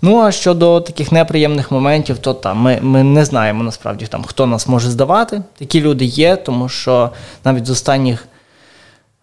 Ну, 0.01 0.21
а 0.21 0.31
щодо 0.31 0.81
таких 0.81 1.11
неприємних 1.11 1.71
моментів, 1.71 2.17
то 2.17 2.33
там 2.33 2.57
ми 2.57 2.79
ми 2.81 3.03
не 3.03 3.25
знаємо 3.25 3.63
насправді, 3.63 4.07
там, 4.07 4.23
хто 4.23 4.45
нас 4.45 4.67
може 4.67 4.89
здавати. 4.89 5.41
Такі 5.59 5.81
люди 5.81 6.05
є, 6.05 6.35
тому 6.35 6.69
що 6.69 7.09
навіть 7.43 7.65
з 7.65 7.69
останніх 7.69 8.27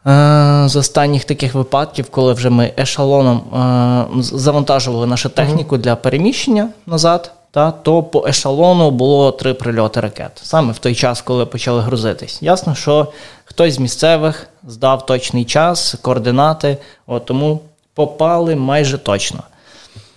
е, 0.07 0.65
з 0.67 0.77
останніх 0.77 1.25
таких 1.25 1.55
випадків, 1.55 2.07
коли 2.11 2.33
вже 2.33 2.51
ми 2.51 2.73
ешалоном 2.79 3.37
е, 3.39 4.23
завантажували 4.23 5.07
нашу 5.07 5.29
техніку 5.29 5.77
для 5.77 5.97
переміщення 5.97 6.69
назад, 6.87 7.33
та, 7.51 7.71
то 7.71 8.03
по 8.03 8.27
ешалону 8.29 8.91
було 8.91 9.33
три 9.33 9.55
прильоти 9.55 10.01
ракет. 10.01 10.41
Саме 10.43 10.73
в 10.73 10.79
той 10.79 10.95
час, 10.95 11.23
коли 11.23 11.47
почали 11.47 11.81
грузитись. 11.81 12.43
Ясно, 12.43 12.75
що 12.75 13.13
хтось 13.45 13.75
з 13.75 13.79
місцевих 13.79 14.49
здав 14.67 15.07
точний 15.07 15.45
час, 15.45 15.95
координати, 16.03 16.77
от, 17.07 17.25
тому 17.25 17.61
попали 17.95 18.57
майже 18.57 18.99
точно. 18.99 19.43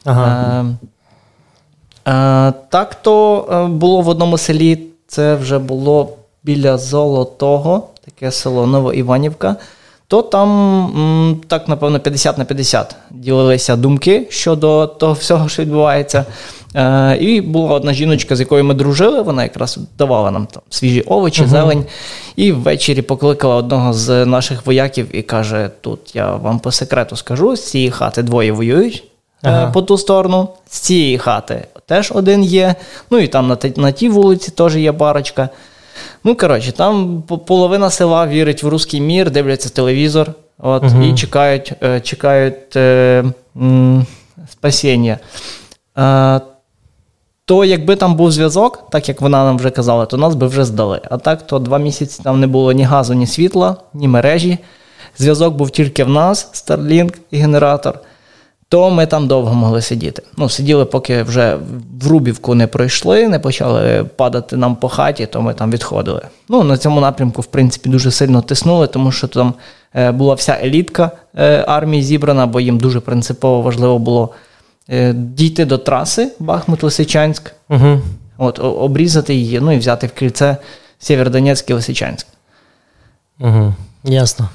Ага. 0.07 0.65
Е, 2.05 2.11
е, 2.11 2.53
Так 2.69 2.95
то 2.95 3.47
е, 3.51 3.65
було 3.65 4.01
в 4.01 4.07
одному 4.07 4.37
селі, 4.37 4.79
це 5.07 5.35
вже 5.35 5.59
було 5.59 6.09
біля 6.43 6.77
Золотого, 6.77 7.87
таке 8.05 8.31
село 8.31 8.67
Новоіванівка. 8.67 9.55
то 10.07 10.21
там 10.21 11.41
так, 11.47 11.67
напевно, 11.67 11.99
50 11.99 12.37
на 12.37 12.45
50 12.45 12.95
ділилися 13.11 13.75
думки 13.75 14.27
щодо 14.29 14.87
того 14.87 15.13
всього, 15.13 15.49
що 15.49 15.61
відбувається. 15.61 16.25
Е, 16.75 17.17
і 17.17 17.41
була 17.41 17.73
одна 17.73 17.93
жіночка, 17.93 18.35
з 18.35 18.39
якою 18.39 18.63
ми 18.63 18.73
дружили, 18.73 19.21
вона 19.21 19.43
якраз 19.43 19.79
давала 19.97 20.31
нам 20.31 20.45
там 20.45 20.61
свіжі 20.69 21.01
овочі, 21.01 21.43
uh 21.43 21.47
зелень. 21.47 21.85
І 22.35 22.51
ввечері 22.51 23.01
покликала 23.01 23.55
одного 23.55 23.93
з 23.93 24.25
наших 24.25 24.65
вояків 24.65 25.15
і 25.15 25.21
каже: 25.21 25.69
Тут 25.81 26.15
я 26.15 26.35
вам 26.35 26.59
по 26.59 26.71
секрету 26.71 27.15
скажу: 27.15 27.55
з 27.55 27.69
цієї 27.69 27.91
хати 27.91 28.23
двоє 28.23 28.51
воюють. 28.51 29.03
Е, 29.43 29.49
ага. 29.49 29.71
По 29.71 29.81
ту 29.81 29.97
сторону, 29.97 30.49
з 30.69 30.79
цієї 30.79 31.17
хати 31.17 31.67
теж 31.85 32.11
один 32.15 32.43
є. 32.43 32.75
Ну 33.11 33.17
і 33.17 33.27
там 33.27 33.47
на 33.47 33.57
на 33.75 33.91
тій 33.91 34.09
вулиці 34.09 34.51
теж 34.51 34.75
є 34.75 34.93
парочка. 34.93 35.49
Ну, 36.23 36.35
коротше, 36.35 36.71
там 36.71 37.23
половина 37.45 37.89
села 37.89 38.27
вірить 38.27 38.63
в 38.63 38.67
русський 38.67 39.01
мір, 39.01 39.31
дивляться 39.31 39.69
телевізор 39.69 40.33
от, 40.59 40.83
угу. 40.83 41.03
і 41.03 41.15
чекають 41.15 41.73
е, 41.83 42.01
чекають 42.01 42.75
е, 42.75 43.23
м, 43.57 44.05
спасіння. 44.51 45.17
Е, 45.97 46.41
то 47.45 47.65
якби 47.65 47.95
там 47.95 48.15
був 48.15 48.31
зв'язок, 48.31 48.89
так 48.89 49.09
як 49.09 49.21
вона 49.21 49.43
нам 49.43 49.57
вже 49.57 49.69
казала, 49.69 50.05
то 50.05 50.17
нас 50.17 50.35
би 50.35 50.47
вже 50.47 50.65
здали. 50.65 51.01
А 51.09 51.17
так, 51.17 51.47
то 51.47 51.59
два 51.59 51.77
місяці 51.77 52.21
там 52.23 52.39
не 52.39 52.47
було 52.47 52.71
ні 52.71 52.83
газу, 52.83 53.13
ні 53.13 53.27
світла, 53.27 53.75
ні 53.93 54.07
мережі. 54.07 54.57
Зв'язок 55.17 55.53
був 55.53 55.69
тільки 55.69 56.03
в 56.03 56.09
нас, 56.09 56.51
Starlink 56.53 57.15
і 57.31 57.37
генератор 57.37 57.99
то 58.69 58.89
ми 58.89 59.05
там 59.05 59.27
довго 59.27 59.53
могли 59.53 59.81
сидіти. 59.81 60.23
Ну, 60.37 60.49
Сиділи, 60.49 60.85
поки 60.85 61.23
вже 61.23 61.57
в 62.01 62.07
Рубівку 62.07 62.55
не 62.55 62.67
пройшли, 62.67 63.27
не 63.27 63.39
почали 63.39 64.03
падати 64.15 64.57
нам 64.57 64.75
по 64.75 64.89
хаті, 64.89 65.25
то 65.25 65.41
ми 65.41 65.53
там 65.53 65.71
відходили. 65.71 66.21
Ну, 66.49 66.63
На 66.63 66.77
цьому 66.77 67.01
напрямку, 67.01 67.41
в 67.41 67.45
принципі, 67.45 67.89
дуже 67.89 68.11
сильно 68.11 68.41
тиснули, 68.41 68.87
тому 68.87 69.11
що 69.11 69.27
там 69.27 69.53
е, 69.95 70.11
була 70.11 70.33
вся 70.33 70.57
елітка 70.63 71.11
е, 71.35 71.63
армії 71.67 72.03
зібрана, 72.03 72.47
бо 72.47 72.59
їм 72.59 72.77
дуже 72.77 72.99
принципово 72.99 73.61
важливо 73.61 73.99
було 73.99 74.29
е, 74.89 75.13
дійти 75.13 75.65
до 75.65 75.77
траси 75.77 76.31
Бахмут-Лисичанськ, 76.39 77.51
угу. 77.69 78.01
от, 78.37 78.59
обрізати 78.59 79.35
її, 79.35 79.59
ну 79.59 79.71
і 79.71 79.77
взяти 79.77 80.07
в 80.07 80.11
кільце 80.11 80.57
Сєвєродонецьк 80.99 81.69
і 81.69 81.73
Лисичанськ. 81.73 82.27
Угу. 83.39 83.73
Ясно. 84.03 84.49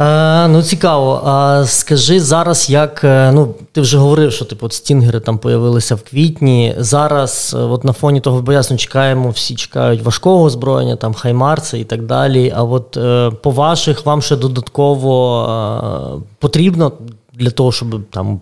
Е, 0.00 0.48
Ну, 0.48 0.62
цікаво. 0.62 1.22
А 1.24 1.64
скажи 1.66 2.20
зараз, 2.20 2.70
як 2.70 3.04
е, 3.04 3.32
ну 3.32 3.54
ти 3.72 3.80
вже 3.80 3.98
говорив, 3.98 4.32
що 4.32 4.44
типу 4.44 4.70
стінгери 4.70 5.20
там 5.20 5.38
появилися 5.38 5.94
в 5.94 6.02
квітні. 6.02 6.74
Зараз, 6.78 7.56
е, 7.58 7.60
от 7.62 7.84
на 7.84 7.92
фоні 7.92 8.20
того 8.20 8.42
боясно 8.42 8.76
чекаємо, 8.76 9.30
всі 9.30 9.54
чекають 9.54 10.02
важкого 10.02 10.44
озброєння, 10.44 10.96
там 10.96 11.14
хаймарси 11.14 11.80
і 11.80 11.84
так 11.84 12.06
далі. 12.06 12.52
А 12.56 12.62
от 12.62 12.98
по 13.42 13.50
ваших 13.50 14.06
вам 14.06 14.22
ще 14.22 14.36
додатково 14.36 16.22
потрібно 16.38 16.92
для 17.34 17.50
того, 17.50 17.72
щоб 17.72 18.10
там 18.10 18.40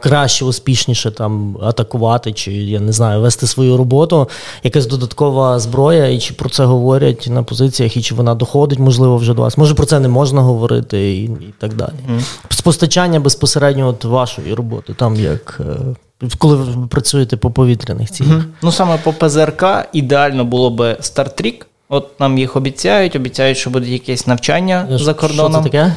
краще, 0.00 0.44
успішніше 0.44 1.10
там 1.10 1.58
атакувати, 1.62 2.32
чи 2.32 2.52
я 2.52 2.80
не 2.80 2.92
знаю, 2.92 3.20
вести 3.20 3.46
свою 3.46 3.76
роботу, 3.76 4.28
якась 4.62 4.86
додаткова 4.86 5.58
зброя, 5.58 6.08
і 6.08 6.18
чи 6.18 6.34
про 6.34 6.48
це 6.48 6.64
говорять 6.64 7.26
на 7.30 7.42
позиціях, 7.42 7.96
і 7.96 8.02
чи 8.02 8.14
вона 8.14 8.34
доходить, 8.34 8.78
можливо, 8.78 9.16
вже 9.16 9.34
до 9.34 9.42
вас. 9.42 9.58
Може 9.58 9.74
про 9.74 9.86
це 9.86 10.00
не 10.00 10.08
можна 10.08 10.42
говорити, 10.42 11.12
і 11.12 11.22
і 11.24 11.54
так 11.58 11.74
далі. 11.74 11.92
Mm. 12.10 12.20
Спостачання 12.48 13.20
безпосередньо 13.20 13.88
от 13.88 14.04
вашої 14.04 14.54
роботи, 14.54 14.94
там 14.94 15.16
як. 15.16 15.60
Е, 15.60 16.26
коли 16.38 16.56
ви 16.56 16.86
працюєте 16.86 17.36
по 17.36 17.50
повітряних 17.50 18.10
цілях? 18.10 18.44
Ну 18.62 18.72
саме 18.72 18.98
по 18.98 19.12
ПЗРК 19.12 19.64
ідеально 19.92 20.44
було 20.44 20.70
би 20.70 20.96
стартрік. 21.00 21.66
От 21.88 22.20
нам 22.20 22.38
їх 22.38 22.56
обіцяють, 22.56 23.16
обіцяють, 23.16 23.58
що 23.58 23.70
буде 23.70 23.88
якесь 23.88 24.26
навчання 24.26 24.86
що, 24.88 24.98
за 24.98 25.14
кордоном. 25.14 25.52
Що 25.52 25.62
це 25.62 25.92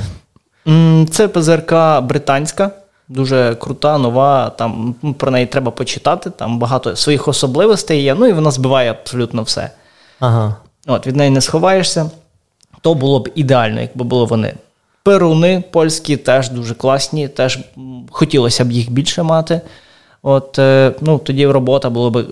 таке? 0.66 1.06
Це 1.12 1.28
ПЗРК 1.28 1.74
британська. 2.04 2.72
Дуже 3.10 3.56
крута, 3.56 3.98
нова. 3.98 4.50
Там 4.50 4.96
про 5.18 5.32
неї 5.32 5.46
треба 5.46 5.72
почитати. 5.72 6.30
Там 6.30 6.60
багато 6.60 6.96
своїх 6.96 7.28
особливостей 7.28 8.04
є. 8.04 8.16
Ну 8.16 8.28
і 8.28 8.34
вона 8.34 8.52
збиває 8.52 8.92
абсолютно 8.92 9.44
все. 9.44 9.72
Ага. 10.20 10.56
От 10.88 11.08
від 11.08 11.16
неї 11.16 11.30
не 11.30 11.42
сховаєшся. 11.42 12.12
То 12.82 12.94
було 12.94 13.20
б 13.20 13.30
ідеально, 13.36 13.82
якби 13.82 14.06
були 14.06 14.26
вони. 14.26 14.54
Перуни 15.04 15.64
польські 15.72 16.18
теж 16.18 16.50
дуже 16.50 16.76
класні, 16.76 17.28
теж 17.28 17.60
хотілося 18.12 18.66
б 18.66 18.72
їх 18.72 18.92
більше 18.92 19.24
мати. 19.24 19.62
От, 20.22 20.60
е, 20.60 20.94
ну, 21.02 21.18
Тоді 21.18 21.48
робота 21.48 21.90
була 21.90 22.10
б 22.10 22.26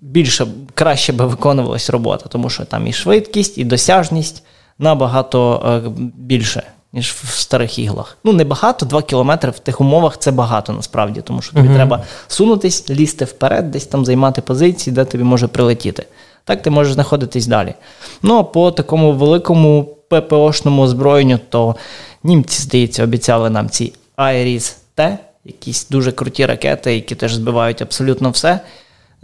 більше, 0.00 0.46
краще 0.74 1.12
би 1.12 1.26
виконувалась 1.26 1.90
робота, 1.90 2.26
тому 2.28 2.50
що 2.50 2.64
там 2.64 2.86
і 2.86 2.92
швидкість, 2.92 3.58
і 3.58 3.64
досяжність 3.64 4.44
набагато 4.78 5.62
е, 5.86 5.90
більше 6.16 6.62
ніж 6.94 7.10
в 7.10 7.38
старих 7.38 7.78
іглах. 7.78 8.18
Ну, 8.24 8.32
не 8.32 8.44
багато, 8.44 8.86
2 8.86 9.02
кілометри 9.02 9.50
в 9.50 9.58
тих 9.58 9.80
умовах 9.80 10.18
це 10.18 10.30
багато 10.30 10.72
насправді, 10.72 11.20
тому 11.20 11.42
що 11.42 11.52
тобі 11.52 11.68
uh-huh. 11.68 11.74
треба 11.74 12.02
сунутись, 12.28 12.90
лізти 12.90 13.24
вперед, 13.24 13.70
десь 13.70 13.86
там 13.86 14.04
займати 14.04 14.42
позиції, 14.42 14.94
де 14.94 15.04
тобі 15.04 15.24
може 15.24 15.48
прилетіти. 15.48 16.06
Так 16.44 16.62
ти 16.62 16.70
можеш 16.70 16.92
знаходитись 16.92 17.46
далі. 17.46 17.74
Ну, 18.22 18.38
а 18.38 18.42
по 18.42 18.70
такому 18.70 19.12
великому 19.12 19.84
ППОшному 20.08 20.82
озброєнню, 20.82 21.38
то 21.48 21.76
німці, 22.22 22.62
здається, 22.62 23.04
обіцяли 23.04 23.50
нам 23.50 23.70
ці 23.70 23.92
Айріс 24.16 24.76
Т, 24.94 25.18
якісь 25.44 25.88
дуже 25.88 26.12
круті 26.12 26.46
ракети, 26.46 26.94
які 26.94 27.14
теж 27.14 27.34
збивають 27.34 27.82
абсолютно 27.82 28.30
все. 28.30 28.60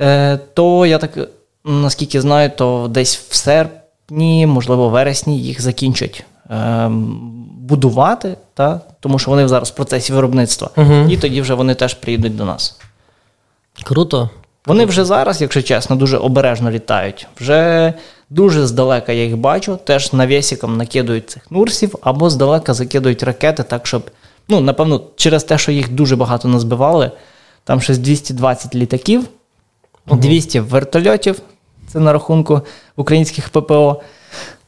Е, 0.00 0.38
То 0.54 0.86
я 0.86 0.98
так, 0.98 1.18
наскільки 1.64 2.20
знаю, 2.20 2.50
то 2.56 2.88
десь 2.90 3.16
в 3.16 3.34
серпні, 3.34 4.46
можливо, 4.46 4.88
вересні 4.88 5.42
їх 5.42 5.60
закінчать. 5.60 6.24
Ем, 6.50 7.30
будувати, 7.60 8.36
та? 8.54 8.80
тому 9.00 9.18
що 9.18 9.30
вони 9.30 9.48
зараз 9.48 9.70
в 9.70 9.74
процесі 9.74 10.12
виробництва, 10.12 10.70
угу. 10.76 10.94
і 11.10 11.16
тоді 11.16 11.40
вже 11.40 11.54
вони 11.54 11.74
теж 11.74 11.94
приїдуть 11.94 12.36
до 12.36 12.44
нас. 12.44 12.78
Круто. 13.82 14.30
Вони 14.66 14.84
вже 14.84 15.04
зараз, 15.04 15.40
якщо 15.40 15.62
чесно, 15.62 15.96
дуже 15.96 16.16
обережно 16.16 16.70
літають. 16.70 17.26
Вже 17.40 17.94
дуже 18.30 18.66
здалека 18.66 19.12
я 19.12 19.24
їх 19.24 19.36
бачу, 19.36 19.78
теж 19.84 20.12
навісіком 20.12 20.76
накидують 20.76 21.30
цих 21.30 21.50
нурсів, 21.50 21.94
або 22.00 22.30
здалека 22.30 22.74
закидують 22.74 23.22
ракети, 23.22 23.62
так, 23.62 23.86
щоб, 23.86 24.10
ну, 24.48 24.60
напевно, 24.60 25.00
через 25.16 25.44
те, 25.44 25.58
що 25.58 25.72
їх 25.72 25.92
дуже 25.92 26.16
багато 26.16 26.48
назбивали, 26.48 27.10
там 27.64 27.80
щось 27.80 27.98
220 27.98 28.74
літаків, 28.74 29.24
угу. 30.08 30.20
200 30.20 30.60
вертольотів, 30.60 31.40
це 31.92 32.00
на 32.00 32.12
рахунку 32.12 32.60
українських 32.96 33.48
ППО. 33.48 34.00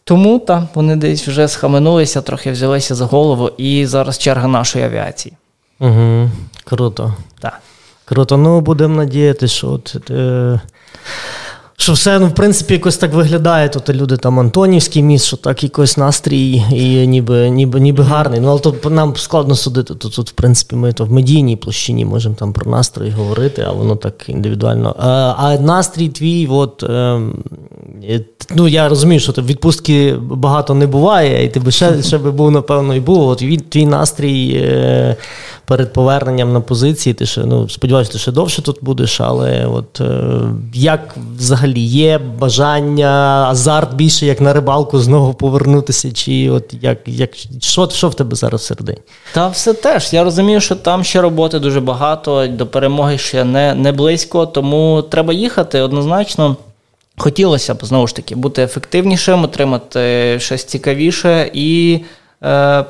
Тому 0.04 0.38
та 0.38 0.68
вони 0.74 0.96
десь 0.96 1.28
вже 1.28 1.48
схаменулися, 1.48 2.22
трохи 2.22 2.52
взялися 2.52 2.94
за 2.94 3.04
голову, 3.04 3.50
і 3.56 3.86
зараз 3.86 4.18
черга 4.18 4.48
нашої 4.48 4.84
авіації. 4.84 5.34
Угу, 5.80 6.30
Круто. 6.64 7.14
Так. 7.40 7.60
Круто. 8.04 8.36
Ну, 8.36 8.60
будемо 8.60 8.96
надіятися, 8.96 9.54
що 9.54 9.68
от, 9.68 10.10
е, 10.10 10.60
що 11.82 11.92
все, 11.92 12.18
ну, 12.18 12.26
в 12.26 12.34
принципі, 12.34 12.74
якось 12.74 12.96
так 12.96 13.14
виглядає. 13.14 13.68
Тут 13.68 13.88
люди 13.88 14.16
там 14.16 14.40
Антонівський 14.40 15.02
міст, 15.02 15.26
що 15.26 15.36
так 15.36 15.62
якось 15.62 15.96
настрій 15.96 16.62
і 16.72 17.06
ніби 17.06 17.50
ніби, 17.50 17.80
ніби 17.80 18.04
гарний. 18.04 18.40
Ну, 18.40 18.48
але 18.48 18.60
то 18.60 18.90
нам 18.90 19.16
складно 19.16 19.54
судити. 19.54 19.94
Тут, 19.94 20.14
тут, 20.14 20.30
в 20.30 20.32
принципі, 20.32 20.76
ми 20.76 20.92
то 20.92 21.04
в 21.04 21.12
медійній 21.12 21.56
площині 21.56 22.04
можемо 22.04 22.34
там 22.34 22.52
про 22.52 22.70
настрій 22.70 23.10
говорити, 23.10 23.64
а 23.68 23.72
воно 23.72 23.96
так 23.96 24.28
індивідуально. 24.28 24.96
А 24.98 25.34
а 25.38 25.58
настрій 25.58 26.08
твій, 26.08 26.46
от, 26.46 26.82
е, 26.82 27.20
ну 28.54 28.68
я 28.68 28.88
розумію, 28.88 29.20
що 29.20 29.32
відпустки 29.32 30.14
багато 30.20 30.74
не 30.74 30.86
буває, 30.86 31.44
і 31.44 31.48
ти 31.48 31.60
би 31.60 31.70
ще 31.70 32.02
ще 32.02 32.18
би 32.18 32.30
був, 32.30 32.50
напевно, 32.50 32.94
і 32.94 33.00
був. 33.00 33.28
От 33.28 33.38
твій 33.70 33.86
настрій 33.86 34.62
е, 34.64 35.16
перед 35.64 35.92
поверненням 35.92 36.52
на 36.52 36.60
позиції, 36.60 37.14
ти 37.14 37.26
ще 37.26 37.40
ну, 37.40 37.68
сподіваюся, 37.68 38.12
ти 38.12 38.18
ще 38.18 38.32
довше 38.32 38.62
тут 38.62 38.78
будеш, 38.82 39.20
але 39.20 39.66
от 39.66 40.00
е, 40.00 40.30
як 40.74 41.16
взагалі 41.36 41.80
є 41.80 42.18
бажання, 42.18 43.46
азарт 43.50 43.94
більше 43.94 44.26
як 44.26 44.40
на 44.40 44.52
рибалку 44.52 44.98
знову 44.98 45.34
повернутися? 45.34 46.12
Чи 46.12 46.50
от 46.50 46.74
як, 46.80 46.98
як 47.06 47.30
що, 47.60 47.88
що 47.88 48.08
в 48.08 48.14
тебе 48.14 48.36
зараз 48.36 48.60
всередині? 48.60 48.98
Та 49.34 49.48
все 49.48 49.74
теж. 49.74 50.12
Я 50.12 50.24
розумію, 50.24 50.60
що 50.60 50.76
там 50.76 51.04
ще 51.04 51.20
роботи 51.20 51.58
дуже 51.58 51.80
багато, 51.80 52.46
до 52.46 52.66
перемоги 52.66 53.18
ще 53.18 53.44
не, 53.44 53.74
не 53.74 53.92
близько, 53.92 54.46
тому 54.46 55.02
треба 55.02 55.32
їхати 55.32 55.80
однозначно. 55.80 56.56
Хотілося 57.16 57.74
б 57.74 57.78
знову 57.82 58.06
ж 58.06 58.16
таки 58.16 58.34
бути 58.34 58.62
ефективнішим, 58.62 59.44
отримати 59.44 60.36
щось 60.40 60.64
цікавіше 60.64 61.50
і. 61.52 62.00
Е, 62.44 62.84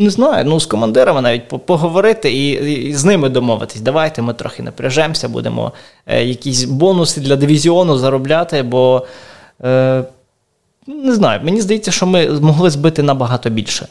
не 0.00 0.10
знаю, 0.10 0.44
ну 0.44 0.60
з 0.60 0.66
командирами 0.66 1.20
навіть 1.20 1.48
поговорити 1.48 2.32
і, 2.32 2.50
і 2.88 2.94
з 2.94 3.04
ними 3.04 3.28
домовитись. 3.28 3.80
Давайте 3.80 4.22
ми 4.22 4.34
трохи 4.34 4.62
напряжемося, 4.62 5.28
будемо 5.28 5.72
е, 6.06 6.24
якісь 6.24 6.64
бонуси 6.64 7.20
для 7.20 7.36
дивізіону 7.36 7.98
заробляти, 7.98 8.62
бо 8.62 9.06
е, 9.64 10.04
не 10.86 11.14
знаю, 11.14 11.40
мені 11.44 11.60
здається, 11.60 11.90
що 11.90 12.06
ми 12.06 12.36
змогли 12.36 12.70
збити 12.70 13.02
набагато 13.02 13.50
більше. 13.50 13.86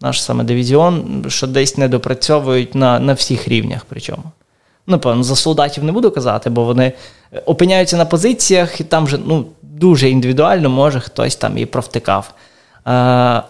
Наш 0.00 0.22
саме 0.22 0.44
дивізіон, 0.44 1.24
що 1.28 1.46
десь 1.46 1.78
не 1.78 1.88
допрацьовують 1.88 2.74
на, 2.74 3.00
на 3.00 3.12
всіх 3.12 3.48
рівнях. 3.48 3.86
Причому. 3.88 4.22
Напевно, 4.86 5.22
за 5.22 5.36
солдатів 5.36 5.84
не 5.84 5.92
буду 5.92 6.10
казати, 6.10 6.50
бо 6.50 6.64
вони 6.64 6.92
опиняються 7.46 7.96
на 7.96 8.04
позиціях, 8.04 8.80
і 8.80 8.84
там 8.84 9.04
вже 9.04 9.18
ну, 9.26 9.46
дуже 9.62 10.10
індивідуально 10.10 10.70
може 10.70 11.00
хтось 11.00 11.36
там 11.36 11.58
і 11.58 11.66
провтикав. 11.66 12.34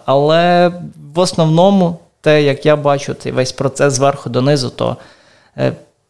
Але 0.05 0.73
в 1.15 1.19
основному, 1.19 1.99
те, 2.21 2.43
як 2.43 2.67
я 2.67 2.77
бачу, 2.77 3.15
цей 3.15 3.33
весь 3.33 3.53
процес 3.53 3.95
зверху 3.95 4.31
донизу, 4.31 4.71
то 4.71 4.97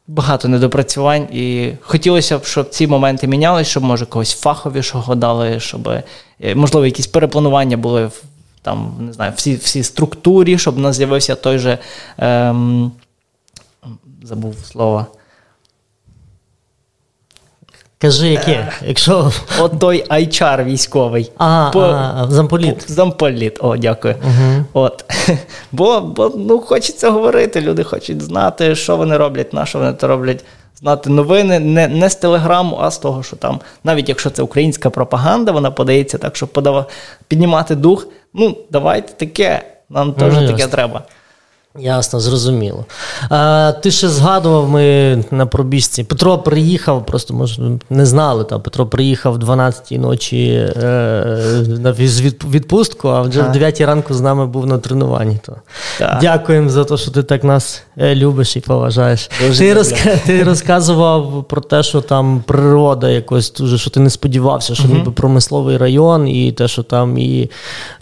багато 0.09 0.49
недопрацювань, 0.49 1.23
і 1.33 1.73
хотілося 1.81 2.39
б, 2.39 2.45
щоб 2.45 2.68
ці 2.68 2.87
моменти 2.87 3.27
мінялись, 3.27 3.68
щоб 3.68 3.85
може 3.85 4.07
когось 4.07 4.33
фаховішого 4.33 5.14
дали, 5.14 5.61
щоб 5.61 5.89
е, 5.89 6.05
можливо 6.55 6.87
якісь 6.87 7.07
перепланування 7.07 7.77
були 7.77 8.07
в 8.07 8.23
там, 8.62 8.95
не 9.01 9.12
знаю, 9.12 9.33
всі 9.37 9.57
всі 9.57 9.83
структурі, 9.83 10.59
щоб 10.59 10.75
в 10.75 10.79
нас 10.79 10.97
з'явився 10.97 11.35
той 11.35 11.59
же 11.59 11.79
ем, 12.18 12.93
забув 14.23 14.57
слово. 14.64 15.07
Кажи, 18.03 18.29
яке? 18.29 18.73
Якщо... 18.87 19.33
От 19.61 19.79
той 19.79 20.05
айчар 20.09 20.65
військовий. 20.65 21.31
Ага, 21.39 21.71
По... 21.71 21.81
ага, 21.81 22.31
замполіт. 22.31 22.91
Замполіт, 22.91 23.59
о, 23.61 23.77
дякую. 23.77 24.15
Угу. 24.23 24.65
От. 24.73 25.05
Бо 25.73 26.01
бо 26.01 26.33
ну, 26.37 26.59
хочеться 26.59 27.11
говорити, 27.11 27.61
люди 27.61 27.85
хочуть 27.85 28.23
знати, 28.23 28.75
що 28.75 28.97
вони 28.97 29.17
роблять, 29.17 29.53
на 29.53 29.67
що 29.67 29.79
вони 29.79 29.95
це 30.01 30.07
роблять. 30.07 30.45
Знати 30.81 31.11
новини 31.11 31.59
не 31.59 31.89
не 31.89 32.11
з 32.11 32.15
телеграму, 32.17 32.79
а 32.81 32.91
з 32.91 32.99
того, 32.99 33.23
що 33.23 33.37
там, 33.37 33.61
навіть 33.85 34.09
якщо 34.09 34.31
це 34.31 34.43
українська 34.43 34.91
пропаганда, 34.91 35.53
вона 35.53 35.71
подається 35.71 36.19
так, 36.19 36.37
щоб 36.37 36.49
подав... 36.49 36.91
піднімати 37.29 37.75
дух. 37.75 38.07
Ну, 38.35 38.57
давайте 38.71 39.13
таке, 39.13 39.63
нам 39.91 40.13
теж 40.13 40.35
ну, 40.35 40.47
таке 40.47 40.67
треба. 40.67 41.03
Ясно, 41.79 42.20
зрозуміло. 42.20 42.85
А, 43.31 43.73
Ти 43.83 43.91
ще 43.91 44.09
згадував 44.09 44.68
ми 44.68 45.25
на 45.31 45.47
пробіжці. 45.47 46.05
Петро 46.05 46.39
приїхав, 46.39 47.07
просто 47.07 47.35
може 47.35 47.62
не 47.91 48.07
знали. 48.07 48.45
Та 48.45 48.59
Петро 48.59 48.87
приїхав 48.87 49.39
12-й 49.39 49.99
ночі 49.99 50.70
е, 50.83 50.83
на 51.68 51.93
відпустку, 51.93 53.09
а 53.09 53.23
вже 53.23 53.41
а. 53.41 53.49
в 53.49 53.53
9 53.53 53.81
ранку 53.81 54.14
з 54.14 54.20
нами 54.20 54.47
був 54.47 54.66
на 54.66 54.79
тренуванні. 54.79 55.39
То 55.47 55.57
Дякуємо 56.20 56.70
за 56.70 56.85
те, 56.85 56.97
що 56.97 57.11
ти 57.11 57.23
так 57.23 57.45
нас 57.45 57.83
е, 57.97 58.14
любиш 58.14 58.57
і 58.57 58.61
поважаєш. 58.61 59.31
ти 59.59 59.75
розк... 59.75 59.97
ти 60.27 60.43
розказував 60.43 61.45
про 61.49 61.61
те, 61.61 61.83
що 61.83 62.01
там 62.01 62.43
природа 62.47 63.09
якось 63.09 63.53
дуже, 63.53 63.79
що 63.79 63.91
ти 63.91 64.01
не 64.01 64.11
сподівався, 64.11 64.75
що 64.75 64.85
угу. 64.85 64.95
ніби 64.95 65.12
промисловий 65.12 65.77
район, 65.77 66.29
і 66.29 66.53
те, 66.53 66.68
що 66.68 66.83
там 66.83 67.18
і 67.18 67.51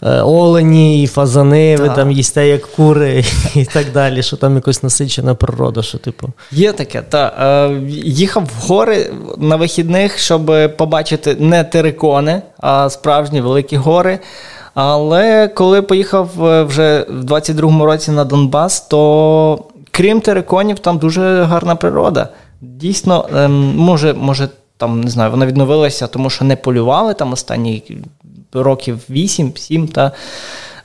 е, 0.03 0.21
олені, 0.21 1.03
і 1.03 1.07
фазани, 1.07 1.75
ви 1.75 1.89
там 1.89 2.11
їсте 2.11 2.47
як 2.47 2.61
кури 2.61 3.23
і 3.61 3.65
так 3.65 3.85
далі, 3.93 4.23
що 4.23 4.37
там 4.37 4.55
якось 4.55 4.83
насичена 4.83 5.35
природа. 5.35 5.81
що 5.81 5.97
типу. 5.97 6.29
Є 6.51 6.73
таке, 6.73 7.01
та 7.01 7.33
е, 7.69 7.81
їхав 8.05 8.43
в 8.43 8.67
гори 8.67 9.13
на 9.37 9.55
вихідних, 9.55 10.17
щоб 10.17 10.51
побачити 10.77 11.35
не 11.39 11.63
терикони, 11.63 12.41
а 12.57 12.89
справжні 12.89 13.41
великі 13.41 13.77
гори. 13.77 14.19
Але 14.73 15.47
коли 15.47 15.81
поїхав 15.81 16.45
е, 16.45 16.63
вже 16.63 17.05
в 17.09 17.23
22-му 17.23 17.85
році 17.85 18.11
на 18.11 18.25
Донбас, 18.25 18.81
то 18.81 19.65
крім 19.91 20.21
териконів, 20.21 20.79
там 20.79 20.97
дуже 20.97 21.43
гарна 21.43 21.75
природа. 21.75 22.29
Дійсно, 22.61 23.29
ем, 23.35 23.75
може, 23.77 24.13
може, 24.13 24.49
там 24.77 25.01
не 25.01 25.09
знаю, 25.09 25.31
вона 25.31 25.45
відновилася, 25.45 26.07
тому 26.07 26.29
що 26.29 26.45
не 26.45 26.55
полювали 26.55 27.13
там 27.13 27.33
останні 27.33 27.83
років 28.53 28.99
8-7. 29.09 29.87
та 29.87 30.11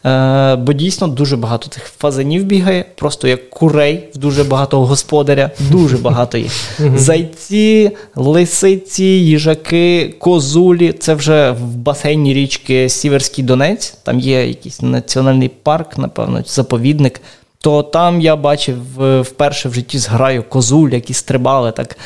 Е, 0.05 0.57
бо 0.57 0.73
дійсно 0.73 1.09
дуже 1.09 1.37
багато 1.37 1.69
цих 1.69 1.85
фазанів 1.85 2.45
бігає, 2.45 2.85
просто 2.95 3.29
як 3.29 3.51
курей 3.51 4.09
в 4.15 4.19
дуже 4.19 4.45
багато 4.45 4.87
господаря, 4.87 5.51
дуже 5.71 5.97
багато 5.97 6.39
їх. 6.39 6.53
Зайці, 6.95 7.91
лисиці, 8.15 9.05
їжаки, 9.05 10.15
козулі. 10.19 10.93
Це 10.93 11.15
вже 11.15 11.51
в 11.51 11.77
басейні 11.77 12.35
річки 12.35 12.89
Сіверський 12.89 13.45
Донець, 13.45 13.91
там 14.03 14.21
є 14.21 14.49
якийсь 14.49 14.83
національний 14.83 15.49
парк, 15.49 15.99
напевно, 15.99 16.43
заповідник. 16.47 17.21
То 17.59 17.83
там 17.83 18.21
я 18.21 18.37
бачив 18.37 18.79
вперше 19.23 19.69
в 19.69 19.75
житті 19.75 19.99
зграю 19.99 20.43
козуль, 20.43 20.91
які 20.91 21.15
стрибали 21.15 21.73
так. 21.73 21.97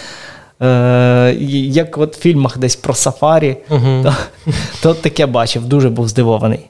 Е, 0.62 1.36
Як 1.38 1.98
от 1.98 2.16
в 2.16 2.20
фільмах 2.20 2.58
десь 2.58 2.76
про 2.76 2.94
сафарі, 2.94 3.56
uh-huh. 3.70 4.02
то, 4.02 4.14
то 4.82 4.94
таке 4.94 5.26
бачив, 5.26 5.64
дуже 5.64 5.90
був 5.90 6.08
здивований. 6.08 6.69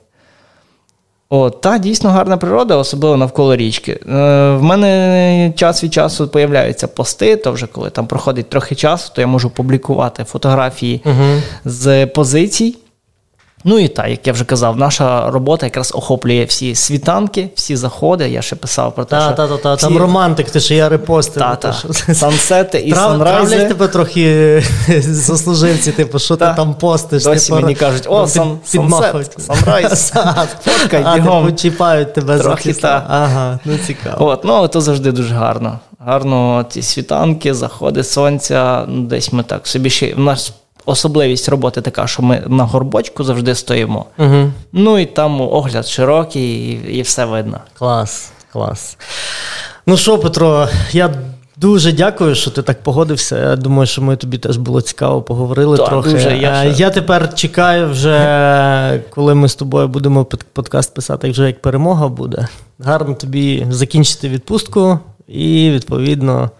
О, 1.32 1.50
та 1.50 1.78
дійсно 1.78 2.10
гарна 2.10 2.36
природа, 2.36 2.76
особливо 2.76 3.16
навколо 3.16 3.56
річки. 3.56 3.92
Е, 3.92 3.98
В 4.50 4.62
мене 4.62 5.52
час 5.56 5.84
від 5.84 5.92
часу 5.92 6.28
появляються 6.28 6.88
пости, 6.88 7.36
то 7.36 7.52
вже 7.52 7.66
коли 7.66 7.90
там 7.90 8.06
проходить 8.06 8.48
трохи 8.48 8.74
часу, 8.74 9.12
то 9.14 9.20
я 9.20 9.26
можу 9.26 9.50
публікувати 9.50 10.24
фотографії 10.24 11.02
угу. 11.04 11.42
з 11.64 12.06
позицій. 12.06 12.76
Ну 13.64 13.78
і 13.78 13.88
так, 13.88 14.08
як 14.08 14.26
я 14.26 14.32
вже 14.32 14.44
казав, 14.44 14.76
наша 14.76 15.30
робота 15.30 15.66
якраз 15.66 15.92
охоплює 15.94 16.44
всі 16.44 16.74
світанки, 16.74 17.48
всі 17.54 17.76
заходи. 17.76 18.28
Я 18.28 18.42
ще 18.42 18.56
писав 18.56 18.94
про 18.94 19.04
те, 19.04 19.10
та, 19.10 19.26
що... 19.26 19.34
Та, 19.34 19.48
та, 19.48 19.56
та, 19.56 19.76
ці... 19.76 19.86
Там 19.86 19.98
романтик, 19.98 20.50
ти 20.50 20.60
що 20.60 20.74
я 20.74 20.88
репостив. 20.88 21.42
Та, 21.42 21.56
та. 21.56 21.72
Що... 21.72 21.88
Сансети 22.14 22.78
і 22.78 22.92
Трав... 22.92 23.10
санрайзи. 23.10 23.48
Травлять 23.50 23.68
тебе 23.68 23.88
трохи 23.88 24.62
заслуживці, 25.00 25.92
типу, 25.92 26.18
що 26.18 26.36
ти 26.36 26.52
там 26.56 26.74
постиш. 26.74 27.24
Досі 27.24 27.48
типу, 27.48 27.60
мені 27.60 27.74
кажуть, 27.74 28.06
о, 28.08 28.26
сан... 28.26 28.58
сансет, 28.64 29.36
санрайз, 29.38 30.12
фоткай, 30.64 31.04
бігом. 31.14 31.44
Типу, 31.44 31.56
чіпають 31.56 32.14
тебе 32.14 32.38
трохи, 32.38 32.72
та. 32.72 33.06
Ага, 33.08 33.58
ну 33.64 33.78
цікаво. 33.86 34.26
От, 34.26 34.44
ну, 34.44 34.68
то 34.68 34.80
завжди 34.80 35.12
дуже 35.12 35.34
гарно. 35.34 35.78
Гарно 35.98 36.64
ці 36.68 36.82
світанки, 36.82 37.54
заходи 37.54 38.04
сонця, 38.04 38.84
десь 38.88 39.32
ми 39.32 39.42
так 39.42 39.66
собі 39.66 39.90
ще... 39.90 40.14
В 40.14 40.18
нас 40.18 40.52
особливість 40.86 41.48
роботи 41.48 41.80
така, 41.80 42.06
що 42.06 42.22
ми 42.22 42.42
на 42.46 42.64
горбочку 42.64 43.24
завжди 43.24 43.54
стоїмо. 43.54 44.06
Угу. 44.18 44.52
Ну 44.72 44.98
і 44.98 45.06
там 45.06 45.40
огляд 45.40 45.86
широкий, 45.86 46.72
і, 46.72 46.96
і 46.98 47.02
все 47.02 47.24
видно. 47.24 47.60
Клас, 47.78 48.32
клас. 48.52 48.96
Ну 49.86 49.96
що, 49.96 50.18
Петро, 50.18 50.68
я. 50.92 51.14
Дуже 51.56 51.92
дякую, 51.92 52.34
що 52.34 52.50
ти 52.50 52.62
так 52.62 52.82
погодився. 52.82 53.38
Я 53.38 53.56
думаю, 53.56 53.86
що 53.86 54.02
ми 54.02 54.16
тобі 54.16 54.38
теж 54.38 54.56
було 54.56 54.80
цікаво 54.80 55.22
поговорили 55.22 55.76
так, 55.76 55.88
трохи. 55.88 56.10
Дуже, 56.10 56.36
я, 56.36 56.54
ще... 56.54 56.82
я 56.82 56.90
тепер 56.90 57.34
чекаю, 57.34 57.90
вже 57.90 59.02
коли 59.10 59.34
ми 59.34 59.48
з 59.48 59.54
тобою 59.54 59.88
будемо 59.88 60.24
подкаст 60.52 60.94
писати, 60.94 61.30
вже 61.30 61.46
як 61.46 61.62
перемога 61.62 62.08
буде. 62.08 62.48
Гарно 62.78 63.14
тобі 63.14 63.66
закінчити 63.70 64.28
відпустку. 64.28 64.98
І, 65.30 65.70
відповідно, 65.70 66.50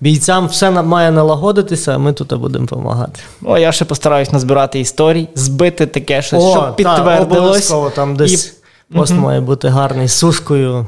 бійцям 0.00 0.46
все 0.46 0.70
має 0.70 1.10
налагодитися, 1.10 1.94
а 1.94 1.98
ми 1.98 2.12
тут 2.12 2.34
будемо 2.34 2.66
допомагати. 2.66 3.20
О, 3.44 3.58
я 3.58 3.72
ще 3.72 3.84
постараюсь 3.84 4.32
назбирати 4.32 4.80
історій, 4.80 5.28
збити 5.34 5.86
таке, 5.86 6.22
щось, 6.22 6.42
О, 6.42 6.52
щоб 6.52 6.76
підтвердилось. 6.76 7.28
Та, 7.28 7.38
обов'язково 7.38 7.90
там 7.90 8.16
десь 8.16 8.54
і... 8.90 8.94
пост 8.94 9.14
має 9.14 9.40
бути 9.40 9.68
гарний 9.68 10.08
з 10.08 10.12
сушкою. 10.12 10.86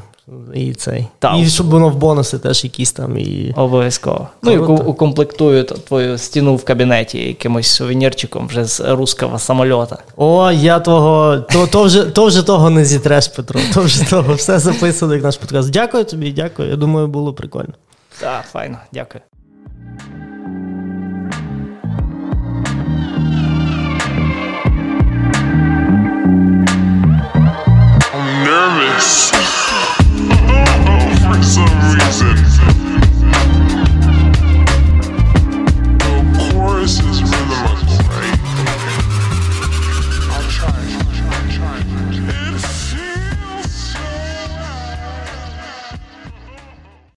І 0.55 0.75
цей. 0.75 1.07
Так. 1.19 1.39
І 1.39 1.47
щоб 1.47 1.71
воно 1.71 1.89
в 1.89 1.97
бонуси 1.97 2.39
теж 2.39 2.65
якісь 2.65 2.93
там. 2.93 3.19
і... 3.19 3.55
Обов'язково. 3.57 4.29
Ну 4.43 4.53
і 4.53 4.59
укомплектую 4.59 5.65
твою 5.65 6.19
стіну 6.19 6.57
в 6.57 6.65
кабінеті 6.65 7.19
якимось 7.19 7.67
сувенірчиком 7.67 8.47
вже 8.47 8.65
з 8.65 8.81
руского 8.81 9.39
самольота. 9.39 9.99
О, 10.17 10.53
я 10.53 10.81
того, 10.81 11.39
то, 11.39 11.67
то, 11.67 11.83
вже 11.83 12.05
то 12.05 12.27
вже 12.27 12.43
того 12.43 12.71
не 12.71 12.85
зітреш, 12.85 13.29
Петро. 13.29 13.61
То 13.75 13.83
вже 13.83 14.11
того 14.11 14.35
все 14.35 14.59
записано, 14.59 15.15
як 15.15 15.23
наш 15.23 15.37
подкаст. 15.37 15.71
Дякую 15.71 16.05
тобі, 16.05 16.33
дякую. 16.33 16.71
Я 16.71 16.77
думаю, 16.77 17.07
було 17.07 17.33
прикольно. 17.33 17.75
Так, 18.21 18.45
файно, 18.53 18.79
дякую. 18.93 19.23